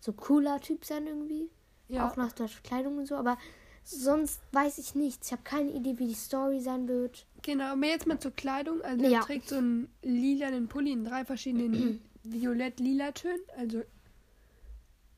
so 0.00 0.12
cooler 0.12 0.60
Typ 0.60 0.84
sein 0.84 1.06
irgendwie. 1.06 1.48
Ja. 1.88 2.08
Auch 2.08 2.16
nach 2.16 2.32
der 2.32 2.48
Kleidung 2.64 2.98
und 2.98 3.06
so, 3.06 3.16
aber 3.16 3.38
sonst 3.84 4.40
weiß 4.52 4.78
ich 4.78 4.94
nichts. 4.94 5.28
Ich 5.28 5.32
habe 5.32 5.42
keine 5.42 5.70
Idee, 5.72 5.98
wie 5.98 6.08
die 6.08 6.14
Story 6.14 6.60
sein 6.60 6.86
wird. 6.88 7.26
Genau, 7.42 7.72
aber 7.72 7.86
jetzt 7.86 8.06
mal 8.06 8.18
zur 8.18 8.32
Kleidung. 8.32 8.82
Also 8.82 9.04
Ja. 9.04 9.20
er 9.20 9.24
trägt 9.24 9.48
so 9.48 9.56
einen 9.56 9.88
lilanen 10.02 10.68
Pulli 10.68 10.92
in 10.92 11.04
drei 11.04 11.24
verschiedenen 11.24 12.02
violett-lila 12.24 13.12
Tönen. 13.12 13.40
Also 13.56 13.82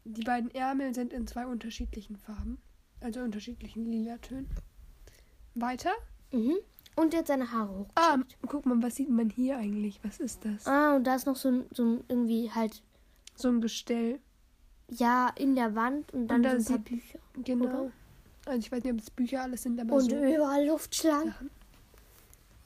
die 0.05 0.23
beiden 0.23 0.51
Ärmel 0.55 0.95
sind 0.95 1.13
in 1.13 1.27
zwei 1.27 1.47
unterschiedlichen 1.47 2.17
Farben. 2.17 2.59
Also 3.01 3.21
unterschiedlichen 3.21 3.85
lila 3.91 4.19
Tönen. 4.19 4.49
Weiter. 5.55 5.91
Mhm. 6.33 6.57
Und 6.97 7.13
er 7.13 7.21
hat 7.21 7.27
seine 7.27 7.51
Haare 7.51 7.77
hoch. 7.77 7.89
Ah, 7.97 8.19
guck 8.47 8.67
mal, 8.67 8.81
was 8.83 8.97
sieht 8.97 9.11
man 9.11 9.29
hier 9.31 9.57
eigentlich? 9.59 9.99
Was 10.05 10.21
ist 10.21 10.45
das? 10.45 10.67
Ah, 10.67 10.95
und 10.97 11.05
da 11.05 11.17
ist 11.17 11.27
noch 11.27 11.37
so 11.37 11.49
ein, 11.49 11.67
so 11.73 11.83
ein 11.85 12.05
irgendwie 12.09 12.51
halt 12.51 12.83
So 13.35 13.49
ein 13.49 13.61
Gestell. 13.61 14.21
Ja, 14.91 15.33
in 15.37 15.57
der 15.57 15.75
Wand 15.75 16.13
und 16.13 16.29
dann 16.29 16.37
Und 16.39 16.43
da 16.45 16.61
so 16.61 16.75
ein 16.75 16.85
paar 16.85 16.93
sieht- 16.93 17.03
Bücher. 17.03 17.19
Genau. 17.43 17.65
Oder? 17.65 17.93
Also 18.47 18.59
ich 18.59 18.71
weiß 18.71 18.85
nicht, 18.85 18.93
ob 18.93 19.01
es 19.01 19.11
Bücher 19.11 19.43
alles 19.43 19.63
sind, 19.63 19.81
aber 19.81 19.95
Und 19.97 20.11
so. 20.11 20.17
überall 20.17 20.67
Luftschlangen. 20.67 21.51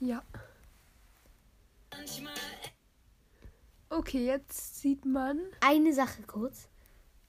Ja. 0.01 0.22
Okay, 3.90 4.27
jetzt 4.27 4.81
sieht 4.81 5.05
man. 5.05 5.40
Eine 5.61 5.92
Sache 5.94 6.22
kurz. 6.22 6.68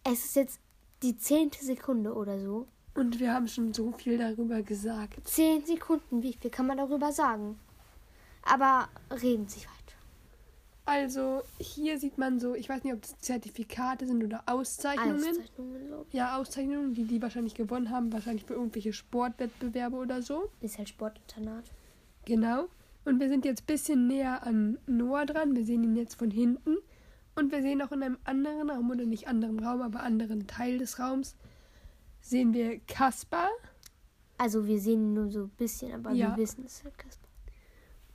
Es 0.04 0.26
ist 0.26 0.36
jetzt 0.36 0.60
die 1.02 1.17
zehnte 1.17 1.63
Sekunde 1.63 2.13
oder 2.13 2.39
so. 2.39 2.67
Und 2.99 3.17
wir 3.19 3.33
haben 3.33 3.47
schon 3.47 3.73
so 3.73 3.93
viel 3.93 4.17
darüber 4.17 4.62
gesagt. 4.62 5.25
Zehn 5.25 5.65
Sekunden, 5.65 6.21
wie 6.21 6.33
viel 6.33 6.51
kann 6.51 6.67
man 6.67 6.77
darüber 6.77 7.13
sagen? 7.13 7.57
Aber 8.43 8.89
reden 9.09 9.47
Sie 9.47 9.62
weiter. 9.62 9.79
Also, 10.83 11.43
hier 11.59 11.97
sieht 11.97 12.17
man 12.17 12.41
so, 12.41 12.55
ich 12.55 12.67
weiß 12.67 12.83
nicht, 12.83 12.93
ob 12.93 13.01
das 13.01 13.17
Zertifikate 13.19 14.05
sind 14.05 14.21
oder 14.21 14.43
Auszeichnungen. 14.47 15.15
Auszeichnungen, 15.15 15.88
glaube 15.88 16.05
Ja, 16.12 16.38
Auszeichnungen, 16.38 16.93
die 16.93 17.05
die 17.05 17.21
wahrscheinlich 17.21 17.53
gewonnen 17.53 17.89
haben, 17.89 18.12
wahrscheinlich 18.12 18.43
für 18.43 18.55
irgendwelche 18.55 18.91
Sportwettbewerbe 18.91 19.95
oder 19.95 20.21
so. 20.21 20.49
ich. 20.59 20.65
Ist 20.65 20.77
halt 20.77 20.89
Sportinternat. 20.89 21.71
Genau. 22.25 22.67
Und 23.05 23.21
wir 23.21 23.29
sind 23.29 23.45
jetzt 23.45 23.62
ein 23.62 23.67
bisschen 23.67 24.07
näher 24.07 24.43
an 24.45 24.77
Noah 24.88 25.25
dran. 25.25 25.55
Wir 25.55 25.63
sehen 25.63 25.83
ihn 25.83 25.95
jetzt 25.95 26.15
von 26.15 26.31
hinten. 26.31 26.75
Und 27.35 27.53
wir 27.53 27.62
sehen 27.62 27.81
auch 27.81 27.93
in 27.93 28.03
einem 28.03 28.17
anderen 28.25 28.69
Raum, 28.69 28.91
oder 28.91 29.05
nicht 29.05 29.29
anderen 29.29 29.59
Raum, 29.59 29.81
aber 29.81 30.01
anderen 30.01 30.47
Teil 30.47 30.79
des 30.79 30.99
Raums, 30.99 31.38
sehen 32.29 32.53
wir 32.53 32.79
Kaspar. 32.81 33.49
Also 34.37 34.65
wir 34.67 34.79
sehen 34.79 35.13
nur 35.13 35.29
so 35.31 35.41
ein 35.43 35.49
bisschen, 35.49 35.93
aber 35.93 36.11
Ja. 36.11 36.29
wir 36.31 36.37
wissen 36.43 36.63
es 36.65 36.83
halt 36.83 36.97
Kasper. 36.97 37.27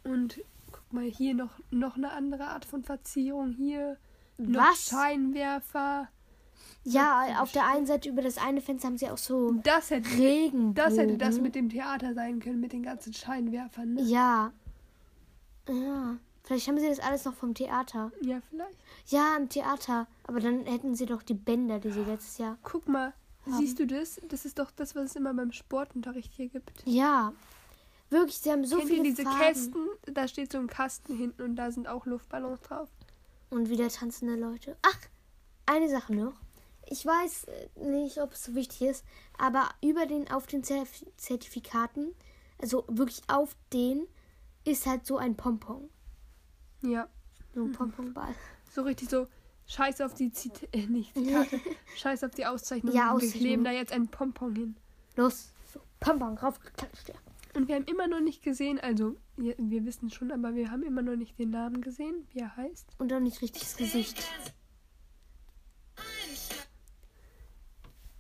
Und 0.05 0.40
guck 0.72 0.92
mal, 0.92 1.05
hier 1.05 1.35
noch, 1.35 1.50
noch 1.70 1.96
eine 1.96 2.12
andere 2.12 2.46
Art 2.48 2.64
von 2.64 2.83
Verzierung. 2.83 3.53
Hier 3.53 3.96
noch 4.38 4.61
Was? 4.70 4.87
Scheinwerfer. 4.88 6.09
Ja, 6.85 7.40
auf 7.42 7.53
der 7.53 7.66
einen 7.66 7.87
Seite 7.87 8.09
über 8.09 8.22
das 8.22 8.38
eine 8.38 8.61
Fenster 8.61 8.88
haben 8.88 8.98
sie 8.98 9.09
auch 9.11 9.18
so 9.18 9.53
Das 9.64 9.90
hätte, 9.90 10.09
Regenbogen. 10.18 10.74
das 10.74 10.96
hätte 10.96 11.16
das 11.18 11.40
mit 11.40 11.55
dem 11.55 11.68
Theater 11.68 12.14
sein 12.14 12.40
können, 12.40 12.61
mit 12.61 12.72
den 12.72 12.83
ganzen 12.83 13.12
Scheinwerfern. 13.12 13.94
Ne? 13.94 14.03
Ja. 14.03 14.53
Ja. 15.68 16.16
Vielleicht 16.42 16.68
haben 16.68 16.79
sie 16.79 16.88
das 16.88 17.00
alles 17.00 17.24
noch 17.24 17.35
vom 17.35 17.55
Theater. 17.55 18.12
Ja, 18.20 18.40
vielleicht. 18.50 18.77
Ja, 19.07 19.37
im 19.37 19.48
Theater. 19.48 20.07
Aber 20.27 20.40
dann 20.40 20.66
hätten 20.66 20.94
sie 20.94 21.07
doch 21.07 21.22
die 21.22 21.33
Bänder, 21.35 21.79
die 21.81 21.90
sie 21.90 22.05
letztes 22.05 22.37
Jahr. 22.38 22.59
Guck 22.62 22.87
mal, 22.87 23.14
siehst 23.59 23.79
du 23.79 23.87
das? 23.87 24.21
Das 24.29 24.45
ist 24.45 24.59
doch 24.59 24.71
das, 24.71 24.95
was 24.95 25.11
es 25.11 25.17
immer 25.17 25.35
beim 25.35 25.53
Sportunterricht 25.53 26.33
hier 26.35 26.49
gibt. 26.49 26.73
Ja. 26.85 27.33
Wirklich, 28.11 28.39
sie 28.39 28.51
haben 28.51 28.65
so 28.65 28.77
Kennt 28.79 28.91
ihr 28.91 28.95
viele 28.97 29.09
diese 29.09 29.23
Farben. 29.25 29.39
Kästen? 29.39 29.87
Da 30.13 30.29
steht 30.29 30.53
so 30.53 30.59
ein 30.59 30.67
Kasten 30.67 31.17
hinten 31.17 31.43
und 31.43 31.57
da 31.57 31.71
sind 31.71 31.89
auch 31.89 32.07
Luftballons 32.07 32.61
drauf. 32.63 32.89
Und 33.51 33.69
wieder 33.69 33.89
tanzende 33.89 34.37
Leute. 34.37 34.77
Ach, 34.83 34.99
eine 35.67 35.89
Sache 35.89 36.15
noch. 36.15 36.35
Ich 36.87 37.05
weiß 37.07 37.45
äh, 37.45 37.69
nicht, 37.89 38.19
ob 38.21 38.33
es 38.33 38.45
so 38.45 38.55
wichtig 38.55 38.83
ist, 38.83 39.05
aber 39.39 39.69
über 39.83 40.07
den, 40.07 40.31
auf 40.31 40.47
den 40.47 40.63
Zertifikaten, 40.65 42.15
also 42.61 42.85
wirklich 42.89 43.23
auf 43.29 43.57
den, 43.73 44.07
ist 44.65 44.87
halt 44.87 45.07
so 45.07 45.17
ein 45.17 45.35
Pompon. 45.37 45.89
Ja, 46.83 47.09
So 47.55 47.65
ein 47.65 47.73
Pomponball. 47.73 48.35
so 48.71 48.83
richtig 48.83 49.09
so. 49.09 49.27
Scheiß 49.66 50.00
auf 50.03 50.14
die 50.14 50.31
Zit 50.31 50.68
äh, 50.72 50.87
nicht 50.87 51.14
Zitate. 51.14 51.61
Scheiß 51.96 52.24
auf 52.24 52.33
die 52.33 52.46
Auszeichnung. 52.46 52.94
Ja, 52.94 53.18
Wir 53.20 53.31
kleben 53.31 53.64
da 53.64 53.70
jetzt 53.70 53.92
ein 53.92 54.09
Pompon 54.09 54.55
hin. 54.55 54.77
Los, 55.16 55.53
so 55.72 55.81
Pompon 56.00 56.37
raufgeklatscht. 56.37 57.09
Ja. 57.09 57.14
Und 57.55 57.68
wir 57.68 57.77
haben 57.77 57.85
immer 57.85 58.09
noch 58.09 58.20
nicht 58.20 58.42
gesehen, 58.42 58.81
also 58.81 59.16
wir, 59.37 59.55
wir 59.59 59.85
wissen 59.85 60.11
schon, 60.11 60.33
aber 60.33 60.55
wir 60.55 60.70
haben 60.70 60.83
immer 60.83 61.03
noch 61.03 61.16
nicht 61.16 61.38
den 61.38 61.50
Namen 61.50 61.81
gesehen, 61.81 62.27
wie 62.33 62.40
er 62.40 62.57
heißt. 62.57 62.88
Und 62.98 63.12
auch 63.12 63.20
nicht 63.20 63.40
richtiges 63.42 63.77
Gesicht. 63.77 64.22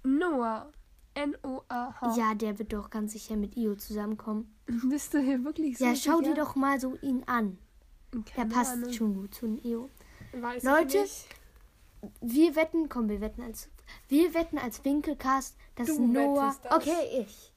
Noah. 0.02 0.70
N-O-A-H. 1.14 2.16
Ja, 2.16 2.34
der 2.34 2.58
wird 2.58 2.72
doch 2.72 2.90
ganz 2.90 3.12
sicher 3.12 3.36
mit 3.36 3.56
Io 3.56 3.76
zusammenkommen. 3.76 4.52
Bist 4.88 5.14
du 5.14 5.20
hier 5.20 5.44
wirklich 5.44 5.78
so 5.78 5.84
Ja, 5.84 5.94
schau 5.94 6.20
dir 6.20 6.34
doch 6.34 6.56
mal 6.56 6.80
so 6.80 6.96
ihn 7.02 7.22
an. 7.26 7.58
Der 8.12 8.22
Keine 8.22 8.50
passt 8.52 8.72
Ahnung. 8.72 8.92
schon 8.92 9.14
gut 9.14 9.34
zu 9.34 9.46
Io. 9.62 9.90
Weiß 10.42 10.62
Leute. 10.62 11.04
Wir 12.20 12.54
wetten, 12.54 12.88
komm, 12.88 13.08
wir 13.08 13.20
wetten 13.20 13.42
als 13.42 13.68
wir 14.08 14.34
wetten 14.34 14.58
als 14.58 14.84
Winkelcast, 14.84 15.56
dass 15.76 15.88
Du 15.88 16.06
Noah, 16.06 16.54
das. 16.62 16.72
okay, 16.72 17.20
ich, 17.26 17.52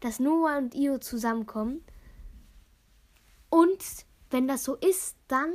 dass 0.00 0.18
Noah 0.20 0.58
und 0.58 0.74
Io 0.74 0.98
zusammenkommen. 0.98 1.84
Und 3.50 3.84
wenn 4.30 4.46
das 4.46 4.64
so 4.64 4.76
ist, 4.76 5.16
dann 5.28 5.52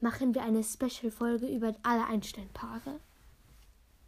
machen 0.00 0.34
wir 0.34 0.42
eine 0.42 0.62
Special-Folge 0.62 1.46
über 1.46 1.74
alle 1.82 2.06
Einstellpaare. 2.06 3.00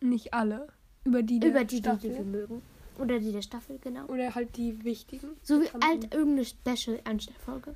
Nicht 0.01 0.35
alle. 0.35 0.69
Über 1.05 1.23
die 1.23 1.41
der 1.41 1.51
Über 1.51 1.65
die, 1.65 1.77
die, 1.77 1.83
Staffel. 1.83 2.11
die 2.11 2.17
wir 2.17 2.25
mögen. 2.25 2.63
Oder 2.99 3.19
die 3.19 3.33
der 3.33 3.43
Staffel, 3.43 3.79
genau. 3.79 4.05
Oder 4.07 4.35
halt 4.35 4.57
die 4.57 4.85
wichtigen. 4.85 5.37
So 5.43 5.61
wie 5.63 5.69
halt 5.69 6.13
irgendeine 6.15 6.45
Special-Einstellfolge. 6.45 7.75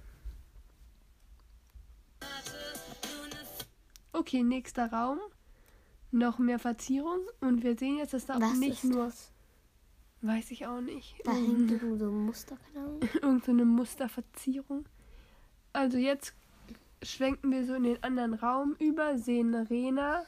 Okay, 4.14 4.42
nächster 4.42 4.90
Raum. 4.92 5.18
Noch 6.12 6.38
mehr 6.38 6.58
Verzierung. 6.60 7.18
Und 7.40 7.62
wir 7.64 7.76
sehen 7.76 7.98
jetzt, 7.98 8.14
dass 8.14 8.26
da 8.26 8.36
auch 8.36 8.40
Was 8.40 8.56
nicht 8.58 8.84
ist 8.84 8.92
nur. 8.92 9.06
das? 9.06 9.32
Weiß 10.22 10.50
ich 10.52 10.66
auch 10.66 10.80
nicht. 10.80 11.16
Da 11.24 11.32
hängt 11.32 11.70
irgendwo 11.70 11.96
so 11.96 12.06
ein 12.06 12.24
Muster, 12.26 12.56
keine 12.72 12.86
Ahnung. 12.86 13.00
Irgendeine 13.22 13.64
Musterverzierung. 13.64 14.86
Also 15.72 15.98
jetzt 15.98 16.32
schwenken 17.02 17.50
wir 17.50 17.66
so 17.66 17.74
in 17.74 17.82
den 17.82 18.02
anderen 18.02 18.34
Raum 18.34 18.76
über, 18.78 19.18
sehen 19.18 19.54
Rena, 19.54 20.24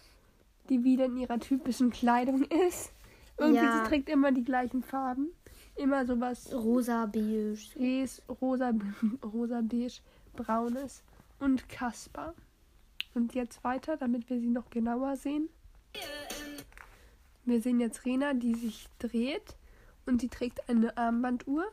die 0.69 0.83
wieder 0.85 1.07
in 1.07 1.17
ihrer 1.17 1.39
typischen 1.39 1.91
Kleidung 1.91 2.43
ist. 2.43 2.93
Irgendwie, 3.39 3.63
Ja. 3.65 3.83
sie 3.85 3.89
trägt 3.89 4.09
immer 4.09 4.33
die 4.33 4.45
gleichen 4.45 4.83
Farben. 4.83 5.29
Immer 5.77 6.05
sowas 6.07 6.53
Rosa, 6.53 7.07
beige. 7.07 7.57
Res, 7.77 8.21
rosa, 8.41 8.73
rosa, 9.25 9.61
beige, 9.63 10.01
braunes 10.35 11.03
und 11.39 11.69
Kasper. 11.69 12.35
Und 13.17 13.35
jetzt 13.35 13.65
weiter, 13.65 13.97
damit 13.97 14.29
wir 14.29 14.39
sie 14.39 14.51
noch 14.51 14.69
genauer 14.69 15.17
sehen. 15.17 15.49
Wir 17.47 17.63
sehen 17.63 17.81
jetzt 17.81 18.05
Rena, 18.05 18.35
die 18.35 18.55
sich 18.55 18.89
dreht 18.99 19.57
und 20.05 20.21
sie 20.21 20.29
trägt 20.29 20.69
eine 20.69 20.95
Armbanduhr. 20.99 21.65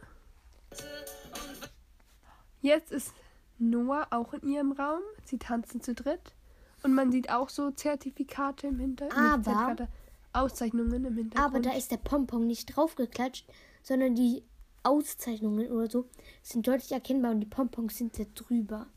Jetzt 2.61 2.93
ist 2.93 3.13
Noah 3.59 4.07
auch 4.11 4.33
in 4.33 4.47
ihrem 4.47 4.71
Raum. 4.71 5.01
Sie 5.25 5.37
tanzen 5.37 5.81
zu 5.81 5.93
dritt. 5.93 6.33
Und 6.81 6.93
man 6.93 7.11
sieht 7.11 7.29
auch 7.29 7.49
so 7.49 7.71
Zertifikate 7.71 8.67
im 8.67 8.79
Hintergrund. 8.79 9.47
Aber- 9.47 9.87
Auszeichnungen 10.31 11.03
im 11.03 11.15
Hintergrund. 11.17 11.45
Aber 11.45 11.59
da 11.59 11.73
ist 11.73 11.91
der 11.91 11.97
Pompon 11.97 12.47
nicht 12.47 12.67
draufgeklatscht, 12.75 13.45
sondern 13.83 14.15
die 14.15 14.43
Auszeichnungen 14.81 15.69
oder 15.69 15.89
so 15.91 16.09
sind 16.41 16.65
deutlich 16.67 16.93
erkennbar 16.93 17.31
und 17.31 17.41
die 17.41 17.47
Pompons 17.47 17.97
sind 17.97 18.17
da 18.17 18.23
drüber. 18.33 18.87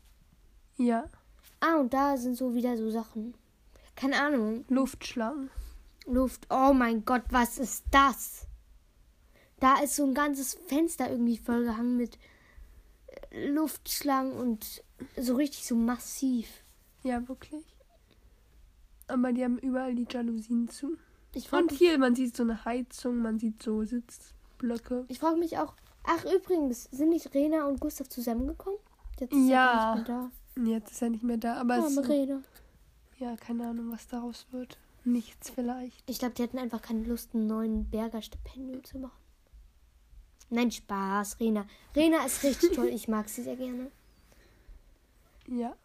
ja, 0.77 1.09
Ah, 1.59 1.77
und 1.79 1.93
da 1.93 2.17
sind 2.17 2.35
so 2.35 2.53
wieder 2.53 2.77
so 2.77 2.89
Sachen. 2.89 3.33
Keine 3.95 4.21
Ahnung. 4.21 4.65
Luftschlangen. 4.69 5.49
Luft. 6.05 6.47
Oh 6.49 6.73
mein 6.73 7.03
Gott, 7.03 7.23
was 7.29 7.57
ist 7.57 7.83
das? 7.91 8.47
Da 9.59 9.79
ist 9.79 9.95
so 9.95 10.05
ein 10.05 10.13
ganzes 10.13 10.53
Fenster 10.67 11.09
irgendwie 11.09 11.37
vollgehangen 11.37 11.97
mit 11.97 12.17
äh, 13.31 13.47
Luftschlangen 13.49 14.33
und 14.33 14.83
so 15.17 15.35
richtig 15.35 15.65
so 15.65 15.75
massiv. 15.75 16.47
Ja, 17.03 17.27
wirklich. 17.27 17.65
Aber 19.07 19.31
die 19.31 19.43
haben 19.43 19.57
überall 19.57 19.95
die 19.95 20.07
Jalousien 20.09 20.69
zu. 20.69 20.97
Ich 21.33 21.49
frage 21.49 21.63
Und 21.63 21.71
hier, 21.71 21.97
man 21.97 22.15
sieht 22.15 22.35
so 22.35 22.43
eine 22.43 22.65
Heizung, 22.65 23.17
man 23.17 23.39
sieht 23.39 23.61
so 23.63 23.83
Sitzblöcke. 23.83 25.05
ich 25.07 25.19
frag 25.19 25.37
mich 25.37 25.57
auch. 25.57 25.73
Ach, 26.03 26.23
übrigens, 26.25 26.85
sind 26.85 27.09
nicht 27.09 27.33
Rena 27.33 27.65
und 27.65 27.79
Gustav 27.79 28.07
zusammengekommen? 28.09 28.79
Jetzt 29.19 29.33
Ja. 29.33 30.03
Jetzt 30.65 30.91
ist 30.91 31.01
er 31.01 31.09
nicht 31.09 31.23
mehr 31.23 31.37
da, 31.37 31.55
aber 31.55 31.77
da. 31.77 31.87
es, 31.87 31.97
Arme 31.97 32.09
Rena. 32.09 32.41
ja, 33.19 33.35
keine 33.37 33.67
Ahnung, 33.67 33.91
was 33.91 34.07
daraus 34.07 34.47
wird. 34.51 34.77
Nichts 35.03 35.49
vielleicht. 35.49 36.09
Ich 36.09 36.19
glaube, 36.19 36.33
die 36.33 36.43
hatten 36.43 36.57
einfach 36.57 36.81
keine 36.81 37.03
Lust, 37.03 37.33
einen 37.33 37.47
neuen 37.47 37.89
Berger 37.89 38.21
Stipendium 38.21 38.83
zu 38.83 38.99
machen. 38.99 39.17
Nein, 40.49 40.71
Spaß, 40.71 41.39
Rena. 41.39 41.65
Rena 41.95 42.25
ist 42.25 42.43
richtig 42.43 42.73
toll. 42.73 42.87
Ich 42.87 43.07
mag 43.07 43.27
sie 43.29 43.43
sehr 43.43 43.55
gerne. 43.55 43.91
Ja. 45.47 45.75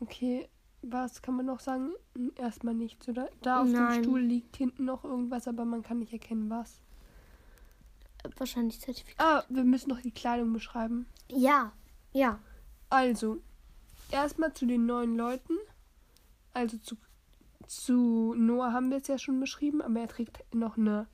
Okay, 0.00 0.48
was 0.82 1.20
kann 1.20 1.36
man 1.36 1.46
noch 1.46 1.60
sagen? 1.60 1.92
Erstmal 2.36 2.74
nichts, 2.74 3.08
oder? 3.08 3.28
Da 3.42 3.62
auf 3.62 3.68
Nein. 3.68 3.94
dem 3.94 4.04
Stuhl 4.04 4.20
liegt 4.20 4.56
hinten 4.56 4.84
noch 4.84 5.04
irgendwas, 5.04 5.46
aber 5.48 5.64
man 5.64 5.82
kann 5.82 5.98
nicht 5.98 6.12
erkennen, 6.12 6.48
was. 6.48 6.80
Wahrscheinlich 8.36 8.80
Zertifikat. 8.80 9.18
Ah, 9.18 9.44
wir 9.48 9.64
müssen 9.64 9.90
noch 9.90 10.00
die 10.00 10.10
Kleidung 10.10 10.52
beschreiben. 10.52 11.06
Ja, 11.28 11.72
ja. 12.12 12.38
Also, 12.90 13.38
erstmal 14.10 14.52
zu 14.52 14.66
den 14.66 14.86
neuen 14.86 15.16
Leuten. 15.16 15.56
Also 16.52 16.76
zu, 16.78 16.96
zu 17.66 18.34
Noah 18.36 18.72
haben 18.72 18.90
wir 18.90 18.98
es 18.98 19.06
ja 19.06 19.18
schon 19.18 19.38
beschrieben, 19.38 19.80
aber 19.80 20.00
er 20.00 20.08
trägt 20.08 20.42
noch 20.52 20.76
eine 20.76 21.06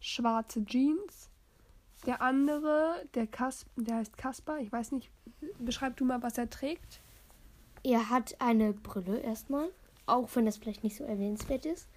schwarze 0.00 0.64
Jeans. 0.64 1.28
Der 2.06 2.22
andere, 2.22 3.04
der, 3.14 3.26
Kas 3.26 3.66
der 3.76 3.96
heißt 3.96 4.16
Kaspar, 4.16 4.60
ich 4.60 4.70
weiß 4.70 4.92
nicht, 4.92 5.10
beschreib 5.58 5.96
du 5.96 6.04
mal, 6.04 6.22
was 6.22 6.38
er 6.38 6.48
trägt. 6.48 7.00
Er 7.82 8.08
hat 8.08 8.40
eine 8.40 8.72
Brille 8.72 9.18
erstmal, 9.18 9.68
auch 10.06 10.28
wenn 10.34 10.46
das 10.46 10.56
vielleicht 10.56 10.84
nicht 10.84 10.96
so 10.96 11.04
erwähnenswert 11.04 11.66
ist. 11.66 11.88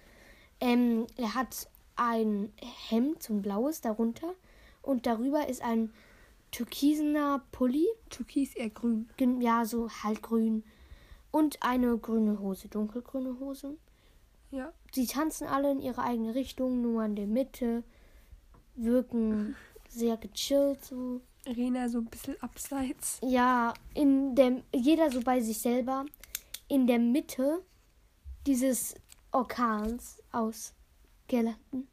Ähm, 0.60 1.06
er 1.16 1.34
hat 1.34 1.68
ein 1.94 2.52
Hemd, 2.88 3.22
so 3.22 3.34
ein 3.34 3.42
blaues 3.42 3.80
darunter. 3.80 4.34
Und 4.82 5.06
darüber 5.06 5.48
ist 5.48 5.62
ein 5.62 5.92
türkisener 6.52 7.42
Pulli. 7.50 7.86
Türkis 8.10 8.54
eher 8.54 8.70
grün. 8.70 9.08
Ja, 9.40 9.64
so 9.64 9.88
halt 9.88 10.22
grün. 10.22 10.64
Und 11.32 11.62
eine 11.62 11.96
grüne 11.98 12.38
Hose, 12.38 12.68
dunkelgrüne 12.68 13.40
Hose. 13.40 13.76
Ja. 14.50 14.72
Sie 14.92 15.06
tanzen 15.06 15.46
alle 15.46 15.72
in 15.72 15.80
ihre 15.80 16.02
eigene 16.02 16.34
Richtung, 16.34 16.82
nur 16.82 17.04
in 17.04 17.16
der 17.16 17.26
Mitte. 17.26 17.82
Wirken 18.74 19.56
sehr 19.88 20.16
gechillt 20.18 20.84
so. 20.84 21.22
Rena 21.46 21.88
so 21.88 21.98
ein 21.98 22.04
bisschen 22.04 22.40
abseits. 22.40 23.18
Ja, 23.22 23.74
in 23.94 24.34
dem 24.34 24.62
jeder 24.74 25.10
so 25.10 25.20
bei 25.22 25.40
sich 25.40 25.58
selber. 25.58 26.04
In 26.68 26.86
der 26.86 26.98
Mitte 26.98 27.62
dieses 28.46 28.94
Orkans 29.32 30.22
aus 30.30 30.74
Girlanden. 31.28 31.88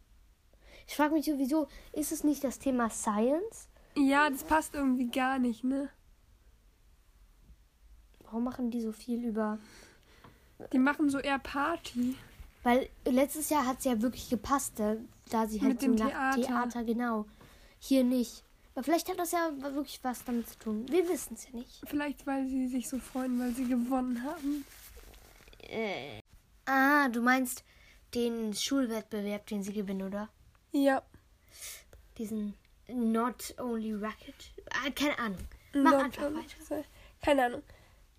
Ich 0.87 0.95
frage 0.95 1.13
mich 1.13 1.25
sowieso, 1.25 1.67
ist 1.93 2.11
es 2.11 2.23
nicht 2.23 2.43
das 2.43 2.59
Thema 2.59 2.89
Science? 2.89 3.68
Ja, 3.99 4.29
das 4.29 4.43
passt 4.43 4.75
irgendwie 4.75 5.09
gar 5.09 5.39
nicht, 5.39 5.63
ne? 5.63 5.89
Warum 8.23 8.43
machen 8.43 8.71
die 8.71 8.81
so 8.81 8.91
viel 8.91 9.23
über? 9.25 9.57
Die 10.71 10.79
machen 10.79 11.09
so 11.09 11.19
eher 11.19 11.39
Party. 11.39 12.15
Weil 12.63 12.89
letztes 13.05 13.49
Jahr 13.49 13.65
hat 13.65 13.79
es 13.79 13.85
ja 13.85 14.01
wirklich 14.01 14.29
gepasst, 14.29 14.79
da, 14.79 14.97
da 15.29 15.47
sie 15.47 15.61
halt 15.61 15.73
Mit 15.73 15.81
so 15.81 15.87
dem 15.87 15.95
nach 15.95 16.09
Theater. 16.35 16.41
Theater, 16.41 16.83
genau. 16.83 17.25
Hier 17.79 18.03
nicht. 18.03 18.43
Aber 18.75 18.83
vielleicht 18.83 19.09
hat 19.09 19.19
das 19.19 19.31
ja 19.31 19.51
wirklich 19.59 19.99
was 20.03 20.23
damit 20.23 20.49
zu 20.49 20.57
tun. 20.59 20.85
Wir 20.89 21.07
wissen 21.09 21.33
es 21.33 21.45
ja 21.45 21.51
nicht. 21.57 21.81
Vielleicht, 21.87 22.27
weil 22.27 22.47
sie 22.47 22.67
sich 22.67 22.87
so 22.87 22.99
freuen, 22.99 23.39
weil 23.39 23.53
sie 23.53 23.67
gewonnen 23.67 24.23
haben. 24.23 24.65
Ah, 26.65 27.09
du 27.09 27.21
meinst 27.21 27.63
den 28.13 28.53
Schulwettbewerb, 28.53 29.47
den 29.47 29.63
sie 29.63 29.73
gewinnen, 29.73 30.07
oder? 30.07 30.29
Ja. 30.71 31.01
Diesen 32.17 32.53
Not 32.93 33.55
Only 33.59 33.93
Racket. 33.93 34.51
Ah, 34.71 34.89
keine 34.95 35.17
Ahnung. 35.19 35.47
Mach 35.73 35.91
Not 35.91 36.03
einfach 36.05 36.33
weiter. 36.33 36.83
Keine 37.21 37.45
Ahnung. 37.45 37.63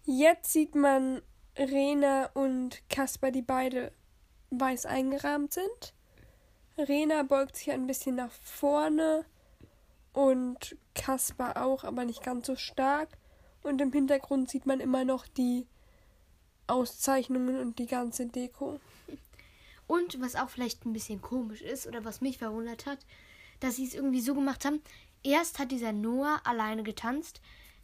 Jetzt 0.04 0.52
sieht 0.52 0.74
man 0.74 1.22
Rena 1.56 2.30
und 2.34 2.82
Kasper, 2.88 3.30
die 3.30 3.42
beide 3.42 3.92
weiß 4.50 4.86
eingerahmt 4.86 5.52
sind. 5.52 5.94
Rena 6.78 7.22
beugt 7.22 7.56
sich 7.56 7.70
ein 7.70 7.86
bisschen 7.86 8.16
nach 8.16 8.32
vorne 8.32 9.24
und 10.12 10.76
Kasper 10.94 11.62
auch, 11.62 11.84
aber 11.84 12.04
nicht 12.04 12.22
ganz 12.22 12.46
so 12.46 12.56
stark. 12.56 13.10
Und 13.62 13.80
im 13.80 13.92
Hintergrund 13.92 14.50
sieht 14.50 14.66
man 14.66 14.80
immer 14.80 15.04
noch 15.04 15.26
die 15.26 15.66
Auszeichnungen 16.66 17.58
und 17.58 17.78
die 17.78 17.86
ganze 17.86 18.26
Deko. 18.26 18.80
Und 19.86 20.20
was 20.20 20.36
auch 20.36 20.48
vielleicht 20.48 20.86
ein 20.86 20.92
bisschen 20.92 21.20
komisch 21.20 21.62
ist 21.62 21.86
oder 21.86 22.04
was 22.04 22.20
mich 22.20 22.38
verwundert 22.38 22.86
hat, 22.86 22.98
dass 23.60 23.76
sie 23.76 23.84
es 23.84 23.94
irgendwie 23.94 24.20
so 24.20 24.34
gemacht 24.34 24.64
haben. 24.64 24.80
Erst 25.22 25.58
hat 25.58 25.70
dieser 25.70 25.92
Noah 25.92 26.40
alleine 26.44 26.82
getanzt, 26.82 27.40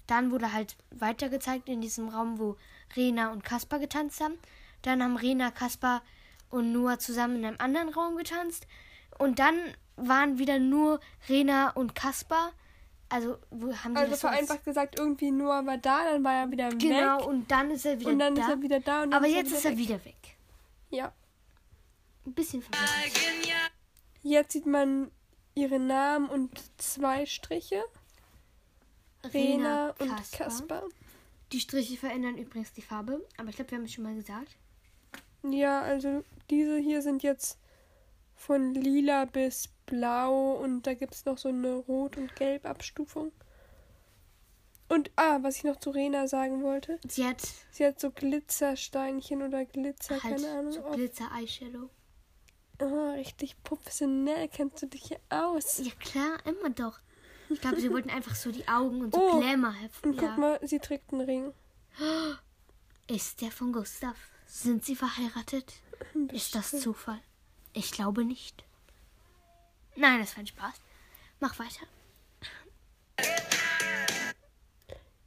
dann 0.06 0.30
wurde 0.30 0.52
halt 0.52 0.76
weiter 0.90 1.28
gezeigt 1.28 1.68
in 1.68 1.80
diesem 1.80 2.08
Raum, 2.08 2.38
wo 2.38 2.56
Rena 2.96 3.30
und 3.32 3.44
Kaspar 3.44 3.78
getanzt 3.78 4.20
haben. 4.20 4.34
Dann 4.82 5.02
haben 5.02 5.16
Rena, 5.16 5.50
Kaspar 5.50 6.02
und 6.50 6.72
Noah 6.72 6.98
zusammen 6.98 7.36
in 7.36 7.44
einem 7.44 7.56
anderen 7.60 7.88
Raum 7.88 8.16
getanzt. 8.16 8.66
Und 9.18 9.38
dann 9.38 9.56
waren 9.96 10.38
wieder 10.38 10.58
nur 10.58 11.00
Rena 11.28 11.70
und 11.70 11.94
Kaspar. 11.94 12.52
Also, 13.08 13.38
wo 13.50 13.74
haben 13.74 13.94
die 13.94 14.00
Also 14.00 14.10
das 14.12 14.20
so 14.20 14.28
als- 14.28 14.36
vereinfacht 14.36 14.64
gesagt, 14.64 14.98
irgendwie 14.98 15.30
Noah 15.30 15.64
war 15.66 15.78
da, 15.78 16.04
dann 16.04 16.22
war 16.24 16.34
er 16.34 16.50
wieder 16.50 16.68
Genau, 16.70 17.18
weg. 17.20 17.26
und 17.26 17.50
dann 17.50 17.70
ist 17.70 17.84
er 17.86 17.98
wieder 18.00 18.10
Und 18.10 18.18
dann 18.18 18.34
da. 18.34 18.42
ist 18.42 18.48
er 18.48 18.62
wieder 18.62 18.80
da. 18.80 19.02
Und 19.02 19.10
dann 19.10 19.18
Aber 19.22 19.28
ist 19.28 19.34
jetzt 19.36 19.64
er 19.64 19.72
ist 19.72 19.78
wieder 19.78 19.94
er 19.94 20.04
weg. 20.04 20.04
wieder 20.04 20.04
weg. 20.04 20.36
Ja. 20.90 21.12
Ein 22.26 22.34
bisschen 22.34 22.62
verwirrend. 22.62 23.62
Jetzt 24.22 24.52
sieht 24.52 24.66
man 24.66 25.10
ihre 25.56 25.80
Namen 25.80 26.28
und 26.28 26.50
zwei 26.76 27.26
Striche. 27.26 27.82
Rena 29.34 29.90
und 29.98 30.08
Kaspar. 30.08 30.46
Kasper. 30.46 30.82
Die 31.50 31.60
Striche 31.60 31.96
verändern 31.96 32.38
übrigens 32.38 32.72
die 32.72 32.82
Farbe, 32.82 33.26
aber 33.36 33.48
ich 33.48 33.56
glaube, 33.56 33.72
wir 33.72 33.78
haben 33.78 33.84
es 33.84 33.92
schon 33.92 34.04
mal 34.04 34.14
gesagt. 34.14 34.56
Ja, 35.42 35.82
also 35.82 36.22
diese 36.50 36.78
hier 36.78 37.02
sind 37.02 37.22
jetzt 37.22 37.58
von 38.34 38.74
lila 38.74 39.24
bis 39.24 39.68
blau 39.86 40.52
und 40.52 40.86
da 40.86 40.94
gibt 40.94 41.14
es 41.14 41.24
noch 41.24 41.38
so 41.38 41.48
eine 41.48 41.74
Rot- 41.74 42.16
und 42.16 42.34
Gelb-Abstufung. 42.36 43.32
Und, 44.88 45.10
ah, 45.16 45.38
was 45.42 45.56
ich 45.56 45.64
noch 45.64 45.76
zu 45.76 45.90
Rena 45.90 46.28
sagen 46.28 46.62
wollte. 46.62 47.00
Sie 47.08 47.24
hat 47.24 47.42
Sie 47.72 47.84
hat 47.84 47.98
so 47.98 48.10
Glitzersteinchen 48.10 49.42
oder 49.42 49.64
Glitzer, 49.64 50.22
halt 50.22 50.36
keine 50.36 50.50
Ahnung. 50.50 50.72
so 50.72 50.82
Glitzer-Eyeshadow. 50.82 51.88
Ah, 52.78 53.12
richtig 53.14 53.62
professionell 53.62 54.48
kennst 54.48 54.82
du 54.82 54.86
dich 54.86 55.04
hier 55.04 55.20
aus. 55.30 55.78
Ja 55.78 55.92
klar, 55.98 56.38
immer 56.44 56.70
doch. 56.70 56.98
Ich 57.48 57.60
glaube, 57.60 57.80
sie 57.80 57.90
wollten 57.90 58.10
einfach 58.10 58.34
so 58.34 58.50
die 58.50 58.66
Augen 58.68 59.02
und 59.02 59.14
so 59.14 59.20
Oh, 59.20 59.40
Glamour 59.40 59.70
Und 59.70 59.74
heften. 59.80 60.12
guck 60.16 60.22
Ja. 60.22 60.36
mal, 60.36 60.58
sie 60.62 60.78
trägt 60.80 61.12
einen 61.12 61.22
Ring. 61.22 61.54
Ist 63.06 63.40
der 63.40 63.50
von 63.52 63.72
Gustav? 63.72 64.16
Sind 64.46 64.84
sie 64.84 64.96
verheiratet? 64.96 65.74
Ist 66.32 66.54
das 66.54 66.70
Zufall? 66.72 67.20
Ich 67.72 67.92
glaube 67.92 68.24
nicht. 68.24 68.64
Nein, 69.94 70.18
das 70.20 70.32
war 70.36 70.40
ein 70.42 70.46
Spaß. 70.46 70.74
Mach 71.40 71.58
weiter. 71.58 71.86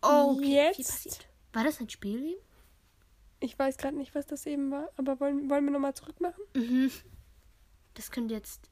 Oh, 0.01 0.35
okay. 0.37 0.45
Jetzt- 0.67 0.75
Viel 0.75 0.85
passiert. 0.85 1.27
War 1.53 1.63
das 1.63 1.79
ein 1.79 1.89
Spiel 1.89 2.23
eben? 2.25 2.41
Ich 3.39 3.57
weiß 3.57 3.77
gerade 3.77 3.95
nicht, 3.95 4.13
was 4.15 4.27
das 4.27 4.45
eben 4.45 4.69
war, 4.71 4.89
aber 4.97 5.19
wollen, 5.19 5.49
wollen 5.49 5.63
wir 5.65 5.71
nochmal 5.71 5.93
zurück 5.95 6.19
machen? 6.19 6.43
Mhm. 6.53 6.91
Das 7.99 8.11
könnte 8.11 8.33
jetzt. 8.33 8.69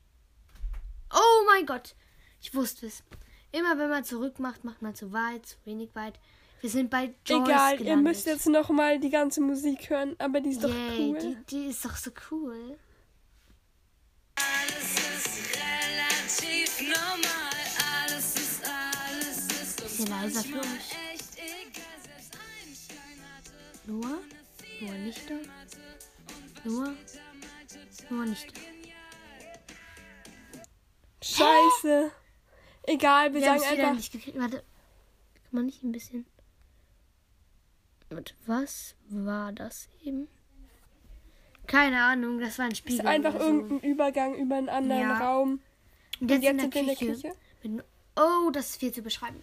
Oh 1.14 1.44
mein 1.48 1.66
Gott. 1.66 1.96
Ich 2.40 2.56
wusste 2.56 2.86
es. 2.86 3.04
Immer 3.52 3.78
wenn 3.78 3.90
man 3.90 4.06
zurück 4.06 4.40
macht, 4.40 4.64
macht 4.64 4.82
man 4.82 4.96
zu 4.96 5.12
weit, 5.12 5.46
zu 5.46 5.58
wenig 5.66 5.94
weit. 5.96 6.18
Wir 6.62 6.70
sind 6.70 6.90
bei 6.90 7.14
Joyce 7.26 7.44
Egal, 7.50 7.78
gelandet. 7.78 7.88
ihr 7.88 7.98
müsst 7.98 8.26
jetzt 8.26 8.48
noch 8.48 8.70
mal 8.70 9.02
die 9.02 9.10
ganze 9.10 9.42
Musik 9.42 9.90
hören, 9.90 10.16
aber 10.18 10.40
die 10.40 10.52
ist 10.52 10.64
doch 10.64 10.70
Yay, 10.70 11.10
cool. 11.12 11.20
die, 11.20 11.38
die 11.50 11.66
ist 11.66 11.84
doch 11.84 11.98
so 11.98 12.12
cool. 12.32 12.78
Alles 14.36 14.94
ist 14.96 15.58
relativ 15.58 16.82
normal. 16.88 17.66
Alles 18.06 18.36
ist, 18.38 18.62
alles 18.66 19.38
ist 19.62 19.82
uns 19.82 19.92
Bisschen 19.98 20.08
leiser 20.08 20.42
für 20.42 20.60
euch. 20.60 20.96
Noah? 23.88 24.20
Noah 24.80 24.94
nicht 25.00 25.30
da? 25.30 25.36
Noah? 26.64 26.94
Noah 28.10 28.26
nicht 28.26 28.56
da. 28.56 28.62
Scheiße. 31.36 32.12
Egal, 32.84 33.34
wir, 33.34 33.42
Wir 33.42 33.60
sagen 33.60 33.80
einfach. 33.82 33.94
nicht 33.94 34.12
gekriegt. 34.12 34.40
Warte. 34.40 34.58
Kann 34.58 35.52
man 35.52 35.66
nicht 35.66 35.84
ein 35.84 35.92
bisschen. 35.92 36.26
Warte, 38.10 38.34
was 38.46 38.96
war 39.10 39.52
das 39.52 39.90
eben? 40.04 40.28
Keine 41.68 42.02
Ahnung, 42.02 42.40
das 42.40 42.58
war 42.58 42.66
ein 42.66 42.76
Spiegel. 42.76 43.00
ist 43.02 43.06
einfach 43.06 43.34
so. 43.34 43.40
irgendein 43.40 43.80
Übergang 43.82 44.36
über 44.36 44.56
einen 44.56 44.70
anderen 44.70 45.02
Ja. 45.02 45.18
Raum. 45.20 45.62
Und 46.22 46.22
Und 46.22 46.30
jetzt, 46.32 46.44
jetzt 46.44 46.52
in 46.54 46.60
sind 46.60 46.74
wir 46.76 46.82
der 46.82 46.82
in 46.82 46.88
der 46.88 47.16
Küche. 47.16 47.36
Küche. 47.62 47.84
Oh, 48.16 48.50
das 48.52 48.70
ist 48.72 48.78
viel 48.78 48.94
zu 48.94 49.02
beschreiben. 49.02 49.42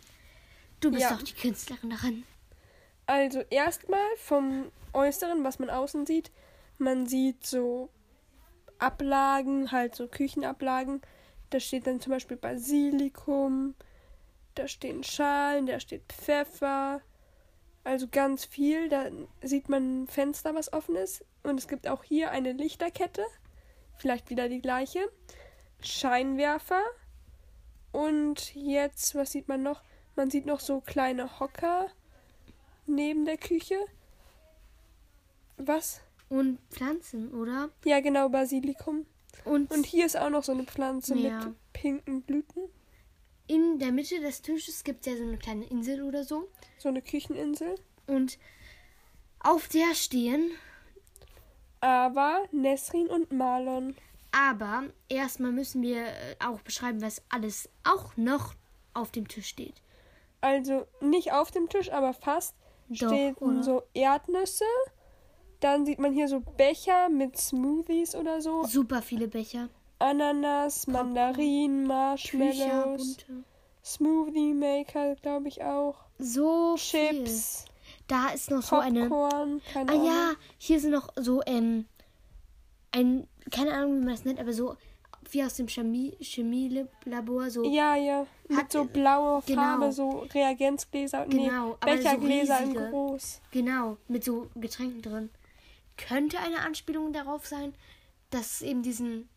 Du 0.81 0.91
bist 0.91 1.03
Ja. 1.03 1.11
doch 1.15 1.23
die 1.23 1.35
Künstlerin 1.35 1.91
daran. 1.91 2.25
Also 3.07 3.41
erstmal 3.51 4.07
vom 4.17 4.73
Äußeren, 4.95 5.45
was 5.45 5.59
man 5.59 5.69
außen 5.69 6.07
sieht. 6.07 6.33
Man 6.79 7.07
sieht 7.07 7.47
so 7.47 7.91
Ablagen, 8.79 9.71
halt 9.71 9.95
so 9.95 10.09
Küchenablagen. 10.09 11.03
Da 11.55 11.61
steht 11.61 11.87
dann 11.87 12.01
zum 12.01 12.11
Beispiel 12.11 12.37
Basilikum, 12.37 13.77
da 14.57 14.67
stehen 14.67 15.05
Schalen, 15.05 15.67
da 15.67 15.79
steht 15.79 16.03
Pfeffer. 16.09 17.01
Also 17.85 18.09
ganz 18.09 18.45
viel. 18.45 18.89
Da 18.89 19.09
sieht 19.41 19.69
man 19.69 20.03
ein 20.03 20.07
Fenster, 20.09 20.57
was 20.57 20.73
offen 20.73 20.97
ist. 20.97 21.25
Und 21.45 21.61
es 21.61 21.69
gibt 21.69 21.87
auch 21.87 22.03
hier 22.03 22.33
eine 22.33 22.51
Lichterkette. 22.51 23.25
Vielleicht 23.99 24.31
wieder 24.31 24.49
die 24.49 24.61
gleiche. 24.61 25.09
Scheinwerfer. 25.81 26.83
Und 27.93 28.53
jetzt, 28.57 29.15
was 29.15 29.31
sieht 29.31 29.47
man 29.47 29.63
noch? 29.63 29.81
Man 30.17 30.31
sieht 30.31 30.47
noch 30.47 30.59
so 30.59 30.81
kleine 30.81 31.39
Hocker 31.39 31.87
neben 32.87 33.27
der 33.27 33.37
Küche. 33.37 33.79
Was? 35.57 36.01
Und 36.29 36.59
Pflanzen, 36.71 37.33
oder? 37.33 37.71
Ja, 37.85 38.01
genau, 38.01 38.29
Basilikum. 38.29 39.07
Und, 39.45 39.71
Und 39.71 39.87
hier 39.87 40.07
ist 40.07 40.17
auch 40.17 40.31
noch 40.31 40.45
so 40.45 40.53
eine 40.53 40.65
Pflanze 40.65 41.15
Ja. 41.17 41.45
mit 41.47 41.55
pinken 41.73 42.23
Blüten. 42.23 42.63
in 43.47 43.79
der 43.79 43.93
Mitte 43.93 44.21
des 44.21 44.41
Tisches 44.41 44.85
gibt 44.85 45.07
es 45.07 45.13
ja 45.13 45.19
so 45.19 45.25
eine 45.25 45.37
kleine 45.37 45.67
Insel 45.67 46.03
oder 46.03 46.25
so. 46.25 46.49
So 46.79 46.89
eine 46.89 47.03
Kücheninsel. 47.03 47.75
Und 48.07 48.39
auf 49.41 49.69
der 49.69 49.95
stehen. 49.95 50.51
Aber 51.81 52.45
Nesrin 52.53 53.09
und 53.09 53.33
Marlon. 53.33 53.95
Aber 54.33 54.85
erstmal 55.09 55.53
müssen 55.53 55.83
wir 55.83 56.07
äh, 56.07 56.37
auch 56.45 56.61
beschreiben, 56.63 57.03
was 57.03 57.23
alles 57.29 57.69
auch 57.85 58.17
noch 58.17 58.55
auf 58.95 59.13
dem 59.13 59.29
Tisch 59.29 59.49
steht. 59.49 59.75
Also 60.41 60.87
nicht 61.01 61.33
auf 61.33 61.51
dem 61.51 61.69
Tisch, 61.69 61.93
aber 61.93 62.15
fast. 62.15 62.55
Doch, 62.89 63.09
stehen 63.09 63.35
oder? 63.37 63.63
so 63.63 63.83
Erdnüsse. 63.95 64.65
Dann 65.65 65.87
sieht 65.87 65.99
man 65.99 66.13
hier 66.13 66.29
so 66.29 66.41
Becher 66.41 67.09
mit 67.09 67.39
Smoothies 67.39 68.15
oder 68.15 68.43
so. 68.43 68.65
Super 68.65 69.01
viele 69.01 69.29
Becher. 69.29 69.71
Ananas, 69.99 70.87
Mandarinen, 70.87 71.87
Marshmallows. 71.87 73.17
Smoothie 73.83 74.53
Maker, 74.53 75.15
glaube 75.17 75.49
ich 75.49 75.65
auch. 75.65 75.95
So 76.19 76.75
Chips, 76.77 77.65
viel. 77.65 78.03
Da 78.09 78.29
ist 78.35 78.51
noch 78.51 78.61
so 78.63 78.77
eine. 78.77 79.09
Popcorn, 79.09 79.63
Ah 79.75 79.79
Ahnung. 79.81 80.05
ja, 80.07 80.33
hier 80.59 80.79
sind 80.81 80.91
noch 80.91 81.09
so 81.17 81.41
ähm, 81.47 81.87
ein, 82.93 83.27
keine 83.51 83.73
Ahnung, 83.73 83.95
wie 83.95 84.05
man 84.05 84.09
das 84.15 84.27
nennt, 84.27 84.41
aber 84.41 84.53
so 84.53 84.77
wie 85.31 85.43
aus 85.43 85.55
dem 85.55 85.69
Chemie- 85.69 86.15
Chemielabor, 86.21 87.49
so 87.49 87.65
Ja, 87.65 87.97
ja. 87.97 88.27
Mit 88.49 88.59
Hat- 88.59 88.73
so 88.73 88.85
blauer 88.85 89.43
genau. 89.47 89.63
Farbe, 89.63 89.93
so 89.93 90.27
Reagenzgläser. 90.35 91.25
Genau, 91.27 91.69
nee, 91.69 91.75
aber 91.81 91.93
so 91.93 91.97
Bechergläser 92.03 92.61
in 92.61 92.75
groß. 92.75 93.41
genau, 93.51 93.97
mit 94.09 94.25
so 94.25 94.49
Getränken 94.57 95.01
drin. 95.01 95.31
Könnte 95.97 96.39
eine 96.39 96.61
Anspielung 96.61 97.13
darauf 97.13 97.47
sein, 97.47 97.75
dass 98.31 98.57
es 98.57 98.63
eben 98.63 98.83
diesen 98.83 99.29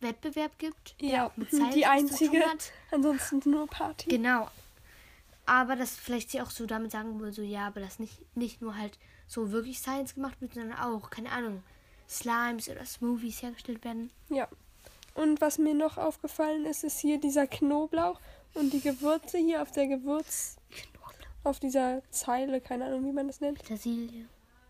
Wettbewerb 0.00 0.58
gibt, 0.58 0.94
Ja, 1.00 1.30
die 1.74 1.86
einzige. 1.86 2.42
Ansonsten 2.90 3.50
nur 3.50 3.66
Party. 3.66 4.08
Genau. 4.10 4.48
Aber 5.46 5.76
dass 5.76 5.96
vielleicht 5.96 6.30
sie 6.30 6.40
auch 6.40 6.50
so 6.50 6.66
damit 6.66 6.92
sagen 6.92 7.20
will, 7.20 7.32
so 7.32 7.42
ja, 7.42 7.66
aber 7.66 7.80
dass 7.80 7.98
nicht, 7.98 8.14
nicht 8.36 8.62
nur 8.62 8.76
halt 8.76 8.98
so 9.26 9.52
wirklich 9.52 9.78
Science 9.78 10.14
gemacht 10.14 10.40
wird, 10.40 10.54
sondern 10.54 10.78
auch, 10.78 11.10
keine 11.10 11.30
Ahnung, 11.32 11.62
Slimes 12.08 12.68
oder 12.68 12.84
Smoothies 12.84 13.42
hergestellt 13.42 13.84
werden. 13.84 14.10
Ja. 14.28 14.48
Und 15.14 15.40
was 15.40 15.58
mir 15.58 15.74
noch 15.74 15.98
aufgefallen 15.98 16.66
ist, 16.66 16.84
ist 16.84 17.00
hier 17.00 17.18
dieser 17.18 17.46
Knoblauch 17.46 18.20
und 18.54 18.72
die 18.72 18.80
Gewürze 18.80 19.38
hier 19.38 19.62
auf 19.62 19.72
der 19.72 19.86
Gewürz, 19.86 20.56
Knoblauch, 20.70 21.14
auf 21.44 21.60
dieser 21.60 22.02
Zeile, 22.10 22.60
keine 22.60 22.86
Ahnung, 22.86 23.04
wie 23.06 23.12
man 23.12 23.26
das 23.26 23.40
nennt. 23.40 23.58
Petersilie 23.58 24.26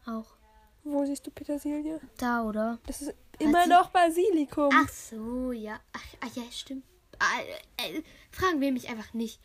auch. 0.06 0.39
Wo 0.84 1.04
siehst 1.04 1.26
du 1.26 1.30
Petersilie? 1.30 2.00
Da, 2.18 2.42
oder? 2.42 2.78
Das 2.86 3.02
ist 3.02 3.14
immer 3.38 3.58
Basil- 3.60 3.68
noch 3.68 3.90
Basilikum. 3.90 4.70
Ach 4.72 4.88
so, 4.88 5.52
ja. 5.52 5.78
Ach, 5.92 6.04
ach 6.20 6.36
ja, 6.36 6.42
stimmt. 6.50 6.84
Ah, 7.18 7.40
äh, 7.82 8.02
fragen 8.30 8.60
wir 8.60 8.72
mich 8.72 8.88
einfach 8.88 9.12
nicht 9.12 9.40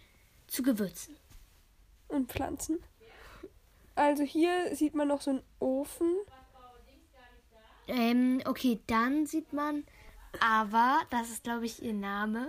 zu 0.48 0.64
Gewürzen. 0.64 1.18
Und 2.08 2.32
Pflanzen. 2.32 2.80
Also 3.96 4.24
hier 4.24 4.76
sieht 4.76 4.96
man 4.96 5.08
noch 5.08 5.22
so 5.22 5.32
einen 5.32 5.44
Ofen. 5.60 6.16
Ähm, 7.88 8.42
okay, 8.46 8.80
dann 8.88 9.26
sieht 9.28 9.54
man, 9.54 9.86
aber 10.40 11.02
das 11.12 11.30
ist, 11.30 11.44
glaube 11.44 11.66
ich, 11.66 11.84
ihr 11.84 11.94
Name. 11.94 12.48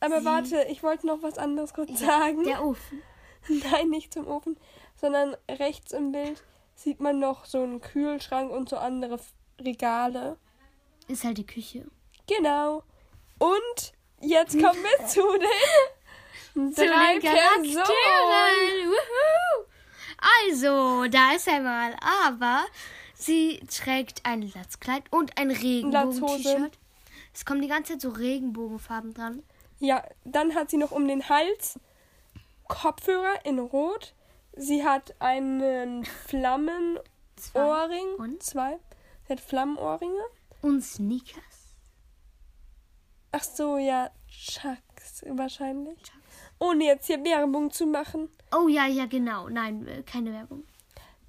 Aber 0.00 0.20
Sie- 0.20 0.24
warte, 0.26 0.62
ich 0.70 0.82
wollte 0.82 1.06
noch 1.06 1.22
was 1.22 1.38
anderes 1.38 1.74
kurz 1.74 1.98
sagen. 2.00 2.44
Der 2.44 2.64
Ofen. 2.64 3.02
Nein, 3.70 3.90
nicht 3.90 4.12
zum 4.12 4.26
Ofen, 4.26 4.56
sondern 4.96 5.36
rechts 5.50 5.92
im 5.92 6.12
Bild 6.12 6.42
sieht 6.78 7.00
man 7.00 7.18
noch 7.18 7.44
so 7.44 7.62
einen 7.62 7.80
Kühlschrank 7.80 8.52
und 8.52 8.68
so 8.68 8.76
andere 8.76 9.18
Regale. 9.60 10.36
Ist 11.08 11.24
halt 11.24 11.38
die 11.38 11.46
Küche. 11.46 11.86
Genau. 12.28 12.84
Und 13.38 13.92
jetzt 14.20 14.52
kommen 14.52 14.80
wir 14.82 15.06
zu 15.06 15.22
den 16.54 16.72
Zu 16.72 16.86
drei 16.86 17.14
den 17.14 17.22
Personen. 17.22 17.74
Wuhu. 18.86 19.64
Also, 20.46 21.06
da 21.08 21.32
ist 21.32 21.48
einmal, 21.48 21.96
aber 22.26 22.64
sie 23.14 23.60
trägt 23.68 24.24
ein 24.24 24.42
Latzkleid 24.42 25.02
und 25.10 25.36
ein. 25.36 25.50
Regenbogen-T-Shirt. 25.50 26.78
Es 27.34 27.44
kommen 27.44 27.62
die 27.62 27.68
ganze 27.68 27.92
Zeit 27.92 28.02
so 28.02 28.10
Regenbogenfarben 28.10 29.14
dran. 29.14 29.42
Ja, 29.80 30.04
dann 30.24 30.54
hat 30.54 30.70
sie 30.70 30.76
noch 30.76 30.92
um 30.92 31.08
den 31.08 31.28
Hals 31.28 31.78
Kopfhörer 32.68 33.44
in 33.44 33.58
Rot. 33.58 34.14
Sie 34.58 34.84
hat 34.84 35.14
einen 35.20 36.04
Flammenohrring. 36.04 38.14
Und? 38.18 38.42
Zwei. 38.42 38.78
Sie 39.26 39.32
hat 39.32 39.40
Flammenohrringe. 39.40 40.20
Und 40.62 40.82
Sneakers. 40.82 41.76
Ach 43.30 43.44
so, 43.44 43.78
ja, 43.78 44.10
Chucks 44.28 45.24
wahrscheinlich. 45.28 45.98
Ohne 46.58 46.86
jetzt 46.86 47.06
hier 47.06 47.22
Werbung 47.24 47.70
zu 47.70 47.86
machen. 47.86 48.30
Oh 48.52 48.66
ja, 48.66 48.86
ja, 48.86 49.06
genau. 49.06 49.48
Nein, 49.48 49.86
äh, 49.86 50.02
keine 50.02 50.32
Werbung. 50.32 50.64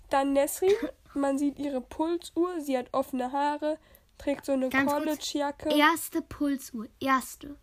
Dann 0.09 0.33
Nesrin. 0.33 0.73
Man 1.13 1.37
sieht 1.37 1.59
ihre 1.59 1.81
Pulsuhr. 1.81 2.61
Sie 2.61 2.77
hat 2.77 2.93
offene 2.93 3.31
Haare. 3.31 3.77
Trägt 4.17 4.45
so 4.45 4.53
eine. 4.53 4.69
College-Jacke. 4.69 5.69
Erste 5.69 6.21
Pulsuhr. 6.21 6.87
Erste. 6.99 7.57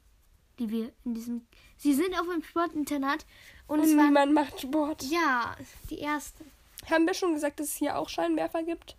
Die 0.59 0.71
wir 0.71 0.93
in 1.05 1.15
diesem. 1.15 1.47
Sie 1.77 1.93
sind 1.93 2.19
auf 2.19 2.29
einem 2.29 2.43
Sportinternat. 2.43 3.27
Und, 3.69 3.81
Und 3.81 3.97
niemand 3.97 4.33
macht 4.33 4.61
Sport. 4.61 5.03
Ja, 5.05 5.57
die 5.91 5.99
erste. 5.99 6.45
Haben 6.89 7.07
wir 7.07 7.15
schon 7.15 7.35
gesagt, 7.35 7.59
dass 7.59 7.69
es 7.69 7.77
hier 7.77 7.99
auch 7.99 8.09
Scheinwerfer 8.09 8.63
gibt? 8.63 8.97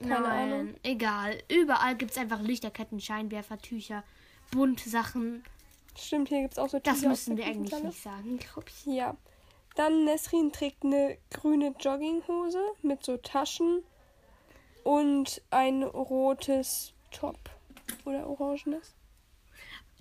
Keine 0.00 0.20
Nein, 0.20 0.52
Ahnung. 0.52 0.74
egal. 0.82 1.38
Überall 1.48 1.94
gibt 1.96 2.12
es 2.12 2.18
einfach 2.18 2.40
Lichterketten, 2.40 3.00
Scheinwerfer, 3.00 3.58
Tücher, 3.58 4.02
bunte 4.50 4.88
Sachen. 4.88 5.44
Stimmt, 5.96 6.28
hier 6.28 6.40
gibt 6.40 6.54
es 6.54 6.58
auch 6.58 6.68
so 6.68 6.78
Das 6.78 6.96
Tücher 6.96 7.12
aus 7.12 7.26
müssen 7.26 7.36
wir 7.36 7.44
eigentlich 7.44 7.82
nicht 7.82 8.02
sagen, 8.02 8.38
glaube 8.38 8.68
ich. 8.68 8.86
Ja. 8.86 9.16
Dann 9.76 10.04
Nesrin 10.04 10.52
trägt 10.52 10.84
eine 10.84 11.18
grüne 11.30 11.74
Jogginghose 11.78 12.60
mit 12.82 13.04
so 13.04 13.16
Taschen 13.18 13.82
und 14.84 15.42
ein 15.50 15.82
rotes 15.82 16.92
Top. 17.10 17.38
Oder 18.04 18.26
orangenes. 18.26 18.94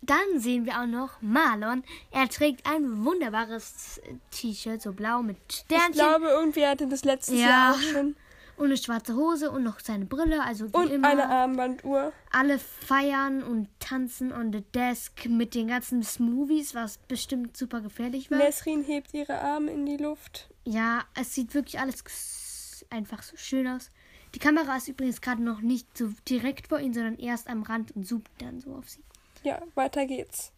Dann 0.01 0.39
sehen 0.39 0.65
wir 0.65 0.81
auch 0.81 0.87
noch 0.87 1.21
Marlon. 1.21 1.83
Er 2.09 2.27
trägt 2.27 2.65
ein 2.65 3.05
wunderbares 3.05 4.01
T-Shirt, 4.31 4.81
so 4.81 4.93
blau 4.93 5.21
mit 5.21 5.37
Ich 5.49 5.57
Sternchen. 5.57 5.93
glaube, 5.93 6.27
irgendwie 6.27 6.65
hatte 6.65 6.87
das 6.87 7.03
letztes 7.03 7.39
Ja. 7.39 7.47
Jahr 7.47 7.73
auch 7.75 7.79
schon. 7.81 8.15
und 8.57 8.65
eine 8.65 8.77
schwarze 8.77 9.15
Hose 9.15 9.49
und 9.51 9.63
noch 9.63 9.79
seine 9.79 10.05
Brille, 10.05 10.43
also 10.43 10.67
wie 10.71 10.77
Und 10.77 10.89
immer. 10.91 11.09
eine 11.09 11.27
Armbanduhr. 11.29 12.13
Alle 12.31 12.57
feiern 12.59 13.43
und 13.43 13.67
tanzen 13.79 14.31
on 14.33 14.51
the 14.51 14.61
desk 14.73 15.25
mit 15.27 15.53
den 15.55 15.67
ganzen 15.67 16.03
Smoothies, 16.03 16.73
was 16.75 16.97
bestimmt 16.97 17.55
super 17.57 17.81
gefährlich 17.81 18.29
war. 18.31 18.37
Nesrin 18.39 18.83
hebt 18.83 19.13
ihre 19.13 19.39
Arme 19.39 19.71
in 19.71 19.85
die 19.85 19.97
Luft. 19.97 20.49
Ja, 20.65 21.03
es 21.15 21.33
sieht 21.35 21.53
wirklich 21.53 21.79
alles 21.79 22.85
einfach 22.89 23.21
so 23.23 23.37
schön 23.37 23.67
aus. 23.67 23.89
Die 24.35 24.39
Kamera 24.39 24.77
ist 24.77 24.87
übrigens 24.87 25.21
gerade 25.21 25.43
noch 25.43 25.61
nicht 25.61 25.97
so 25.97 26.09
direkt 26.27 26.67
vor 26.67 26.79
ihnen, 26.79 26.93
sondern 26.93 27.17
erst 27.17 27.47
am 27.49 27.63
Rand 27.63 27.95
und 27.95 28.05
zoomt 28.07 28.29
dann 28.39 28.59
so 28.59 28.73
auf 28.75 28.89
sie. 28.89 29.03
Ja, 29.43 29.61
weiter 29.75 30.05
geht's. 30.05 30.51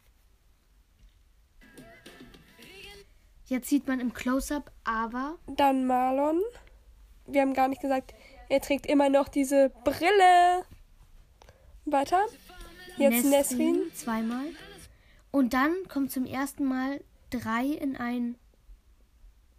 Jetzt 3.46 3.70
sieht 3.70 3.88
man 3.88 4.00
im 4.00 4.14
Close-up 4.14 4.72
aber 4.84 5.38
Dann 5.48 5.86
Marlon. 5.86 6.42
Wir 7.26 7.42
haben 7.42 7.54
gar 7.54 7.68
nicht 7.68 7.82
gesagt, 7.82 8.14
er 8.50 8.62
trägt 8.62 8.86
immer 8.86 9.10
noch 9.10 9.28
diese 9.28 9.70
Brille. 9.84 10.66
Weiter. 11.86 12.26
Jetzt 12.98 13.26
Nesrin. 13.26 13.82
zweimal. 13.94 14.46
Und 15.32 15.54
dann 15.54 15.74
kommt 15.88 16.12
zum 16.12 16.26
ersten 16.26 16.66
Mal 16.66 17.04
drei 17.30 17.66
in 17.66 17.98
ein, 17.98 18.36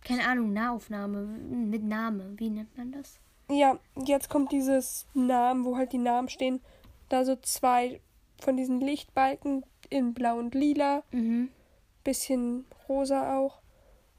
keine 0.04 0.26
Ahnung, 0.28 0.52
Nahaufnahme 0.52 1.22
mit 1.24 1.82
Name. 1.82 2.34
Wie 2.36 2.50
nennt 2.50 2.76
man 2.76 2.92
das? 2.92 3.18
Ja, 3.50 3.78
jetzt 4.06 4.30
kommt 4.30 4.52
dieses 4.52 5.06
Namen, 5.14 5.64
wo 5.64 5.76
halt 5.76 5.92
die 5.92 5.98
Namen 5.98 6.28
stehen. 6.28 6.60
Da 7.08 7.24
so 7.24 7.36
zwei 7.36 8.00
von 8.44 8.56
diesen 8.56 8.80
Lichtbalken 8.80 9.64
in 9.90 10.14
blau 10.14 10.38
und 10.38 10.54
lila. 10.54 11.02
Mhm. 11.10 11.48
Bisschen 12.04 12.66
rosa 12.88 13.38
auch. 13.38 13.60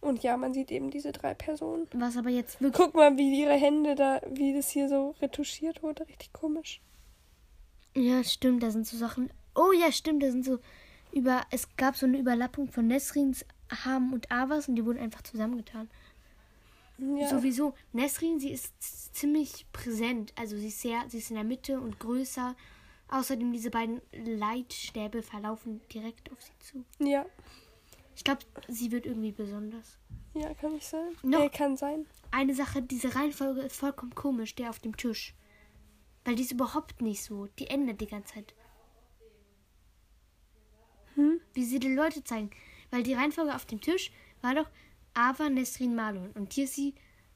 Und 0.02 0.22
ja, 0.24 0.38
man 0.38 0.54
sieht 0.54 0.72
eben 0.72 0.92
diese 0.92 1.12
drei 1.12 1.34
Personen. 1.34 1.88
Was 1.94 2.18
aber 2.18 2.30
jetzt 2.30 2.62
wirklich. 2.62 2.86
Guck 2.86 2.96
mal, 2.96 3.18
wie 3.18 3.42
ihre 3.42 3.54
Hände 3.54 3.96
da, 3.96 4.22
wie 4.30 4.54
das 4.54 4.70
hier 4.70 4.90
so 4.90 5.16
retuschiert 5.22 5.82
wurde. 5.82 6.08
Richtig 6.08 6.34
komisch. 6.34 6.82
Ja, 7.96 8.24
stimmt, 8.24 8.62
da 8.62 8.72
sind 8.72 8.86
so 8.86 8.98
Sachen. 8.98 9.30
Oh 9.56 9.72
ja, 9.72 9.92
stimmt, 9.92 10.22
da 10.22 10.30
sind 10.30 10.46
so 10.46 10.60
über. 11.12 11.42
Es 11.50 11.76
gab 11.78 11.96
so 11.96 12.06
eine 12.06 12.20
Überlappung 12.20 12.70
von 12.70 12.88
Nesrins 12.88 13.46
Haaren 13.72 14.14
und 14.14 14.32
Avas 14.32 14.68
und 14.68 14.76
die 14.76 14.86
wurden 14.86 15.00
einfach 15.00 15.24
zusammengetan. 15.24 15.90
Ja. 16.98 17.28
Sowieso, 17.28 17.74
Nesrin, 17.94 18.40
sie 18.40 18.52
ist 18.52 18.74
ziemlich 19.16 19.66
präsent. 19.74 20.34
Also 20.36 20.58
sie 20.58 20.68
ist 20.68 20.82
sehr, 20.82 21.04
sie 21.08 21.18
ist 21.18 21.30
in 21.30 21.36
der 21.36 21.46
Mitte 21.46 21.80
und 21.80 22.00
größer. 22.00 22.56
Außerdem 23.08 23.54
diese 23.54 23.70
beiden 23.70 24.02
Leitstäbe 24.12 25.22
verlaufen 25.22 25.82
direkt 25.94 26.32
auf 26.32 26.42
sie 26.42 26.58
zu. 26.60 26.86
ja. 27.00 27.26
Ich 28.16 28.24
glaube, 28.24 28.46
sie 28.70 28.92
wird 28.92 29.06
irgendwie 29.06 29.34
besonders. 29.34 29.98
Ja, 30.34 30.54
kann 30.54 30.72
nicht 30.72 30.88
sein. 30.88 31.18
No. 31.22 31.40
Nee, 31.40 31.50
kann 31.50 31.76
sein. 31.76 32.06
Eine 32.32 32.56
Sache, 32.56 32.82
diese 32.82 33.14
Reihenfolge 33.14 33.62
ist 33.62 33.76
vollkommen 33.76 34.16
komisch, 34.16 34.56
der 34.56 34.70
auf 34.70 34.80
dem 34.80 34.96
Tisch. 34.96 35.36
Weil 36.24 36.36
die 36.36 36.44
ist 36.44 36.54
überhaupt 36.54 37.02
nicht 37.02 37.22
so. 37.22 37.48
Die 37.60 37.68
ändert 37.68 38.00
die 38.00 38.08
ganze 38.08 38.36
Zeit. 38.36 38.54
Hm? 41.16 41.42
Wie 41.54 41.66
sie 41.66 41.80
die 41.80 41.94
Leute 41.94 42.24
zeigen. 42.24 42.52
Weil 42.90 43.04
die 43.04 43.14
Reihenfolge 43.14 43.54
auf 43.54 43.66
dem 43.66 43.82
Tisch 43.82 44.12
war 44.42 44.56
doch 44.56 44.70
Ava, 45.14 45.50
Nesrin, 45.50 45.94
Marlon. 45.94 46.32
Und 46.32 46.54
hier 46.54 46.66
ist 46.66 46.76
sie 46.76 46.96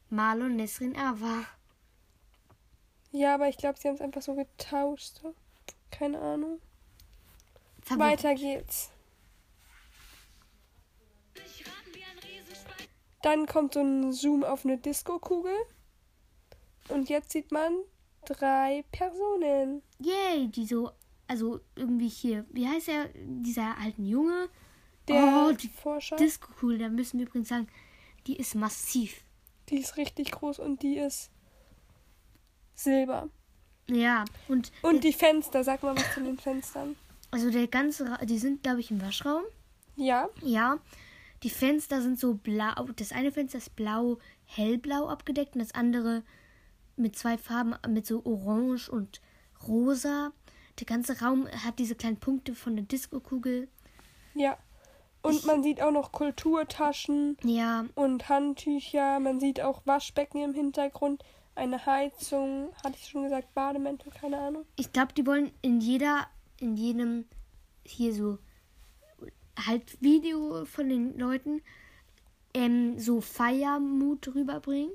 Marlon, 0.09 0.55
Nesrin, 0.55 0.95
Ava. 0.95 1.45
Ja, 3.11 3.35
aber 3.35 3.49
ich 3.49 3.57
glaube, 3.57 3.77
sie 3.79 3.87
haben 3.87 3.95
es 3.95 4.01
einfach 4.01 4.21
so 4.21 4.35
getauscht. 4.35 5.19
So. 5.21 5.35
Keine 5.91 6.19
Ahnung. 6.19 6.59
Weiter 7.89 8.35
geht's. 8.35 8.91
Dann 13.21 13.47
kommt 13.47 13.73
so 13.73 13.81
ein 13.81 14.13
Zoom 14.13 14.43
auf 14.43 14.65
eine 14.65 14.77
Disco-Kugel. 14.77 15.55
Und 16.87 17.09
jetzt 17.09 17.31
sieht 17.31 17.51
man 17.51 17.73
drei 18.25 18.83
Personen. 18.91 19.81
Yay, 19.99 20.47
die 20.47 20.65
so, 20.65 20.91
also 21.27 21.59
irgendwie 21.75 22.07
hier, 22.07 22.45
wie 22.51 22.67
heißt 22.67 22.87
er, 22.87 23.09
dieser 23.15 23.77
alten 23.77 24.05
Junge? 24.05 24.49
Der 25.07 25.47
oh, 25.49 25.51
die 25.51 25.69
Forscher, 25.69 26.15
Disco-Kugel, 26.15 26.77
da 26.77 26.89
müssen 26.89 27.19
wir 27.19 27.25
übrigens 27.27 27.49
sagen, 27.49 27.67
die 28.27 28.37
ist 28.37 28.55
massiv. 28.55 29.23
die 29.69 29.79
ist 29.79 29.97
richtig 29.97 30.31
groß 30.31 30.59
und 30.59 30.83
die 30.83 30.97
ist 30.97 31.31
silber. 32.75 33.29
Ja, 33.89 34.25
und, 34.47 34.71
Und 34.81 35.03
die 35.03 35.13
Fenster, 35.13 35.63
sag 35.63 35.83
mal 35.83 35.95
was 35.95 36.13
zu 36.13 36.21
den 36.21 36.37
Fenstern. 36.37 36.95
also 37.31 37.49
der 37.51 37.67
ganze, 37.67 38.09
Ra 38.09 38.25
die 38.25 38.37
sind, 38.37 38.63
glaube 38.63 38.79
ich, 38.79 38.91
im 38.91 39.01
Waschraum. 39.01 39.43
Ja, 39.95 40.29
Ja, 40.41 40.77
die 41.43 41.49
Fenster 41.49 42.01
sind 42.01 42.19
so 42.19 42.35
blau. 42.35 42.85
Das 42.95 43.11
eine 43.11 43.31
Fenster 43.31 43.57
ist 43.57 43.75
blau, 43.75 44.17
hellblau 44.45 45.07
abgedeckt 45.07 45.55
und 45.55 45.61
das 45.61 45.73
andere 45.73 46.23
mit 46.95 47.17
zwei 47.17 47.37
Farben, 47.37 47.75
mit 47.87 48.05
so 48.05 48.23
orange 48.25 48.89
und 48.89 49.21
rosa. 49.67 50.31
Der 50.79 50.85
ganze 50.85 51.19
Raum 51.21 51.47
hat 51.65 51.79
diese 51.79 51.95
kleinen 51.95 52.17
Punkte 52.17 52.55
von 52.55 52.75
der 52.75 52.85
Disco-Kugel. 52.85 53.67
ja. 54.33 54.57
Und 55.21 55.45
man 55.45 55.63
sieht 55.63 55.81
auch 55.81 55.91
noch 55.91 56.13
Kulturtaschen 56.13 57.35
Ja, 57.43 57.85
und 57.95 58.29
Handtücher. 58.29 59.19
Man 59.19 59.41
sieht 59.41 59.59
auch 59.59 59.81
Waschbecken 59.85 60.41
im 60.41 60.53
Hintergrund. 60.53 61.23
Eine 61.59 61.85
Heizung, 61.85 62.69
hatte 62.85 62.95
ich 62.95 63.09
schon 63.09 63.23
gesagt, 63.23 63.53
Bademäntel, 63.53 64.13
keine 64.13 64.37
Ahnung. 64.39 64.65
ich 64.77 64.93
glaube, 64.93 65.11
die 65.13 65.25
wollen 65.25 65.51
in 65.61 65.81
jeder, 65.81 66.25
in 66.57 66.77
jedem 66.77 67.25
hier 67.83 68.13
so 68.13 68.37
halt 69.67 70.01
Video 70.01 70.63
von 70.63 70.87
den 70.87 71.17
Leuten 71.17 71.61
ähm, 72.53 72.97
so 72.97 73.19
Feiermut 73.19 74.33
rüberbringen. 74.33 74.93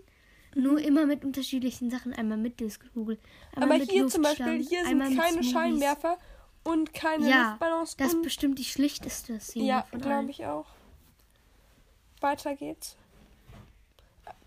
Nur 0.55 0.81
immer 0.81 1.05
mit 1.05 1.23
unterschiedlichen 1.23 1.91
Sachen. 1.91 2.15
Einmal 2.15 2.39
mit 2.39 2.61
Disco-Kugel. 2.61 3.19
Aber 3.57 3.67
mit 3.67 3.91
hier 3.91 4.09
zum 4.09 4.23
Beispiel, 4.23 4.63
hier 4.63 4.87
sind 4.87 5.19
keine. 5.19 5.43
Scheinwerfer 5.43 6.17
und 6.63 6.95
keine 6.95 7.29
Ja, 7.29 7.49
Luftballons. 7.51 7.97
das 7.97 8.15
ist 8.15 8.23
bestimmt 8.23 8.59
die 8.59 8.65
schlichteste 8.65 9.39
Szene 9.39 9.67
ja, 9.67 9.87
glaube 9.91 10.31
ich 10.31 10.47
auch. 10.47 10.67
Weiter 12.21 12.55
geht's. 12.55 12.97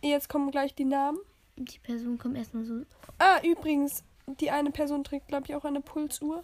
Jetzt 0.01 0.29
kommen 0.29 0.49
gleich 0.49 0.73
die 0.73 0.85
Namen. 0.85 1.19
Die 1.57 1.79
Person 1.79 2.17
kommt 2.17 2.37
erstmal 2.37 2.65
so. 2.65 2.83
Ah, 3.17 3.39
übrigens, 3.43 4.03
die 4.39 4.51
eine 4.51 4.71
Person 4.71 5.03
trägt, 5.03 5.27
glaube 5.27 5.45
ich, 5.47 5.55
auch 5.55 5.65
eine 5.65 5.81
Pulsuhr. 5.81 6.43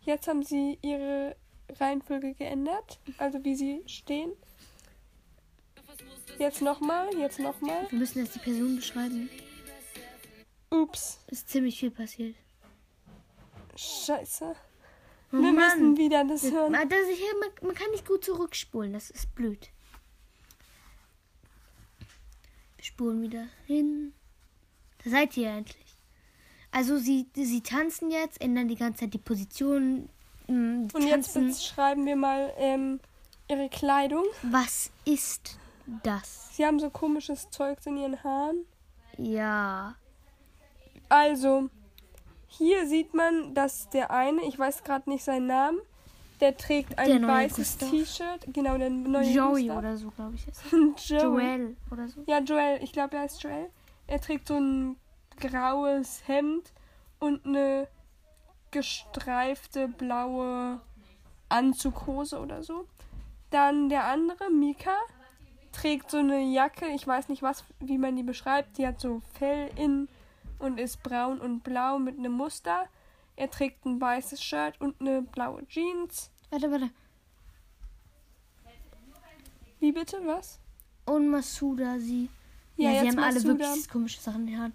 Jetzt 0.00 0.26
haben 0.28 0.42
sie 0.42 0.78
ihre 0.82 1.36
Reihenfolge 1.78 2.34
geändert, 2.34 2.98
also 3.18 3.42
wie 3.44 3.54
sie 3.54 3.82
stehen. 3.86 4.32
Jetzt 6.38 6.62
nochmal, 6.62 7.14
jetzt 7.16 7.38
nochmal. 7.38 7.86
Wir 7.90 7.98
müssen 7.98 8.18
jetzt 8.24 8.34
die 8.34 8.40
Person 8.40 8.76
beschreiben. 8.76 9.30
Ups, 10.70 11.20
Ist 11.28 11.48
ziemlich 11.48 11.78
viel 11.78 11.90
passiert. 11.90 12.34
scheiße. 13.76 14.54
Oh 15.32 15.36
Wir 15.36 15.52
müssen 15.52 15.82
Mann. 15.90 15.96
wieder 15.96 16.24
das 16.24 16.42
hören. 16.50 16.72
Das 16.72 17.06
hier, 17.08 17.34
man, 17.40 17.50
man 17.68 17.74
kann 17.74 17.90
nicht 17.92 18.06
gut 18.06 18.24
zurückspulen, 18.24 18.92
das 18.92 19.10
ist 19.10 19.34
blöd. 19.34 19.70
Wir 22.73 22.73
spulen 22.86 23.22
wieder 23.22 23.46
hin. 23.66 24.12
Da 25.02 25.10
seid 25.10 25.36
ihr 25.36 25.48
endlich. 25.50 25.84
Also 26.70 26.98
sie, 26.98 27.26
sie 27.34 27.60
tanzen 27.60 28.10
jetzt, 28.10 28.40
ändern 28.40 28.68
die 28.68 28.74
ganze 28.76 29.00
Zeit 29.00 29.14
die 29.14 29.18
Position. 29.18 30.08
mm, 30.48 30.88
Und 30.92 31.02
jetzt 31.02 31.34
tanzen. 31.34 31.48
beschreiben 31.48 32.04
wir 32.06 32.16
mal 32.16 32.52
ähm, 32.58 33.00
ihre 33.48 33.68
Kleidung. 33.68 34.24
Was 34.42 34.90
ist 35.04 35.58
das? 36.02 36.56
Sie 36.56 36.64
haben 36.66 36.80
so 36.80 36.90
komisches 36.90 37.48
Zeugs 37.50 37.86
in 37.86 37.96
ihren 37.96 38.22
Haaren. 38.24 38.64
Ja. 39.18 39.94
Also, 41.08 41.68
hier 42.48 42.86
sieht 42.88 43.14
man, 43.14 43.54
dass 43.54 43.88
der 43.90 44.10
eine, 44.10 44.42
ich 44.46 44.58
weiß 44.58 44.82
gerade 44.82 45.08
nicht 45.10 45.22
seinen 45.22 45.46
Namen, 45.46 45.78
der 46.44 46.58
trägt 46.58 46.98
ein 46.98 47.22
Der 47.22 47.26
weißes. 47.26 47.78
T-Shirt. 47.78 48.46
Genau, 48.52 48.76
der 48.76 48.90
neue 48.90 49.24
Joey 49.24 49.62
Gustav. 49.62 49.78
oder 49.78 49.96
so, 49.96 50.10
glaube 50.10 50.34
ich. 50.34 50.46
Ist. 50.46 50.62
Joel 51.10 51.74
oder 51.90 52.06
so. 52.06 52.22
Ja, 52.26 52.40
Joel. 52.40 52.82
Ich 52.82 52.92
glaube, 52.92 53.16
er 53.16 53.22
heißt 53.22 53.42
Joel. 53.42 53.70
Er 54.06 54.20
trägt 54.20 54.48
so 54.48 54.56
ein 54.58 54.96
graues 55.40 56.22
Hemd 56.28 56.70
und 57.18 57.46
eine 57.46 57.88
gestreifte 58.72 59.88
blaue 59.88 60.82
Anzughose 61.48 62.38
oder 62.38 62.62
so. 62.62 62.86
Dann 63.48 63.88
der 63.88 64.04
andere, 64.04 64.50
Mika, 64.50 64.98
trägt 65.72 66.10
so 66.10 66.18
eine 66.18 66.42
Jacke. 66.42 66.88
Ich 66.88 67.06
weiß 67.06 67.30
nicht, 67.30 67.40
was, 67.42 67.64
wie 67.80 67.96
man 67.96 68.16
die 68.16 68.22
beschreibt. 68.22 68.76
Die 68.76 68.86
hat 68.86 69.00
so 69.00 69.22
Fell 69.38 69.70
in 69.76 70.08
und 70.58 70.78
ist 70.78 71.02
braun 71.02 71.40
und 71.40 71.64
blau 71.64 71.98
mit 71.98 72.18
einem 72.18 72.32
Muster. 72.32 72.84
Er 73.36 73.50
trägt 73.50 73.86
ein 73.86 73.98
weißes 73.98 74.42
Shirt 74.42 74.78
und 74.78 75.00
eine 75.00 75.22
blaue 75.22 75.66
Jeans. 75.68 76.30
Warte, 76.54 76.70
warte. 76.70 76.90
Wie 79.80 79.90
bitte? 79.90 80.20
Was? 80.24 80.60
Und 81.04 81.28
Masuda, 81.28 81.98
sie. 81.98 82.28
Ja, 82.76 82.90
Ja, 82.92 83.00
sie 83.02 83.08
haben 83.08 83.18
alle 83.18 83.34
Masuda. 83.34 83.58
wirklich 83.58 83.88
komische 83.88 84.20
Sachen 84.20 84.42
in 84.42 84.46
den 84.52 84.58
Haaren. 84.60 84.72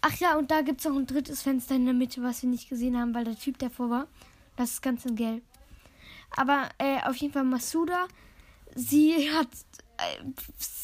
Ach 0.00 0.14
ja, 0.16 0.36
und 0.36 0.50
da 0.50 0.62
gibt 0.62 0.80
es 0.80 0.86
noch 0.86 0.96
ein 0.96 1.06
drittes 1.06 1.42
Fenster 1.42 1.76
in 1.76 1.84
der 1.84 1.94
Mitte, 1.94 2.22
was 2.24 2.42
wir 2.42 2.50
nicht 2.50 2.68
gesehen 2.68 2.98
haben, 2.98 3.14
weil 3.14 3.24
der 3.24 3.38
Typ 3.38 3.56
davor 3.60 3.88
war. 3.88 4.06
Das 4.56 4.72
ist 4.72 4.82
ganz 4.82 5.04
in 5.06 5.14
gelb. 5.14 5.44
Aber 6.36 6.68
äh, 6.78 7.00
auf 7.04 7.14
jeden 7.16 7.32
Fall 7.32 7.44
Masuda, 7.44 8.08
sie 8.74 9.30
hat 9.32 9.48
Äh, 9.98 10.24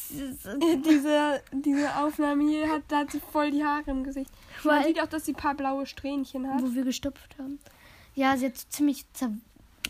diese, 0.85 1.43
diese 1.51 1.95
Aufnahme 1.97 2.47
hier 2.49 2.69
hat, 2.71 2.83
da 2.87 2.99
hat 2.99 3.11
sie 3.11 3.19
voll 3.19 3.51
die 3.51 3.63
Haare 3.63 3.91
im 3.91 4.05
Gesicht. 4.05 4.31
Man 4.63 4.77
Weil- 4.79 4.87
sieht 4.87 5.01
auch, 5.01 5.07
dass 5.07 5.25
sie 5.25 5.33
ein 5.33 5.37
paar 5.37 5.53
blaue 5.53 5.85
Strähnchen 5.85 6.47
hat. 6.49 6.63
wo 6.63 6.73
wir 6.73 6.85
gestopft 6.85 7.37
haben. 7.37 7.59
Ja, 8.15 8.37
sie 8.37 8.45
hat 8.45 8.57
so 8.57 8.65
ziemlich 8.69 9.05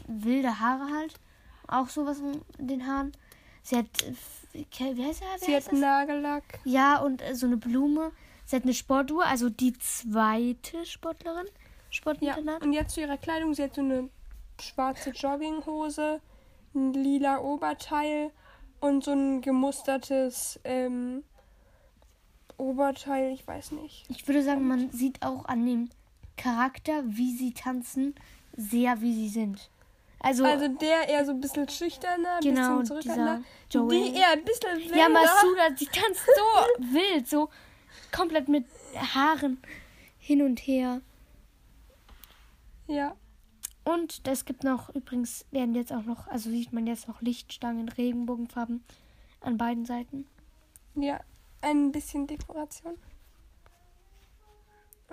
wilde 0.08 0.60
Haare 0.60 0.92
halt. 0.94 1.20
Auch 1.68 1.90
sowas 1.90 2.20
in 2.20 2.68
den 2.68 2.86
Haaren. 2.86 3.12
Sie 3.62 3.78
hat, 3.78 3.86
äh, 4.04 4.96
wie 4.96 5.06
heißt 5.06 5.22
er? 5.22 5.40
Sie 5.40 5.56
hat 5.56 5.72
Nagellack. 5.72 6.60
Ja, 6.66 7.00
und 7.00 7.22
äh, 7.22 7.36
so 7.36 7.46
eine 7.46 7.58
Blume. 7.58 8.12
Sie 8.46 8.56
hat 8.56 8.64
eine 8.64 8.74
Sportuhr, 8.74 9.26
also 9.26 9.50
die 9.50 9.74
zweite 9.74 10.86
Sportlerin. 10.86 11.48
Ja, 12.20 12.36
und 12.62 12.74
jetzt 12.74 12.96
zu 12.96 13.02
ihrer 13.02 13.18
Kleidung. 13.18 13.54
Sie 13.54 13.64
hat 13.64 13.76
so 13.76 13.82
eine 13.82 14.10
schwarze 14.60 15.12
Jogginghose, 15.12 16.22
ein 16.74 16.94
lila 16.94 17.40
Oberteil 17.40 18.32
und 18.80 19.04
so 19.04 19.12
ein 19.12 19.42
gemustertes 19.42 20.60
ähm, 20.64 21.24
Oberteil, 22.58 23.32
ich 23.34 23.48
weiß 23.48 23.72
nicht. 23.72 24.06
Ich 24.10 24.28
würde 24.28 24.44
sagen, 24.44 24.68
man 24.68 24.92
sieht 24.92 25.24
auch 25.24 25.46
an 25.46 25.66
dem 25.66 25.90
Charakter, 26.36 27.04
wie 27.06 27.36
sie 27.36 27.54
tanzen, 27.54 28.16
sehr, 28.56 29.02
wie 29.02 29.14
sie 29.14 29.30
sind. 29.30 29.70
Also, 30.24 30.46
Also 30.46 30.68
der 30.70 31.08
eher 31.10 31.26
so 31.26 31.32
ein 31.32 31.42
bisschen 31.42 31.68
schüchterner, 31.70 32.36
ein 32.36 32.42
genau, 32.42 32.80
bisschen 32.80 32.86
zurückhaltender. 33.04 33.44
Die 33.72 34.16
eher 34.16 34.30
ein 34.32 34.44
bisschen 34.46 34.78
wilder. 34.78 34.96
Ja, 34.98 35.10
Masuda, 35.10 35.70
die 35.78 35.86
tanzt 35.86 36.26
so 36.26 36.84
wild, 36.94 37.28
so 37.28 37.50
komplett 38.12 38.48
mit 38.48 38.66
Haaren 38.96 39.62
hin 40.18 40.42
und 40.42 40.60
her. 40.62 41.02
Ja, 42.88 43.16
Und 43.84 44.26
es 44.26 44.46
gibt 44.46 44.64
noch, 44.64 44.90
übrigens 44.96 45.46
werden 45.52 45.76
jetzt 45.76 45.92
auch 45.92 46.04
noch, 46.04 46.28
also 46.28 46.50
sieht 46.50 46.72
man 46.72 46.88
jetzt 46.88 47.08
noch 47.08 47.22
Lichtstangen, 47.22 47.90
Regenbogenfarben 47.90 48.84
an 49.42 49.58
beiden 49.58 49.86
Seiten. 49.86 50.26
ja, 50.96 51.20
ein 51.62 51.92
bisschen 51.92 52.28
Dekoration. 52.28 52.98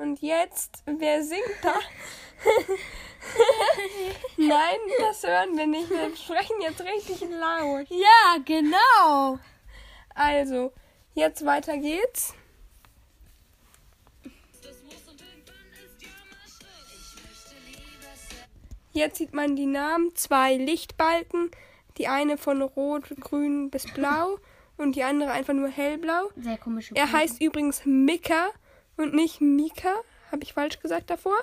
Und 0.00 0.22
jetzt, 0.22 0.82
wer 0.86 1.22
singt 1.22 1.58
da? 1.62 1.74
Nein, 4.38 4.78
das 4.98 5.22
hören 5.22 5.58
wir 5.58 5.66
nicht. 5.66 5.90
Wir 5.90 6.16
sprechen 6.16 6.56
jetzt 6.62 6.80
richtig 6.80 7.20
laut. 7.28 7.86
Ja, 7.90 8.38
genau. 8.42 9.38
Also, 10.14 10.72
jetzt 11.12 11.44
weiter 11.44 11.76
geht's. 11.76 12.32
Jetzt 18.92 19.18
sieht 19.18 19.34
man 19.34 19.54
die 19.54 19.66
Namen, 19.66 20.16
zwei 20.16 20.56
Lichtbalken, 20.56 21.50
die 21.98 22.08
eine 22.08 22.38
von 22.38 22.62
rot, 22.62 23.04
grün 23.20 23.70
bis 23.70 23.84
blau 23.84 24.38
und 24.78 24.96
die 24.96 25.02
andere 25.02 25.30
einfach 25.30 25.52
nur 25.52 25.68
hellblau. 25.68 26.30
Sehr 26.36 26.56
komische 26.56 26.96
Er 26.96 27.12
heißt 27.12 27.42
übrigens 27.42 27.82
Mika 27.84 28.48
und 29.00 29.14
nicht 29.14 29.40
Mika, 29.40 29.94
habe 30.30 30.42
ich 30.42 30.52
falsch 30.52 30.80
gesagt 30.80 31.10
davor. 31.10 31.36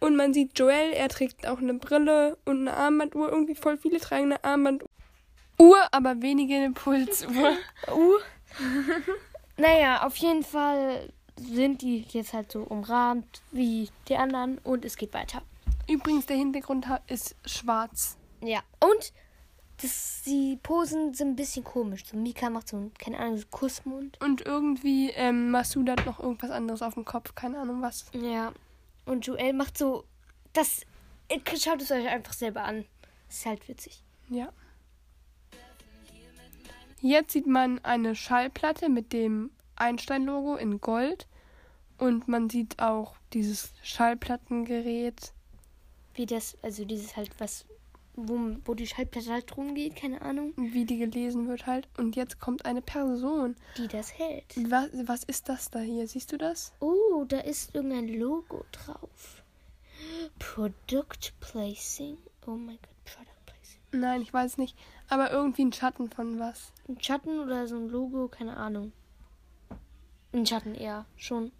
Und 0.00 0.16
man 0.16 0.34
sieht 0.34 0.58
Joel, 0.58 0.92
er 0.92 1.08
trägt 1.08 1.46
auch 1.46 1.58
eine 1.58 1.74
Brille 1.74 2.36
und 2.44 2.68
eine 2.68 2.76
Armbanduhr. 2.76 3.30
Irgendwie 3.30 3.54
voll 3.54 3.78
viele 3.78 3.98
tragen 3.98 4.24
eine 4.24 4.44
Armbanduhr. 4.44 4.88
Uhr, 5.58 5.78
aber 5.90 6.20
wenige 6.20 6.54
eine 6.54 6.72
Pulsuhr. 6.72 7.56
Uh. 7.90 8.18
naja, 9.56 10.02
auf 10.04 10.16
jeden 10.16 10.42
Fall 10.42 11.10
sind 11.36 11.82
die 11.82 12.04
jetzt 12.10 12.32
halt 12.32 12.52
so 12.52 12.62
umrahmt 12.62 13.42
wie 13.52 13.88
die 14.08 14.16
anderen 14.16 14.58
und 14.58 14.84
es 14.84 14.96
geht 14.96 15.14
weiter. 15.14 15.42
Übrigens, 15.88 16.26
der 16.26 16.36
Hintergrund 16.36 16.86
ist 17.06 17.36
schwarz. 17.44 18.16
Ja. 18.42 18.60
Und 18.80 19.12
das, 19.82 20.22
die 20.24 20.58
Posen 20.62 21.12
sind 21.14 21.30
ein 21.30 21.36
bisschen 21.36 21.64
komisch. 21.64 22.04
So 22.06 22.16
Mika 22.16 22.50
macht 22.50 22.68
so 22.68 22.90
keine 22.98 23.18
Ahnung, 23.18 23.38
so 23.38 23.46
Kussmund. 23.50 24.18
Und 24.20 24.40
irgendwie, 24.42 25.10
ähm, 25.10 25.50
Masud 25.50 25.88
hat 25.88 26.06
noch 26.06 26.20
irgendwas 26.20 26.50
anderes 26.50 26.82
auf 26.82 26.94
dem 26.94 27.04
Kopf. 27.04 27.34
Keine 27.34 27.58
Ahnung 27.58 27.82
was. 27.82 28.06
Ja. 28.12 28.52
Und 29.04 29.26
Joel 29.26 29.52
macht 29.52 29.76
so. 29.76 30.04
Das. 30.52 30.82
Schaut 31.58 31.82
es 31.82 31.90
euch 31.90 32.06
einfach 32.06 32.32
selber 32.32 32.64
an. 32.64 32.84
Das 33.26 33.38
ist 33.38 33.46
halt 33.46 33.68
witzig. 33.68 34.02
Ja. 34.28 34.52
Jetzt 37.00 37.32
sieht 37.32 37.46
man 37.46 37.78
eine 37.84 38.14
Schallplatte 38.14 38.88
mit 38.88 39.12
dem 39.12 39.50
Einstein-Logo 39.76 40.56
in 40.56 40.80
Gold. 40.80 41.26
Und 41.98 42.28
man 42.28 42.48
sieht 42.50 42.78
auch 42.80 43.16
dieses 43.32 43.72
Schallplattengerät. 43.82 45.32
Wie 46.14 46.26
das, 46.26 46.56
also 46.62 46.84
dieses 46.84 47.16
halt 47.16 47.30
was, 47.38 47.64
wo, 48.16 48.56
wo 48.64 48.74
die 48.74 48.86
Schallplatte 48.86 49.30
halt 49.30 49.56
rumgeht, 49.56 49.94
keine 49.96 50.22
Ahnung, 50.22 50.52
wie 50.56 50.84
die 50.84 50.98
gelesen 50.98 51.48
wird 51.48 51.66
halt. 51.66 51.88
Und 51.96 52.16
jetzt 52.16 52.40
kommt 52.40 52.64
eine 52.64 52.82
Person. 52.82 53.56
die 53.76 53.88
das 53.88 54.18
hält. 54.18 54.44
Was, 54.70 54.88
was 55.04 55.24
ist 55.24 55.48
das 55.48 55.70
da 55.70 55.80
hier? 55.80 56.08
Siehst 56.08 56.32
du 56.32 56.38
das? 56.38 56.72
Oh, 56.80 57.24
da 57.28 57.38
ist 57.40 57.74
irgendein 57.74 58.08
Logo 58.08 58.64
drauf. 58.72 59.42
Product 60.38 61.32
Placing. 61.40 62.18
Oh 62.46 62.52
mein 62.52 62.78
Gott, 62.78 63.04
Product 63.04 63.46
Placing. 63.46 64.00
Nein, 64.00 64.22
ich 64.22 64.32
weiß 64.32 64.58
nicht. 64.58 64.76
Aber 65.08 65.30
irgendwie 65.30 65.64
ein 65.64 65.72
Schatten 65.72 66.10
von 66.10 66.38
was. 66.38 66.72
Ein 66.88 67.00
Schatten 67.00 67.38
oder 67.38 67.66
so 67.66 67.76
ein 67.76 67.88
Logo, 67.88 68.28
keine 68.28 68.56
Ahnung. 68.56 68.92
Ein 70.32 70.46
Schatten 70.46 70.74
eher, 70.74 71.06
schon. 71.16 71.52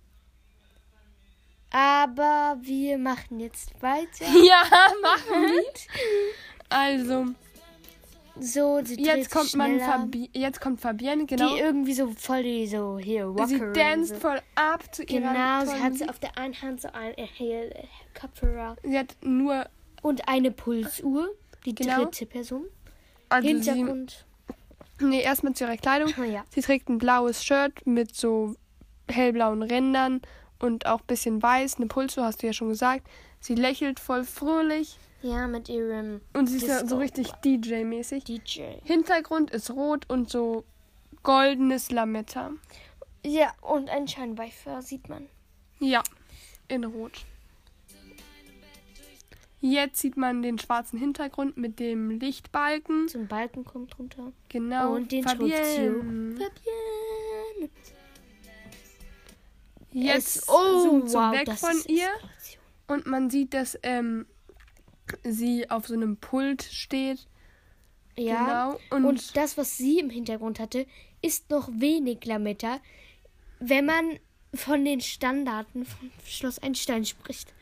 Aber 1.71 2.57
wir 2.63 2.99
machen 2.99 3.41
jetzt 3.41 3.71
weiter. 3.83 4.25
Ja, 4.45 4.63
machen 5.03 5.43
wir. 5.53 5.63
Also, 6.69 7.27
So, 8.41 8.81
sie 8.85 9.03
jetzt 9.03 9.31
kommt 9.31 9.55
man. 9.57 9.81
Fabi 9.81 10.29
jetzt 10.33 10.61
kommt 10.61 10.81
Fabienne, 10.81 11.27
genau. 11.27 11.55
Die 11.55 11.61
irgendwie 11.61 11.95
so 11.95 12.13
voll 12.17 12.43
die 12.43 12.67
so 12.67 12.99
hier 12.99 13.33
sie 13.47 13.61
danst 13.73 14.15
so. 14.15 14.21
voll 14.21 14.41
ab 14.55 14.95
zu 14.95 15.03
ihrer 15.05 15.33
Genau, 15.33 15.65
sie 15.65 15.83
hat 15.83 15.93
Musik. 15.93 16.09
auf 16.11 16.19
der 16.19 16.37
einen 16.37 16.61
Hand 16.61 16.83
so 16.83 16.89
ein 16.93 17.15
äh, 17.17 17.71
Kopfhörer 18.19 18.77
sie 18.83 18.99
hat 18.99 19.17
nur 19.23 19.67
und 20.03 20.29
eine 20.29 20.51
Pulsuhr. 20.51 21.29
Die 21.65 21.75
Genau. 21.75 22.05
dritte 22.05 22.27
Person. 22.27 22.65
also 23.31 23.49
sie, 23.49 23.55
Hintergrund. 23.55 24.25
nee, 25.01 25.21
erstmal 25.23 25.55
zu 25.55 25.65
ihrer 25.65 25.77
Kleidung. 25.79 26.13
Ja. 26.31 26.45
Sie 26.51 26.61
trägt 26.61 26.89
ein 26.89 26.99
blaues 26.99 27.43
Shirt 27.45 27.87
mit 27.87 28.15
so 28.15 28.55
hellblauen 29.09 29.63
Rändern 29.63 30.21
und 30.59 30.87
auch 30.87 31.01
ein 31.01 31.07
bisschen 31.07 31.43
weiß. 31.43 31.77
Eine 31.77 31.87
Pulsuhr 31.87 32.25
hast 32.25 32.43
du 32.43 32.47
ja 32.47 32.53
schon 32.53 32.69
gesagt. 32.69 33.07
Sie 33.41 33.55
lächelt 33.55 34.01
voll 34.01 34.25
fröhlich 34.25 34.99
Ja, 35.23 35.47
mit 35.47 35.69
ihrem 35.69 36.21
und 36.33 36.47
sie 36.47 36.57
ist 36.57 36.67
ja 36.67 36.87
so 36.87 36.99
richtig 36.99 37.31
DJ-mäßig. 37.45 38.25
DJ. 38.25 38.63
Hintergrund 38.85 39.51
ist 39.51 39.71
rot 39.71 40.09
und 40.09 40.31
so 40.31 40.65
goldenes 41.23 41.91
Lametta. 41.91 42.53
Ja, 43.25 43.53
und 43.61 43.91
ein 43.91 44.07
Scheinwerfer 44.07 44.83
sieht 44.83 45.09
man. 45.09 45.27
Ja, 45.79 46.03
in 46.69 46.85
rot. 46.85 47.25
Jetzt 49.61 50.01
sieht 50.01 50.17
man 50.17 50.43
den 50.43 50.59
schwarzen 50.59 50.99
Hintergrund 50.99 51.57
mit 51.57 51.81
dem 51.81 52.11
Lichtbalken. 52.11 53.09
So 53.09 53.19
ein 53.19 53.27
Balken 53.27 53.65
kommt 53.65 53.99
runter. 53.99 54.33
Genau. 54.49 54.95
Und 54.95 55.11
den 55.11 55.25
Fabienne. 55.25 55.55
Schriftzug. 55.55 56.03
Fabienne. 56.33 57.71
Jetzt 60.05 60.37
Es- 60.37 60.49
oh, 60.49 61.07
so 61.07 61.15
wow, 61.15 61.33
weg 61.33 61.51
von 61.59 61.71
ist 61.71 61.89
ihr 61.89 62.09
und 62.87 63.07
man 63.07 63.31
sieht, 63.31 63.55
dass 63.55 63.79
ähm, 63.83 64.27
sie 65.25 65.71
auf 65.71 65.87
so 65.87 65.95
einem 65.95 66.17
Pult 66.19 66.63
steht. 66.63 67.27
Ja. 68.17 68.45
Genau. 68.75 68.81
Und, 68.97 69.05
Und, 69.05 69.37
das, 69.37 69.57
was 69.57 69.77
sie 69.77 69.99
im 69.99 70.11
Hintergrund 70.11 70.59
hatte, 70.61 70.87
ist 71.23 71.51
noch 71.51 71.69
wenig 71.73 72.25
Lametta, 72.25 72.79
wenn 73.59 73.87
man 73.87 74.19
von 74.55 74.85
den 74.85 75.01
Standarten 75.01 75.85
von 75.85 76.11
Schloss 76.27 76.59
Einstein 76.59 77.05
spricht. 77.05 77.53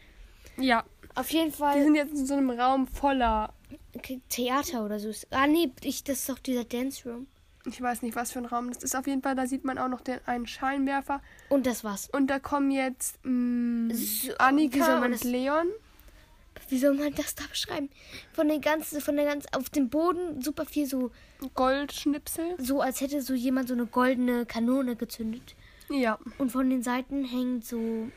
ja, 0.56 0.84
Auf 1.16 1.30
jeden 1.30 1.50
die 1.50 1.56
Fall 1.56 1.82
sind 1.82 1.94
jetzt 1.96 2.12
in 2.12 2.26
so 2.26 2.34
einem 2.34 2.50
Raum 2.50 2.86
voller. 2.86 3.52
Theater 4.28 4.84
oder 4.84 4.98
so. 4.98 5.08
ist- 5.08 5.26
Ah, 5.30 5.46
nee, 5.46 5.70
ich, 5.82 6.02
das 6.04 6.18
ist 6.20 6.28
doch 6.28 6.38
dieser 6.40 6.64
Dance 6.64 7.08
Room. 7.08 7.26
Ich 7.66 7.80
weiß 7.80 8.02
nicht, 8.02 8.14
was 8.14 8.32
für 8.32 8.40
ein 8.40 8.44
Raum 8.46 8.70
das 8.72 8.82
ist. 8.82 8.94
Auf 8.94 9.06
jeden 9.06 9.22
Fall, 9.22 9.34
da 9.34 9.46
sieht 9.46 9.64
man 9.64 9.78
auch 9.78 9.88
noch 9.88 10.02
den 10.02 10.18
einen 10.26 10.46
Scheinwerfer. 10.46 11.22
Und 11.48 11.66
das 11.66 11.82
war's. 11.82 12.08
Und 12.10 12.26
da 12.28 12.38
kommen 12.38 12.70
jetzt 12.70 13.18
mh, 13.24 13.94
So, 13.94 14.00
wie 14.00 14.26
soll 14.28 14.34
Annika 14.38 14.86
man 15.00 15.04
und 15.04 15.12
das- 15.12 15.24
Leon. 15.24 15.66
Wie 16.68 16.78
soll 16.78 16.94
man 16.94 17.12
das 17.14 17.34
da 17.34 17.44
beschreiben? 17.50 17.90
Von 18.32 18.48
den 18.48 18.60
ganzen, 18.60 19.00
von 19.00 19.16
der 19.16 19.24
ganzen, 19.24 19.48
auf 19.54 19.70
dem 19.70 19.88
Boden 19.90 20.40
super 20.40 20.64
viel 20.66 20.86
so, 20.86 21.10
Goldschnipsel. 21.54 22.54
so 22.58 22.80
als 22.80 23.00
hätte 23.00 23.20
so 23.22 23.34
jemand 23.34 23.68
so 23.68 23.74
eine 23.74 23.86
goldene 23.86 24.46
Kanone 24.46 24.94
gezündet. 24.94 25.56
Ja. 25.90 26.18
Und 26.38 26.52
von 26.52 26.70
den 26.70 26.82
Seiten 26.82 27.24
hängt 27.24 27.66
so. 27.66 28.08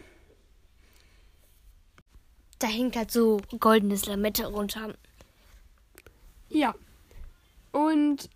Da 2.59 2.67
hängt 2.67 2.95
halt 2.95 3.11
so 3.11 3.39
goldenes 3.59 4.05
Lametta 4.05 4.47
runter. 4.47 4.93
Ja. 6.49 6.73
Und 7.71 8.29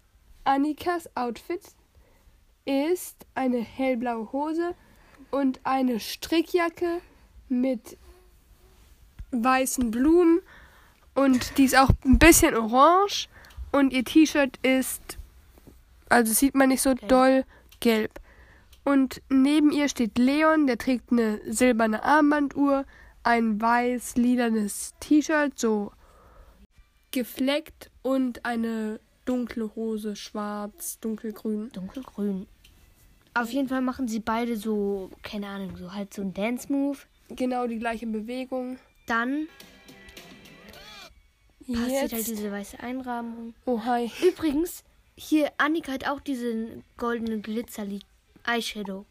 Annikas 0.44 1.10
Outfit 1.16 1.62
ist 2.66 3.26
eine 3.36 3.60
hellblaue 3.60 4.32
Hose 4.32 4.76
und 5.30 5.60
eine 5.64 6.00
Strickjacke 6.00 7.02
mit 7.50 7.98
weißen 9.32 9.92
Blumen. 9.92 10.42
Und 11.14 11.58
die 11.58 11.66
ist 11.66 11.78
auch 11.78 11.90
ein 12.06 12.20
bisschen 12.20 12.56
orange. 12.56 13.28
Und 13.72 13.94
ihr 13.94 14.04
T-Shirt 14.04 14.58
ist 14.64 15.18
Also 16.10 16.34
sieht 16.34 16.56
man 16.56 16.70
nicht 16.70 16.82
so 16.82 16.94
doll 16.94 17.46
gelb. 17.80 18.20
Und 18.84 19.22
neben 19.30 19.72
ihr 19.72 19.88
steht 19.88 20.18
Leon, 20.18 20.68
der 20.68 20.78
trägt 20.78 21.12
eine 21.12 21.40
silberne 21.46 22.04
Armbanduhr, 22.04 22.86
ein 23.24 23.62
weiß-lilanes 23.62 24.94
T-Shirt, 25.00 25.58
so 25.58 25.92
gefleckt 27.12 27.92
und 28.02 28.44
eine 28.46 29.00
dunkle 29.26 29.72
Hose, 29.76 30.16
schwarz, 30.16 31.00
dunkelgrün. 31.00 31.70
Dunkelgrün. 31.72 32.48
Auf 33.34 33.52
jeden 33.52 33.70
Fall 33.70 33.82
machen 33.82 34.08
sie 34.08 34.20
beide 34.20 34.58
so, 34.58 35.10
keine 35.24 35.48
Ahnung, 35.48 35.78
so 35.78 35.94
halt 35.94 36.14
so 36.14 36.22
ein 36.22 36.34
Dance-Move. 36.34 36.98
Genau 37.30 37.66
die 37.68 37.80
gleiche 37.80 38.08
Bewegung. 38.08 38.78
Dann 39.08 39.48
passiert 41.66 42.14
halt 42.14 42.28
diese 42.28 42.52
weiße 42.52 42.80
Einrahmung. 42.80 43.54
Oh, 43.66 43.82
hi. 43.84 44.12
Übrigens, 44.22 44.84
hier, 45.16 45.52
Annika 45.58 45.94
hat 45.94 46.08
auch 46.08 46.20
diesen 46.20 46.84
goldenen 46.98 47.42
glitzer 47.42 47.86
Eyeshadow. 48.46 49.06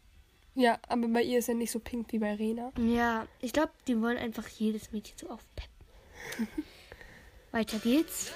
Ja, 0.53 0.79
aber 0.87 1.07
bei 1.07 1.23
ihr 1.23 1.39
ist 1.39 1.47
er 1.47 1.55
nicht 1.55 1.71
so 1.71 1.79
pink 1.79 2.11
wie 2.11 2.19
bei 2.19 2.35
Rena. 2.35 2.71
Ja, 2.77 3.25
ich 3.39 3.53
glaube, 3.53 3.71
die 3.87 3.99
wollen 4.01 4.17
einfach 4.17 4.47
jedes 4.47 4.91
Mädchen 4.91 5.17
so 5.17 5.29
aufpeppen. 5.29 5.71
Weiter 7.51 7.79
geht's. 7.79 8.31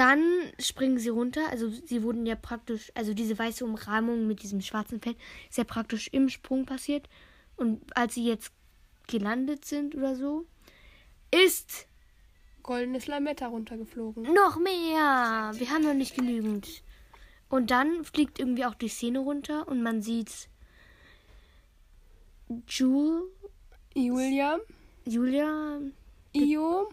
Dann 0.00 0.24
springen 0.58 0.98
sie 0.98 1.10
runter. 1.10 1.50
Also 1.50 1.68
sie 1.68 2.02
wurden 2.02 2.24
ja 2.24 2.34
praktisch, 2.34 2.90
also 2.94 3.12
diese 3.12 3.38
weiße 3.38 3.62
Umrahmung 3.62 4.26
mit 4.26 4.42
diesem 4.42 4.62
schwarzen 4.62 4.98
Fell 4.98 5.14
ist 5.50 5.58
ja 5.58 5.64
praktisch 5.64 6.08
im 6.08 6.30
Sprung 6.30 6.64
passiert. 6.64 7.06
Und 7.58 7.94
als 7.94 8.14
sie 8.14 8.24
jetzt 8.24 8.50
gelandet 9.08 9.66
sind 9.66 9.94
oder 9.94 10.16
so, 10.16 10.46
ist 11.30 11.86
Goldenes 12.62 13.08
Lametta 13.08 13.48
runtergeflogen. 13.48 14.22
noch 14.32 14.56
mehr. 14.58 15.52
Wir 15.54 15.70
haben 15.70 15.84
noch 15.84 15.92
nicht 15.92 16.16
genügend. 16.16 16.82
Und 17.50 17.70
dann 17.70 18.02
fliegt 18.02 18.38
irgendwie 18.38 18.64
auch 18.64 18.76
die 18.76 18.88
Szene 18.88 19.18
runter 19.18 19.68
und 19.68 19.82
man 19.82 20.00
sieht 20.00 20.48
Jul, 22.66 23.30
Julia, 23.92 24.60
Julia, 25.04 25.78
Io, 26.34 26.88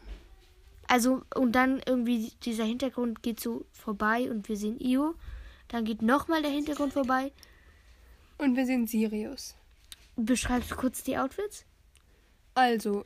Also, 0.88 1.21
und 1.35 1.51
dann 1.51 1.81
irgendwie 1.85 2.31
dieser 2.43 2.63
Hintergrund 2.63 3.21
geht 3.21 3.39
so 3.39 3.65
vorbei 3.71 4.29
und 4.31 4.47
wir 4.47 4.55
sehen 4.55 4.79
Io. 4.79 5.15
Dann 5.67 5.83
geht 5.83 6.01
nochmal 6.01 6.41
der 6.41 6.51
Hintergrund 6.51 6.93
vorbei. 6.93 7.31
und 8.38 8.55
wir 8.55 8.65
sehen 8.65 8.88
Sirius. 8.88 9.55
Beschreibst 10.15 10.71
du 10.71 10.75
kurz 10.75 11.03
die 11.03 11.17
Outfits? 11.17 11.65
Also, 12.55 13.05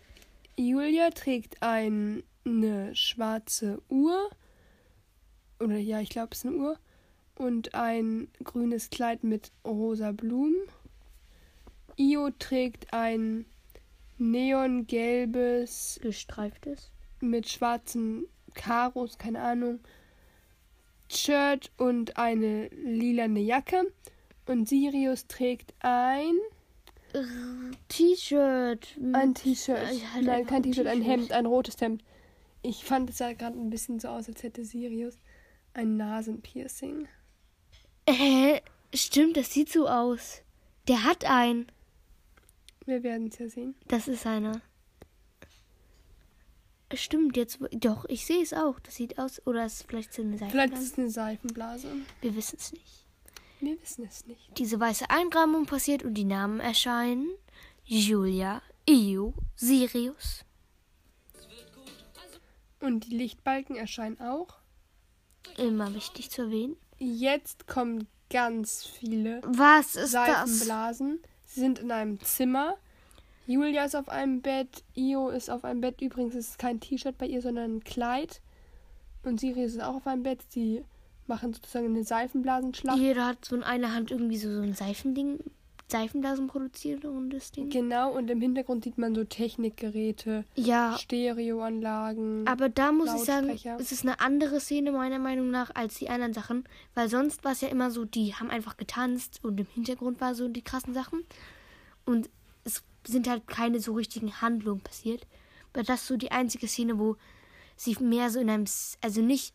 Julia 0.55 1.09
trägt 1.09 1.61
ein, 1.63 2.23
eine 2.45 2.95
schwarze 2.95 3.82
Uhr. 3.89 4.29
Oder 5.59 5.77
ja, 5.77 5.99
ich 6.01 6.09
glaube, 6.09 6.29
es 6.32 6.39
ist 6.39 6.45
eine 6.45 6.55
Uhr. 6.55 6.79
Und 7.36 7.73
ein 7.73 8.27
grünes 8.43 8.89
Kleid 8.89 9.23
mit 9.23 9.51
rosa 9.65 10.11
Blumen. 10.11 10.55
Io 11.97 12.29
trägt 12.38 12.93
ein 12.93 13.45
neongelbes 14.17 15.99
Gestreiftes. 16.01 16.91
Mit 17.22 17.49
schwarzen 17.49 18.26
Karos, 18.53 19.17
keine 19.17 19.41
Ahnung, 19.41 19.80
Shirt 21.09 21.72
und 21.78 22.17
eine 22.17 22.67
lilane 22.69 23.39
Jacke. 23.39 23.91
Und 24.45 24.67
Sirius 24.67 25.28
trägt 25.28 25.74
ein, 25.80 26.34
T-Shirt. 27.89 28.97
ein 29.13 29.34
T-Shirt. 29.34 29.93
Ja, 29.93 30.13
halt 30.13 30.26
Nein, 30.26 30.45
kein 30.45 30.57
ein 30.57 30.63
T-Shirt, 30.63 30.88
ein. 30.88 31.01
Hemd, 31.01 31.32
ein 31.32 31.45
rotes 31.45 31.80
Hemd. 31.80 32.03
Ich 32.61 32.84
fand 32.86 33.09
es 33.09 33.17
sah 33.17 33.34
gerade 33.34 33.59
ein 33.59 33.69
bisschen 33.69 33.99
so 33.99 34.09
aus, 34.09 34.28
als 34.28 34.43
hätte 34.43 34.63
Sirius 34.63 35.17
ein 35.74 35.97
Nasenpiercing. 35.97 37.07
Hä? 38.09 38.61
Stimmt, 38.93 39.38
das 39.38 39.53
sieht 39.53 39.69
so 39.69 39.88
aus. 39.88 40.41
Der 40.88 41.03
hat 41.03 41.26
einen. 41.26 41.67
Wir 42.86 43.03
werden 43.03 43.28
es 43.28 43.38
ja 43.38 43.47
sehen. 43.47 43.76
Das 43.88 44.07
ist 44.07 44.26
einer. 44.26 44.61
Stimmt, 46.99 47.37
jetzt. 47.37 47.59
Doch, 47.71 48.05
ich 48.05 48.25
sehe 48.25 48.41
es 48.41 48.53
auch. 48.53 48.79
Das 48.79 48.95
sieht 48.95 49.17
aus. 49.19 49.45
Oder 49.45 49.65
ist 49.65 49.73
es 49.75 49.81
vielleicht 49.83 50.13
so 50.13 50.21
eine 50.21 50.37
Vielleicht 50.37 50.51
Seifenblase? 50.53 50.83
ist 50.83 50.91
es 50.93 50.97
eine 50.99 51.09
Seifenblase. 51.09 51.87
Wir 52.21 52.35
wissen 52.35 52.57
es 52.59 52.71
nicht. 52.73 53.05
Wir 53.59 53.79
wissen 53.81 54.05
es 54.05 54.25
nicht. 54.25 54.57
Diese 54.57 54.79
weiße 54.79 55.09
Einrahmung 55.09 55.65
passiert 55.65 56.03
und 56.03 56.15
die 56.15 56.23
Namen 56.23 56.59
erscheinen. 56.59 57.29
Julia, 57.85 58.61
Io, 58.89 59.33
Sirius. 59.55 60.43
Und 62.79 63.05
die 63.07 63.15
Lichtbalken 63.17 63.75
erscheinen 63.75 64.19
auch. 64.19 64.55
Immer 65.57 65.93
wichtig 65.93 66.31
zu 66.31 66.43
erwähnen. 66.43 66.75
Jetzt 66.97 67.67
kommen 67.67 68.07
ganz 68.29 68.83
viele 68.85 69.41
Was 69.45 69.95
ist 69.95 70.13
das? 70.13 70.25
Seifenblasen. 70.49 71.19
Sie 71.45 71.59
sind 71.59 71.79
in 71.79 71.91
einem 71.91 72.19
Zimmer. 72.21 72.77
Julia 73.51 73.83
ist 73.85 73.95
auf 73.95 74.09
einem 74.09 74.41
Bett, 74.41 74.83
Io 74.95 75.29
ist 75.29 75.49
auf 75.49 75.63
einem 75.65 75.81
Bett. 75.81 76.01
Übrigens 76.01 76.35
ist 76.35 76.49
es 76.51 76.57
kein 76.57 76.79
T-Shirt 76.79 77.17
bei 77.17 77.25
ihr, 77.27 77.41
sondern 77.41 77.77
ein 77.77 77.83
Kleid. 77.83 78.41
Und 79.23 79.39
Sirius 79.39 79.73
ist 79.73 79.81
auch 79.83 79.95
auf 79.95 80.07
einem 80.07 80.23
Bett. 80.23 80.39
Sie 80.49 80.83
machen 81.27 81.53
sozusagen 81.53 81.87
eine 81.87 82.03
Seifenblasenschlacht. 82.03 82.97
Jeder 82.97 83.27
hat 83.27 83.45
so 83.45 83.55
in 83.55 83.63
einer 83.63 83.93
Hand 83.93 84.11
irgendwie 84.11 84.37
so, 84.37 84.51
so 84.53 84.61
ein 84.61 84.73
Seifending, 84.73 85.39
Seifenblasen 85.87 86.47
produziert 86.47 87.05
und 87.05 87.29
das 87.31 87.51
Ding. 87.51 87.69
Genau, 87.69 88.13
und 88.13 88.29
im 88.31 88.39
Hintergrund 88.41 88.83
sieht 88.85 88.97
man 88.97 89.13
so 89.13 89.23
Technikgeräte, 89.25 90.45
Ja, 90.55 90.97
Stereoanlagen. 90.97 92.47
aber 92.47 92.69
da 92.69 92.91
muss 92.91 93.13
ich 93.13 93.21
sagen, 93.23 93.49
es 93.79 93.91
ist 93.91 94.03
eine 94.05 94.19
andere 94.21 94.59
Szene 94.59 94.91
meiner 94.91 95.19
Meinung 95.19 95.51
nach 95.51 95.71
als 95.75 95.95
die 95.95 96.09
anderen 96.09 96.33
Sachen, 96.33 96.63
weil 96.95 97.09
sonst 97.09 97.43
war 97.43 97.51
es 97.51 97.61
ja 97.61 97.67
immer 97.67 97.91
so, 97.91 98.05
die 98.05 98.33
haben 98.33 98.49
einfach 98.49 98.77
getanzt 98.77 99.41
und 99.43 99.59
im 99.59 99.67
Hintergrund 99.67 100.21
war 100.21 100.33
so 100.33 100.47
die 100.47 100.61
krassen 100.63 100.93
Sachen 100.93 101.23
und 102.05 102.29
sind 103.05 103.27
halt 103.27 103.47
keine 103.47 103.79
so 103.79 103.93
richtigen 103.93 104.41
Handlungen 104.41 104.81
passiert. 104.81 105.25
Aber 105.73 105.83
das 105.83 106.01
ist 106.01 106.07
so 106.07 106.17
die 106.17 106.31
einzige 106.31 106.67
Szene, 106.67 106.99
wo 106.99 107.15
sie 107.75 107.95
mehr 107.99 108.29
so 108.29 108.39
in 108.39 108.49
einem, 108.49 108.65
also 109.01 109.21
nicht, 109.21 109.53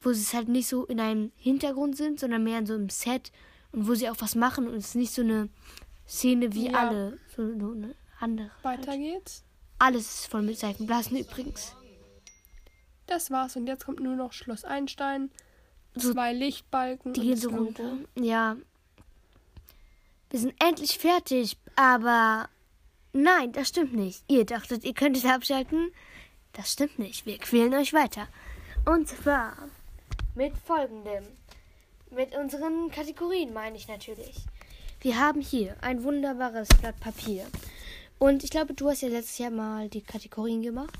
wo 0.00 0.12
sie 0.12 0.22
es 0.22 0.34
halt 0.34 0.48
nicht 0.48 0.68
so 0.68 0.84
in 0.86 1.00
einem 1.00 1.32
Hintergrund 1.36 1.96
sind, 1.96 2.18
sondern 2.20 2.42
mehr 2.44 2.58
in 2.58 2.66
so 2.66 2.74
einem 2.74 2.88
Set 2.90 3.32
und 3.72 3.86
wo 3.88 3.94
sie 3.94 4.08
auch 4.08 4.16
was 4.20 4.34
machen 4.34 4.66
und 4.68 4.74
es 4.74 4.88
ist 4.88 4.94
nicht 4.96 5.12
so 5.12 5.22
eine 5.22 5.48
Szene 6.08 6.52
wie 6.54 6.66
Ja. 6.70 6.88
alle, 6.88 7.18
so 7.36 7.42
eine 7.42 7.94
andere. 8.18 8.50
Weiter 8.62 8.92
Halt. 8.92 9.00
geht's. 9.00 9.44
Alles 9.78 10.20
ist 10.20 10.26
voll 10.30 10.42
mit 10.42 10.58
Seifenblasen 10.58 11.18
übrigens. 11.18 11.74
Das 13.06 13.30
war's. 13.30 13.54
Und 13.56 13.66
jetzt 13.66 13.84
kommt 13.84 14.00
nur 14.00 14.16
noch 14.16 14.32
Schloss 14.32 14.64
Einstein. 14.64 15.30
So- 15.94 16.12
Zwei 16.12 16.32
Lichtbalken. 16.32 17.12
Die 17.12 17.20
gehen 17.20 17.36
so 17.36 17.50
runter. 17.50 17.98
Ja. 18.18 18.56
Wir 20.30 20.40
sind 20.40 20.54
endlich 20.62 20.98
fertig, 20.98 21.56
aber 21.76 22.48
nein, 23.22 23.52
das 23.52 23.68
stimmt 23.68 23.94
nicht. 23.94 24.22
Ihr 24.28 24.44
dachtet, 24.44 24.84
ihr 24.84 24.94
könntet 24.94 25.24
abschalten? 25.24 25.90
Das 26.52 26.72
stimmt 26.72 26.98
nicht. 26.98 27.26
Wir 27.26 27.38
quälen 27.38 27.74
euch 27.74 27.92
weiter. 27.92 28.28
Und 28.84 29.08
zwar 29.08 29.56
mit 30.34 30.56
folgendem. 30.56 31.24
Mit 32.10 32.36
unseren 32.36 32.90
Kategorien 32.90 33.52
meine 33.52 33.76
ich 33.76 33.88
natürlich. 33.88 34.36
Wir 35.00 35.18
haben 35.18 35.40
hier 35.40 35.76
ein 35.82 36.02
wunderbares 36.04 36.68
Blatt 36.80 36.98
Papier. 37.00 37.46
Und 38.18 38.44
ich 38.44 38.50
glaube, 38.50 38.74
du 38.74 38.88
hast 38.88 39.02
ja 39.02 39.08
letztes 39.08 39.38
Jahr 39.38 39.50
mal 39.50 39.88
die 39.88 40.00
Kategorien 40.00 40.62
gemacht. 40.62 40.98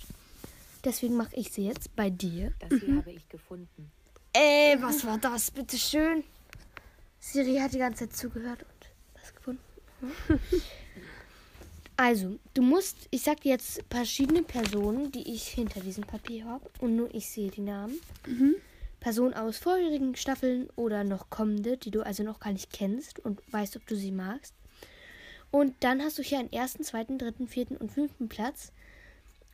Deswegen 0.84 1.16
mache 1.16 1.34
ich 1.34 1.50
sie 1.50 1.66
jetzt 1.66 1.94
bei 1.96 2.10
dir. 2.10 2.52
Das 2.58 2.80
hier 2.80 2.96
habe 2.96 3.12
ich 3.12 3.28
gefunden. 3.28 3.90
Ey, 4.32 4.76
was 4.80 5.06
war 5.06 5.18
das? 5.18 5.50
Bitte 5.50 5.78
schön. 5.78 6.24
Siri 7.18 7.56
hat 7.56 7.72
die 7.72 7.78
ganze 7.78 8.08
Zeit 8.08 8.16
zugehört 8.16 8.62
und 8.62 9.20
was 9.20 9.34
gefunden. 9.34 9.62
Hm? 10.00 10.40
Also, 11.96 12.38
du 12.52 12.62
musst, 12.62 13.08
ich 13.10 13.22
sag 13.22 13.40
dir 13.40 13.52
jetzt 13.52 13.82
verschiedene 13.90 14.42
Personen, 14.42 15.10
die 15.12 15.32
ich 15.32 15.48
hinter 15.48 15.80
diesem 15.80 16.04
Papier 16.04 16.44
habe 16.44 16.68
und 16.80 16.94
nur 16.94 17.14
ich 17.14 17.28
sehe 17.28 17.50
die 17.50 17.62
Namen. 17.62 17.98
Personen 19.00 19.34
aus 19.34 19.58
vorherigen 19.58 20.16
Staffeln 20.16 20.68
oder 20.76 21.04
noch 21.04 21.30
kommende, 21.30 21.76
die 21.76 21.90
du 21.90 22.04
also 22.04 22.22
noch 22.22 22.40
gar 22.40 22.52
nicht 22.52 22.72
kennst 22.72 23.18
und 23.20 23.40
weißt, 23.52 23.76
ob 23.76 23.86
du 23.86 23.96
sie 23.96 24.10
magst. 24.10 24.52
Und 25.50 25.74
dann 25.80 26.02
hast 26.02 26.18
du 26.18 26.22
hier 26.22 26.38
einen 26.38 26.52
ersten, 26.52 26.82
zweiten, 26.82 27.18
dritten, 27.18 27.46
vierten 27.46 27.76
und 27.76 27.92
fünften 27.92 28.28
Platz. 28.28 28.72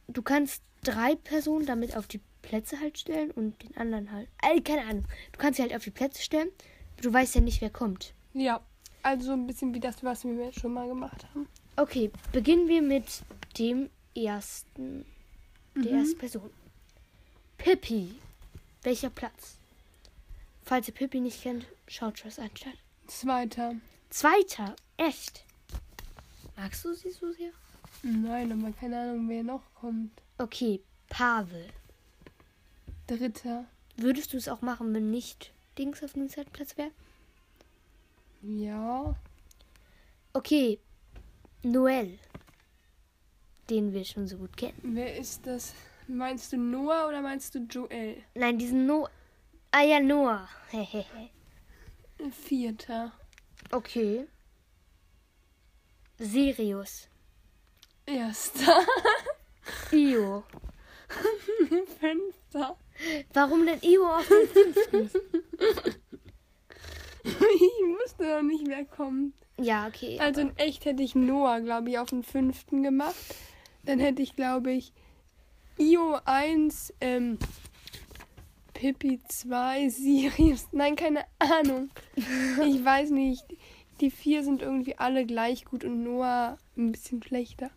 Du 0.08 0.22
kannst 0.22 0.62
drei 0.82 1.14
Personen 1.14 1.66
damit 1.66 1.96
auf 1.96 2.08
die 2.08 2.20
Plätze 2.40 2.80
halt 2.80 2.98
stellen 2.98 3.30
und 3.30 3.62
den 3.62 3.76
anderen 3.76 4.10
halt. 4.10 4.28
Äh, 4.42 4.60
keine 4.62 4.82
Ahnung. 4.82 5.04
Du 5.32 5.38
kannst 5.38 5.58
sie 5.58 5.62
halt 5.62 5.74
auf 5.74 5.84
die 5.84 5.90
Plätze 5.90 6.22
stellen. 6.22 6.48
Du 7.00 7.12
weißt 7.12 7.36
ja 7.36 7.40
nicht, 7.40 7.60
wer 7.60 7.70
kommt. 7.70 8.14
Ja, 8.34 8.60
also 9.02 9.26
so 9.26 9.32
ein 9.32 9.46
bisschen 9.46 9.74
wie 9.74 9.80
das, 9.80 10.02
was 10.02 10.24
wir 10.24 10.52
schon 10.52 10.72
mal 10.72 10.88
gemacht 10.88 11.24
haben. 11.30 11.46
Okay, 11.76 12.10
beginnen 12.32 12.68
wir 12.68 12.82
mit 12.82 13.22
dem 13.58 13.88
ersten. 14.14 15.06
Der 15.74 15.92
ersten 15.92 16.18
Person. 16.18 16.50
Pippi. 17.56 18.14
Welcher 18.82 19.10
Platz? 19.10 19.56
Falls 20.64 20.88
ihr 20.88 20.94
Pippi 20.94 21.20
nicht 21.20 21.42
kennt, 21.42 21.66
schaut 21.88 22.18
Schloss 22.18 22.38
Einstein. 22.38 22.74
Zweiter. 23.06 23.76
Zweiter. 24.10 24.76
Echt? 24.98 25.44
Magst 26.56 26.84
du 26.84 26.92
sie 26.94 27.10
so 27.10 27.32
sehr? 27.32 27.52
Nein, 28.02 28.52
aber 28.52 28.72
keine 28.72 29.00
Ahnung, 29.00 29.28
wer 29.28 29.42
noch 29.42 29.62
kommt. 29.74 30.10
Okay, 30.38 30.80
Pavel. 31.08 31.68
Dritter. 33.06 33.64
Würdest 33.96 34.32
du 34.32 34.36
es 34.36 34.48
auch 34.48 34.60
machen, 34.60 34.92
wenn 34.92 35.10
nicht 35.10 35.52
Dings 35.78 36.02
auf 36.02 36.12
dem 36.12 36.28
zweiten 36.28 36.50
Platz 36.50 36.76
wäre? 36.76 36.90
Ja. 38.42 39.14
Okay. 40.32 40.78
Noel. 41.62 42.18
Den 43.70 43.92
wir 43.92 44.04
schon 44.04 44.26
so 44.26 44.36
gut 44.36 44.56
kennen. 44.56 44.80
Wer 44.82 45.16
ist 45.16 45.46
das? 45.46 45.74
Meinst 46.08 46.52
du 46.52 46.56
Noah 46.56 47.08
oder 47.08 47.22
meinst 47.22 47.54
du 47.54 47.60
Joel? 47.60 48.22
Nein, 48.34 48.58
diesen 48.58 48.86
No. 48.86 49.08
Ah 49.70 49.82
ja, 49.82 50.00
Noah. 50.00 50.48
Vierter. 52.30 53.12
okay. 53.70 54.26
Sirius. 56.18 57.08
Erster. 58.06 58.84
Io. 59.92 60.44
Fünfter. 62.00 62.76
Warum 63.32 63.66
denn 63.66 63.80
Io 63.82 64.06
auf 64.06 64.28
dem 64.28 64.48
fünften? 64.48 65.10
Ich 67.24 67.32
wusste 67.32 68.24
noch 68.24 68.42
nicht, 68.42 68.66
wer 68.66 68.84
kommt. 68.84 69.34
Ja, 69.62 69.86
okay. 69.86 70.18
Also 70.18 70.40
in 70.40 70.56
echt 70.56 70.84
hätte 70.84 71.02
ich 71.02 71.14
Noah, 71.14 71.60
glaube 71.60 71.90
ich, 71.90 71.98
auf 71.98 72.10
den 72.10 72.22
fünften 72.22 72.82
gemacht. 72.82 73.14
Dann 73.84 73.98
hätte 73.98 74.22
ich, 74.22 74.36
glaube 74.36 74.72
ich, 74.72 74.92
Io 75.78 76.18
1, 76.24 76.94
ähm, 77.00 77.38
Pippi 78.74 79.20
2, 79.28 79.88
Sirius. 79.90 80.68
Nein, 80.72 80.96
keine 80.96 81.24
Ahnung. 81.38 81.90
Ich 82.16 82.84
weiß 82.84 83.10
nicht. 83.10 83.44
Die 84.00 84.10
vier 84.10 84.42
sind 84.42 84.62
irgendwie 84.62 84.96
alle 84.98 85.24
gleich 85.24 85.64
gut 85.64 85.84
und 85.84 86.02
Noah 86.02 86.58
ein 86.76 86.90
bisschen 86.90 87.22
schlechter. 87.22 87.70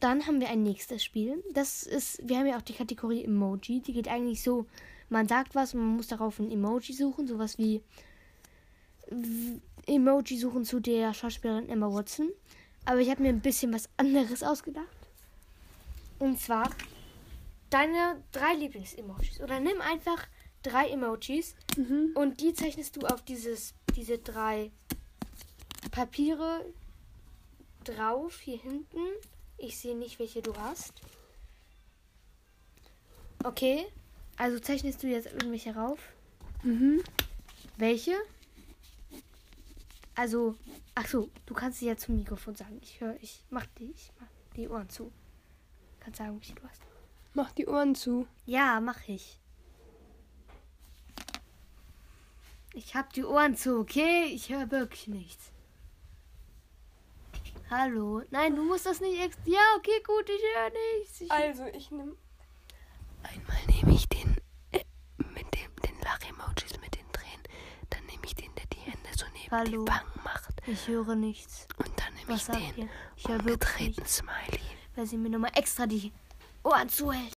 Dann 0.00 0.26
haben 0.26 0.40
wir 0.40 0.50
ein 0.50 0.62
nächstes 0.62 1.04
Spiel. 1.04 1.42
Das 1.52 1.84
ist, 1.84 2.20
wir 2.28 2.38
haben 2.38 2.46
ja 2.46 2.56
auch 2.56 2.62
die 2.62 2.72
Kategorie 2.72 3.24
Emoji. 3.24 3.80
Die 3.80 3.92
geht 3.92 4.08
eigentlich 4.08 4.42
so, 4.42 4.66
man 5.08 5.28
sagt 5.28 5.54
was 5.54 5.74
und 5.74 5.80
man 5.80 5.96
muss 5.96 6.08
darauf 6.08 6.40
ein 6.40 6.50
Emoji 6.50 6.92
suchen. 6.92 7.26
Sowas 7.26 7.56
wie 7.58 7.82
Emoji 9.86 10.38
suchen 10.38 10.64
zu 10.64 10.80
der 10.80 11.14
Schauspielerin 11.14 11.68
Emma 11.68 11.92
Watson. 11.92 12.30
Aber 12.84 13.00
ich 13.00 13.10
habe 13.10 13.22
mir 13.22 13.30
ein 13.30 13.40
bisschen 13.40 13.72
was 13.72 13.88
anderes 13.96 14.42
ausgedacht. 14.42 14.86
Und 16.18 16.40
zwar 16.40 16.70
deine 17.70 18.22
drei 18.32 18.54
Lieblings-Emojis. 18.54 19.40
Oder 19.40 19.60
nimm 19.60 19.80
einfach 19.80 20.26
drei 20.62 20.88
Emojis 20.88 21.54
und 22.14 22.40
die 22.40 22.54
zeichnest 22.54 22.96
du 22.96 23.06
auf 23.06 23.22
dieses, 23.22 23.74
diese 23.96 24.18
drei 24.18 24.70
Papiere 25.90 26.64
drauf 27.84 28.40
hier 28.40 28.58
hinten. 28.58 29.00
Ich 29.58 29.78
sehe 29.78 29.96
nicht, 29.96 30.18
welche 30.18 30.42
du 30.42 30.54
hast. 30.56 30.94
Okay. 33.44 33.86
Also 34.36 34.58
zeichnest 34.58 35.02
du 35.02 35.06
jetzt 35.06 35.26
irgendwelche 35.26 35.74
rauf? 35.74 35.98
Mhm. 36.62 37.02
Welche? 37.76 38.16
Also, 40.16 40.56
ach 40.94 41.06
so, 41.06 41.30
du 41.46 41.54
kannst 41.54 41.82
ja 41.82 41.96
zum 41.96 42.16
Mikrofon 42.16 42.54
sagen. 42.54 42.78
Ich 42.82 43.00
höre, 43.00 43.16
ich 43.20 43.44
mach 43.50 43.66
die, 43.78 43.90
ich 43.90 44.12
mach 44.20 44.28
die 44.56 44.68
Ohren 44.68 44.88
zu. 44.88 45.12
Kannst 46.00 46.18
sagen, 46.18 46.34
welche 46.36 46.54
du 46.54 46.62
hast. 46.68 46.82
Mach 47.32 47.50
die 47.52 47.66
Ohren 47.66 47.94
zu. 47.94 48.28
Ja, 48.46 48.80
mach 48.80 49.08
ich. 49.08 49.40
Ich 52.74 52.94
hab 52.94 53.12
die 53.12 53.24
Ohren 53.24 53.56
zu, 53.56 53.78
okay? 53.78 54.26
Ich 54.26 54.50
höre 54.50 54.70
wirklich 54.70 55.08
nichts. 55.08 55.50
Hallo? 57.70 58.22
Nein, 58.30 58.54
du 58.54 58.62
musst 58.62 58.86
das 58.86 59.00
nicht 59.00 59.20
ex. 59.20 59.36
Ja, 59.46 59.60
okay, 59.76 60.02
gut, 60.06 60.28
ich 60.28 60.42
höre 60.54 60.70
nichts. 60.70 61.20
Ich 61.20 61.30
Also, 61.30 61.64
ich 61.66 61.90
nehme. 61.90 62.16
Einmal 63.22 63.66
nehme 63.66 63.92
ich 63.94 64.08
den 64.08 64.36
äh, 64.72 64.84
mit 65.18 65.46
dem 65.54 65.74
den 65.82 65.98
Lach-Emojis 66.02 66.78
mit 66.80 66.94
den 66.94 67.10
Tränen. 67.12 67.42
Dann 67.90 68.04
nehme 68.06 68.24
ich 68.24 68.34
den, 68.34 68.54
der 68.54 68.66
die 68.66 68.78
Hände 68.78 69.08
so 69.16 69.24
neben 69.32 69.43
Hallo? 69.56 69.86
Wangen 69.86 70.24
macht. 70.24 70.52
ich 70.66 70.88
höre 70.88 71.14
nichts. 71.14 71.68
Und 71.78 71.88
dann 71.96 72.12
nehme 72.14 72.26
Was 72.26 72.48
ich 72.48 72.74
den? 72.74 72.88
Ich 73.16 73.28
nichts, 73.78 74.16
Smiley. 74.16 74.60
weil 74.96 75.06
sie 75.06 75.16
mir 75.16 75.28
nochmal 75.28 75.52
extra 75.54 75.86
die 75.86 76.12
Ohren 76.64 76.88
zuhält. 76.88 77.32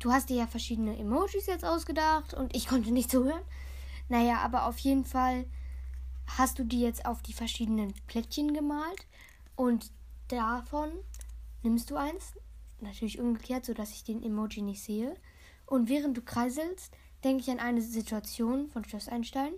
Du 0.00 0.10
hast 0.10 0.30
dir 0.30 0.38
ja 0.38 0.46
verschiedene 0.48 0.98
Emojis 0.98 1.46
jetzt 1.46 1.64
ausgedacht 1.64 2.34
und 2.34 2.56
ich 2.56 2.66
konnte 2.66 2.90
nicht 2.90 3.08
zuhören. 3.08 3.42
Naja, 4.08 4.38
aber 4.38 4.66
auf 4.66 4.78
jeden 4.78 5.04
Fall 5.04 5.46
hast 6.26 6.58
du 6.58 6.64
die 6.64 6.80
jetzt 6.80 7.06
auf 7.06 7.22
die 7.22 7.32
verschiedenen 7.32 7.94
Plättchen 8.08 8.52
gemalt 8.52 9.06
und 9.54 9.92
davon 10.26 10.90
nimmst 11.62 11.88
du 11.88 11.96
eins, 11.96 12.32
natürlich 12.80 13.20
umgekehrt, 13.20 13.64
sodass 13.64 13.92
ich 13.92 14.02
den 14.02 14.24
Emoji 14.24 14.60
nicht 14.60 14.82
sehe. 14.82 15.14
Und 15.66 15.88
während 15.88 16.16
du 16.16 16.22
kreiselst, 16.22 16.92
denke 17.22 17.42
ich 17.42 17.50
an 17.52 17.60
eine 17.60 17.80
Situation 17.80 18.70
von 18.70 18.84
Schloss 18.84 19.08
Einstein. 19.08 19.52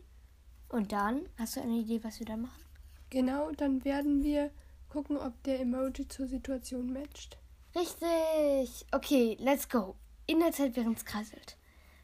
Und 0.68 0.92
dann 0.92 1.28
hast 1.38 1.56
du 1.56 1.60
eine 1.62 1.74
Idee, 1.74 2.02
was 2.02 2.18
wir 2.18 2.26
da 2.26 2.36
machen? 2.36 2.62
Genau, 3.10 3.50
dann 3.52 3.84
werden 3.84 4.22
wir 4.22 4.50
gucken, 4.88 5.16
ob 5.16 5.40
der 5.44 5.60
Emoji 5.60 6.08
zur 6.08 6.26
Situation 6.26 6.92
matcht. 6.92 7.38
Richtig. 7.74 8.84
Okay, 8.92 9.36
let's 9.40 9.68
go. 9.68 9.94
In 10.26 10.40
der 10.40 10.52
Zeit, 10.52 10.74
während 10.76 10.98
es 10.98 11.04
kreiselt. 11.04 11.56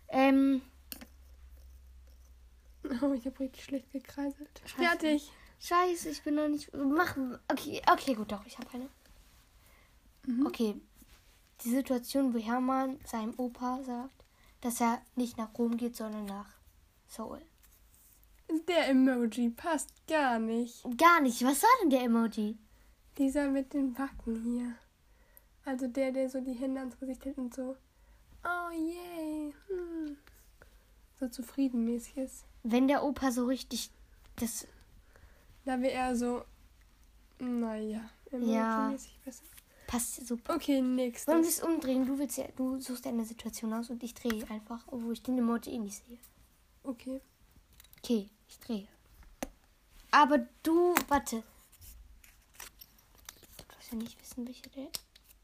Ähm, 0.09 0.63
Oh, 3.01 3.13
ich 3.13 3.25
habe 3.27 3.41
richtig 3.41 3.65
schlecht 3.65 3.91
gekreiselt. 3.93 4.61
Scheiße. 4.65 4.83
Fertig. 4.83 5.31
scheiße, 5.61 6.09
ich 6.11 6.23
bin 6.23 6.35
noch 6.35 6.49
nicht. 6.49 6.71
Mach. 6.75 7.17
Okay, 7.49 7.81
okay, 7.91 8.15
gut, 8.15 8.33
doch, 8.33 8.45
ich 8.47 8.59
habe 8.59 8.69
eine. 8.73 8.89
Okay. 10.47 10.81
Die 11.65 11.71
Situation, 11.71 12.35
wo 12.35 12.39
Hermann 12.39 12.99
seinem 13.07 13.35
Opa 13.39 13.83
sagt, 13.85 14.25
dass 14.61 14.81
er 14.81 15.01
nicht 15.15 15.39
nach 15.39 15.57
Rom 15.57 15.77
geht, 15.77 15.97
sondern 15.97 16.25
nach 16.27 16.49
Seoul. 17.07 17.43
Der 18.69 18.89
Emoji 18.89 19.51
passt 19.51 19.91
gar 20.07 20.39
nicht. 20.39 20.85
Gar 20.99 21.21
nicht. 21.21 21.43
Was 21.45 21.63
war 21.63 21.71
denn 21.83 21.91
der 21.91 22.03
Emoji? 22.03 22.59
Dieser 23.19 23.49
mit 23.49 23.73
den 23.73 23.93
Backen 23.95 24.43
hier. 24.43 24.75
Also 25.65 25.87
der, 25.87 26.13
der 26.13 26.29
so 26.29 26.41
die 26.41 26.53
Hände 26.55 26.81
ans 26.81 26.99
Gesicht 26.99 27.25
hält 27.25 27.39
und 27.39 27.55
so. 27.55 27.77
Oh 28.45 28.71
yay. 28.73 29.55
Hm. 29.69 30.17
So 31.21 31.29
zufriedenmäßig 31.29 32.17
ist. 32.17 32.45
Wenn 32.63 32.89
der 32.89 33.05
Opa 33.05 33.31
so 33.31 33.47
richtig 33.47 33.91
das. 34.37 34.67
Da 35.65 35.81
wäre 35.81 35.93
er 35.93 36.17
so. 36.17 36.45
Naja, 37.39 38.01
Ja. 38.31 38.89
emoji-mäßig 38.91 39.19
besser. 39.25 39.45
Passt 39.87 40.27
super. 40.27 40.55
Okay, 40.55 40.79
Wollen 40.79 40.97
wir 40.97 41.05
nächstes. 41.07 41.49
es 41.49 41.63
umdrehen? 41.63 42.07
Du 42.07 42.19
willst 42.19 42.39
ja, 42.39 42.47
du 42.57 42.81
suchst 42.81 43.07
eine 43.07 43.25
Situation 43.25 43.73
aus 43.75 43.91
und 43.91 44.03
ich 44.03 44.15
drehe 44.15 44.49
einfach, 44.51 44.85
obwohl 44.87 45.13
ich 45.13 45.23
den 45.23 45.39
Emoji 45.39 45.75
eh 45.75 45.79
nicht 45.79 46.03
sehe. 46.05 46.19
Okay. 46.83 47.21
Okay, 47.99 48.29
ich 48.53 48.59
drehe. 48.61 48.89
Aber 50.11 50.39
du, 50.63 50.95
warte. 51.09 51.43
Du 53.57 53.77
wirst 53.79 53.93
ja 53.93 53.99
nicht 53.99 54.21
wissen, 54.21 54.47
welcher 54.47 54.69
der. 54.77 54.89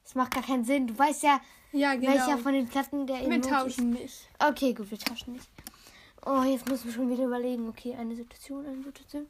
Das 0.05 0.15
macht 0.15 0.33
gar 0.33 0.43
keinen 0.43 0.65
Sinn. 0.65 0.87
Du 0.87 0.99
weißt 0.99 1.23
ja, 1.23 1.41
Ja, 1.73 1.95
genau. 1.95 2.13
welcher 2.13 2.39
von 2.39 2.53
den 2.53 2.67
Platten 2.69 3.07
der 3.07 3.21
wir 3.21 3.29
Emojis- 3.29 3.49
tauschen 3.49 3.91
nicht. 3.91 4.29
Okay, 4.39 4.73
gut, 4.75 4.91
wir 4.91 4.99
tauschen 4.99 5.33
nicht. 5.35 5.49
Oh, 6.27 6.43
jetzt 6.43 6.69
müssen 6.69 6.87
wir 6.87 6.93
schon 6.93 7.11
wieder 7.11 7.25
überlegen. 7.25 7.69
Okay, 7.69 7.95
eine 7.95 8.15
Situation, 8.17 8.67
eine 8.67 8.83
Situation. 8.83 9.29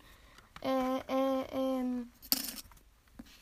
Äh, 0.63 0.99
äh, 1.09 1.45
ähm. 1.53 2.11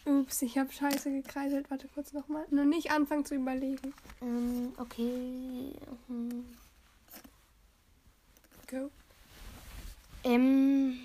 Ups, 0.04 0.42
ich 0.42 0.56
habe 0.58 0.70
scheiße 0.70 1.10
gekreiselt. 1.10 1.70
Warte 1.70 1.88
kurz 1.88 2.12
nochmal. 2.12 2.46
Nur 2.50 2.64
nicht 2.64 2.90
anfangen 2.90 3.24
zu 3.24 3.34
überlegen. 3.34 3.92
ähm 4.20 4.72
okay. 4.76 5.72
hm. 6.08 6.44
Go. 8.70 8.90
Ähm. 10.26 10.98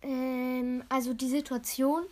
Ähm, 0.00 0.82
also 0.88 1.12
die 1.12 1.28
Situation, 1.28 2.04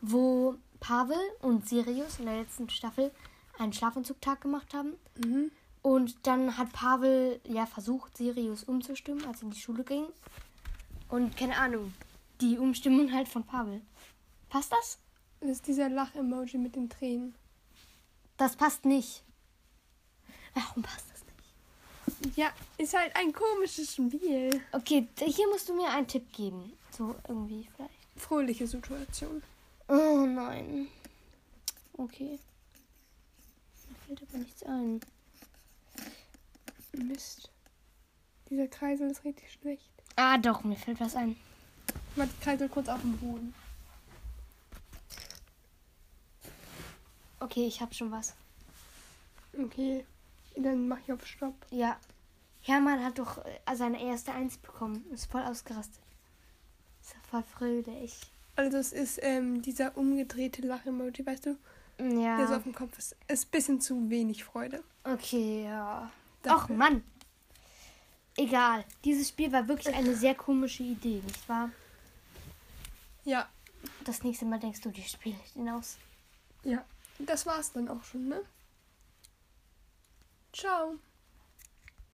wo 0.00 0.54
Pavel 0.80 1.18
und 1.42 1.68
Sirius 1.68 2.18
in 2.18 2.24
der 2.24 2.38
letzten 2.38 2.70
Staffel 2.70 3.10
einen 3.58 3.74
Schlafanzugtag 3.74 4.40
gemacht 4.40 4.72
haben. 4.72 4.94
Mhm. 5.22 5.50
Und 5.82 6.26
dann 6.26 6.56
hat 6.56 6.72
Pavel 6.72 7.40
ja 7.44 7.66
versucht, 7.66 8.16
Sirius 8.16 8.64
umzustimmen, 8.64 9.26
als 9.26 9.40
er 9.40 9.44
in 9.44 9.50
die 9.50 9.60
Schule 9.60 9.84
ging. 9.84 10.06
Und 11.10 11.36
keine 11.36 11.56
Ahnung, 11.58 11.92
die 12.40 12.56
Umstimmung 12.56 13.12
halt 13.12 13.28
von 13.28 13.44
Pavel. 13.44 13.82
Passt 14.48 14.72
das? 14.72 14.98
Das 15.40 15.50
ist 15.50 15.66
dieser 15.66 15.90
Lach-Emoji 15.90 16.56
mit 16.56 16.76
den 16.76 16.88
Tränen. 16.88 17.34
Das 18.38 18.56
passt 18.56 18.84
nicht. 18.84 19.22
Warum 20.54 20.82
passt 20.82 21.06
das 21.10 21.24
nicht? 21.24 22.36
Ja, 22.36 22.50
ist 22.78 22.96
halt 22.96 23.14
ein 23.16 23.32
komisches 23.32 23.94
Spiel. 23.94 24.62
Okay, 24.72 25.06
hier 25.18 25.48
musst 25.48 25.68
du 25.68 25.74
mir 25.74 25.90
einen 25.90 26.06
Tipp 26.06 26.32
geben. 26.32 26.72
So 26.96 27.14
irgendwie 27.28 27.68
vielleicht. 27.76 27.92
Fröhliche 28.16 28.66
Situation. 28.66 29.42
Oh 29.88 30.24
nein. 30.26 30.88
Okay. 31.94 32.38
Mir 33.88 33.96
fällt 34.06 34.22
aber 34.22 34.38
nichts 34.38 34.62
ein. 34.62 35.00
Mist. 36.92 37.50
Dieser 38.50 38.66
Kreisel 38.68 39.10
ist 39.10 39.24
richtig 39.24 39.52
schlecht. 39.52 39.90
Ah, 40.16 40.38
doch, 40.38 40.64
mir 40.64 40.76
fällt 40.76 41.00
was 41.00 41.14
ein. 41.14 41.36
Ich 42.16 42.40
kreisel 42.40 42.68
kurz 42.68 42.88
auf 42.88 43.00
dem 43.00 43.16
Boden. 43.18 43.54
Okay, 47.40 47.66
ich 47.66 47.80
habe 47.80 47.94
schon 47.94 48.10
was. 48.10 48.34
Okay, 49.58 50.04
dann 50.56 50.88
mach 50.88 50.98
ich 51.04 51.12
auf 51.12 51.24
Stopp. 51.26 51.54
Ja. 51.70 51.96
Hermann 52.62 53.02
hat 53.04 53.18
doch 53.18 53.38
äh, 53.44 53.76
seine 53.76 54.02
erste 54.02 54.32
Eins 54.32 54.58
bekommen. 54.58 55.04
Ist 55.12 55.30
voll 55.30 55.42
ausgerastet. 55.42 56.00
Ist 57.02 57.12
ja 57.14 57.20
voll 57.30 57.42
fröhlich. 57.44 58.14
Also 58.56 58.76
es 58.78 58.92
ist 58.92 59.20
ähm, 59.22 59.62
dieser 59.62 59.96
umgedrehte 59.96 60.62
Lach-Emoji, 60.62 61.24
weißt 61.24 61.46
du, 61.46 61.56
der 61.98 62.10
so 62.10 62.20
Ja. 62.20 62.56
auf 62.56 62.64
dem 62.64 62.74
Kopf 62.74 62.98
ist. 62.98 63.16
Ist 63.28 63.46
ein 63.46 63.50
bisschen 63.52 63.80
zu 63.80 64.10
wenig 64.10 64.42
Freude. 64.44 64.82
Okay, 65.04 65.64
ja. 65.64 66.10
Ach 66.44 66.60
Dafür. 66.60 66.76
Mann. 66.76 67.04
Egal. 68.36 68.84
Dieses 69.04 69.28
Spiel 69.28 69.50
war 69.52 69.66
wirklich 69.68 69.94
eine 69.94 70.14
sehr 70.14 70.34
komische 70.34 70.82
Idee, 70.82 71.22
nicht 71.24 71.48
wahr? 71.48 71.70
Ja, 73.24 73.48
Das 74.04 74.22
nächste 74.24 74.44
Mal 74.44 74.58
denkst 74.58 74.80
du, 74.80 74.90
die 74.90 75.02
spiele 75.02 75.36
ich 75.44 75.52
den 75.52 75.68
aus. 75.68 75.96
ja. 76.64 76.84
Das 77.18 77.46
war's 77.46 77.72
dann 77.72 77.88
auch 77.88 78.04
schon, 78.04 78.28
ne? 78.28 78.42
Ciao. 80.52 80.98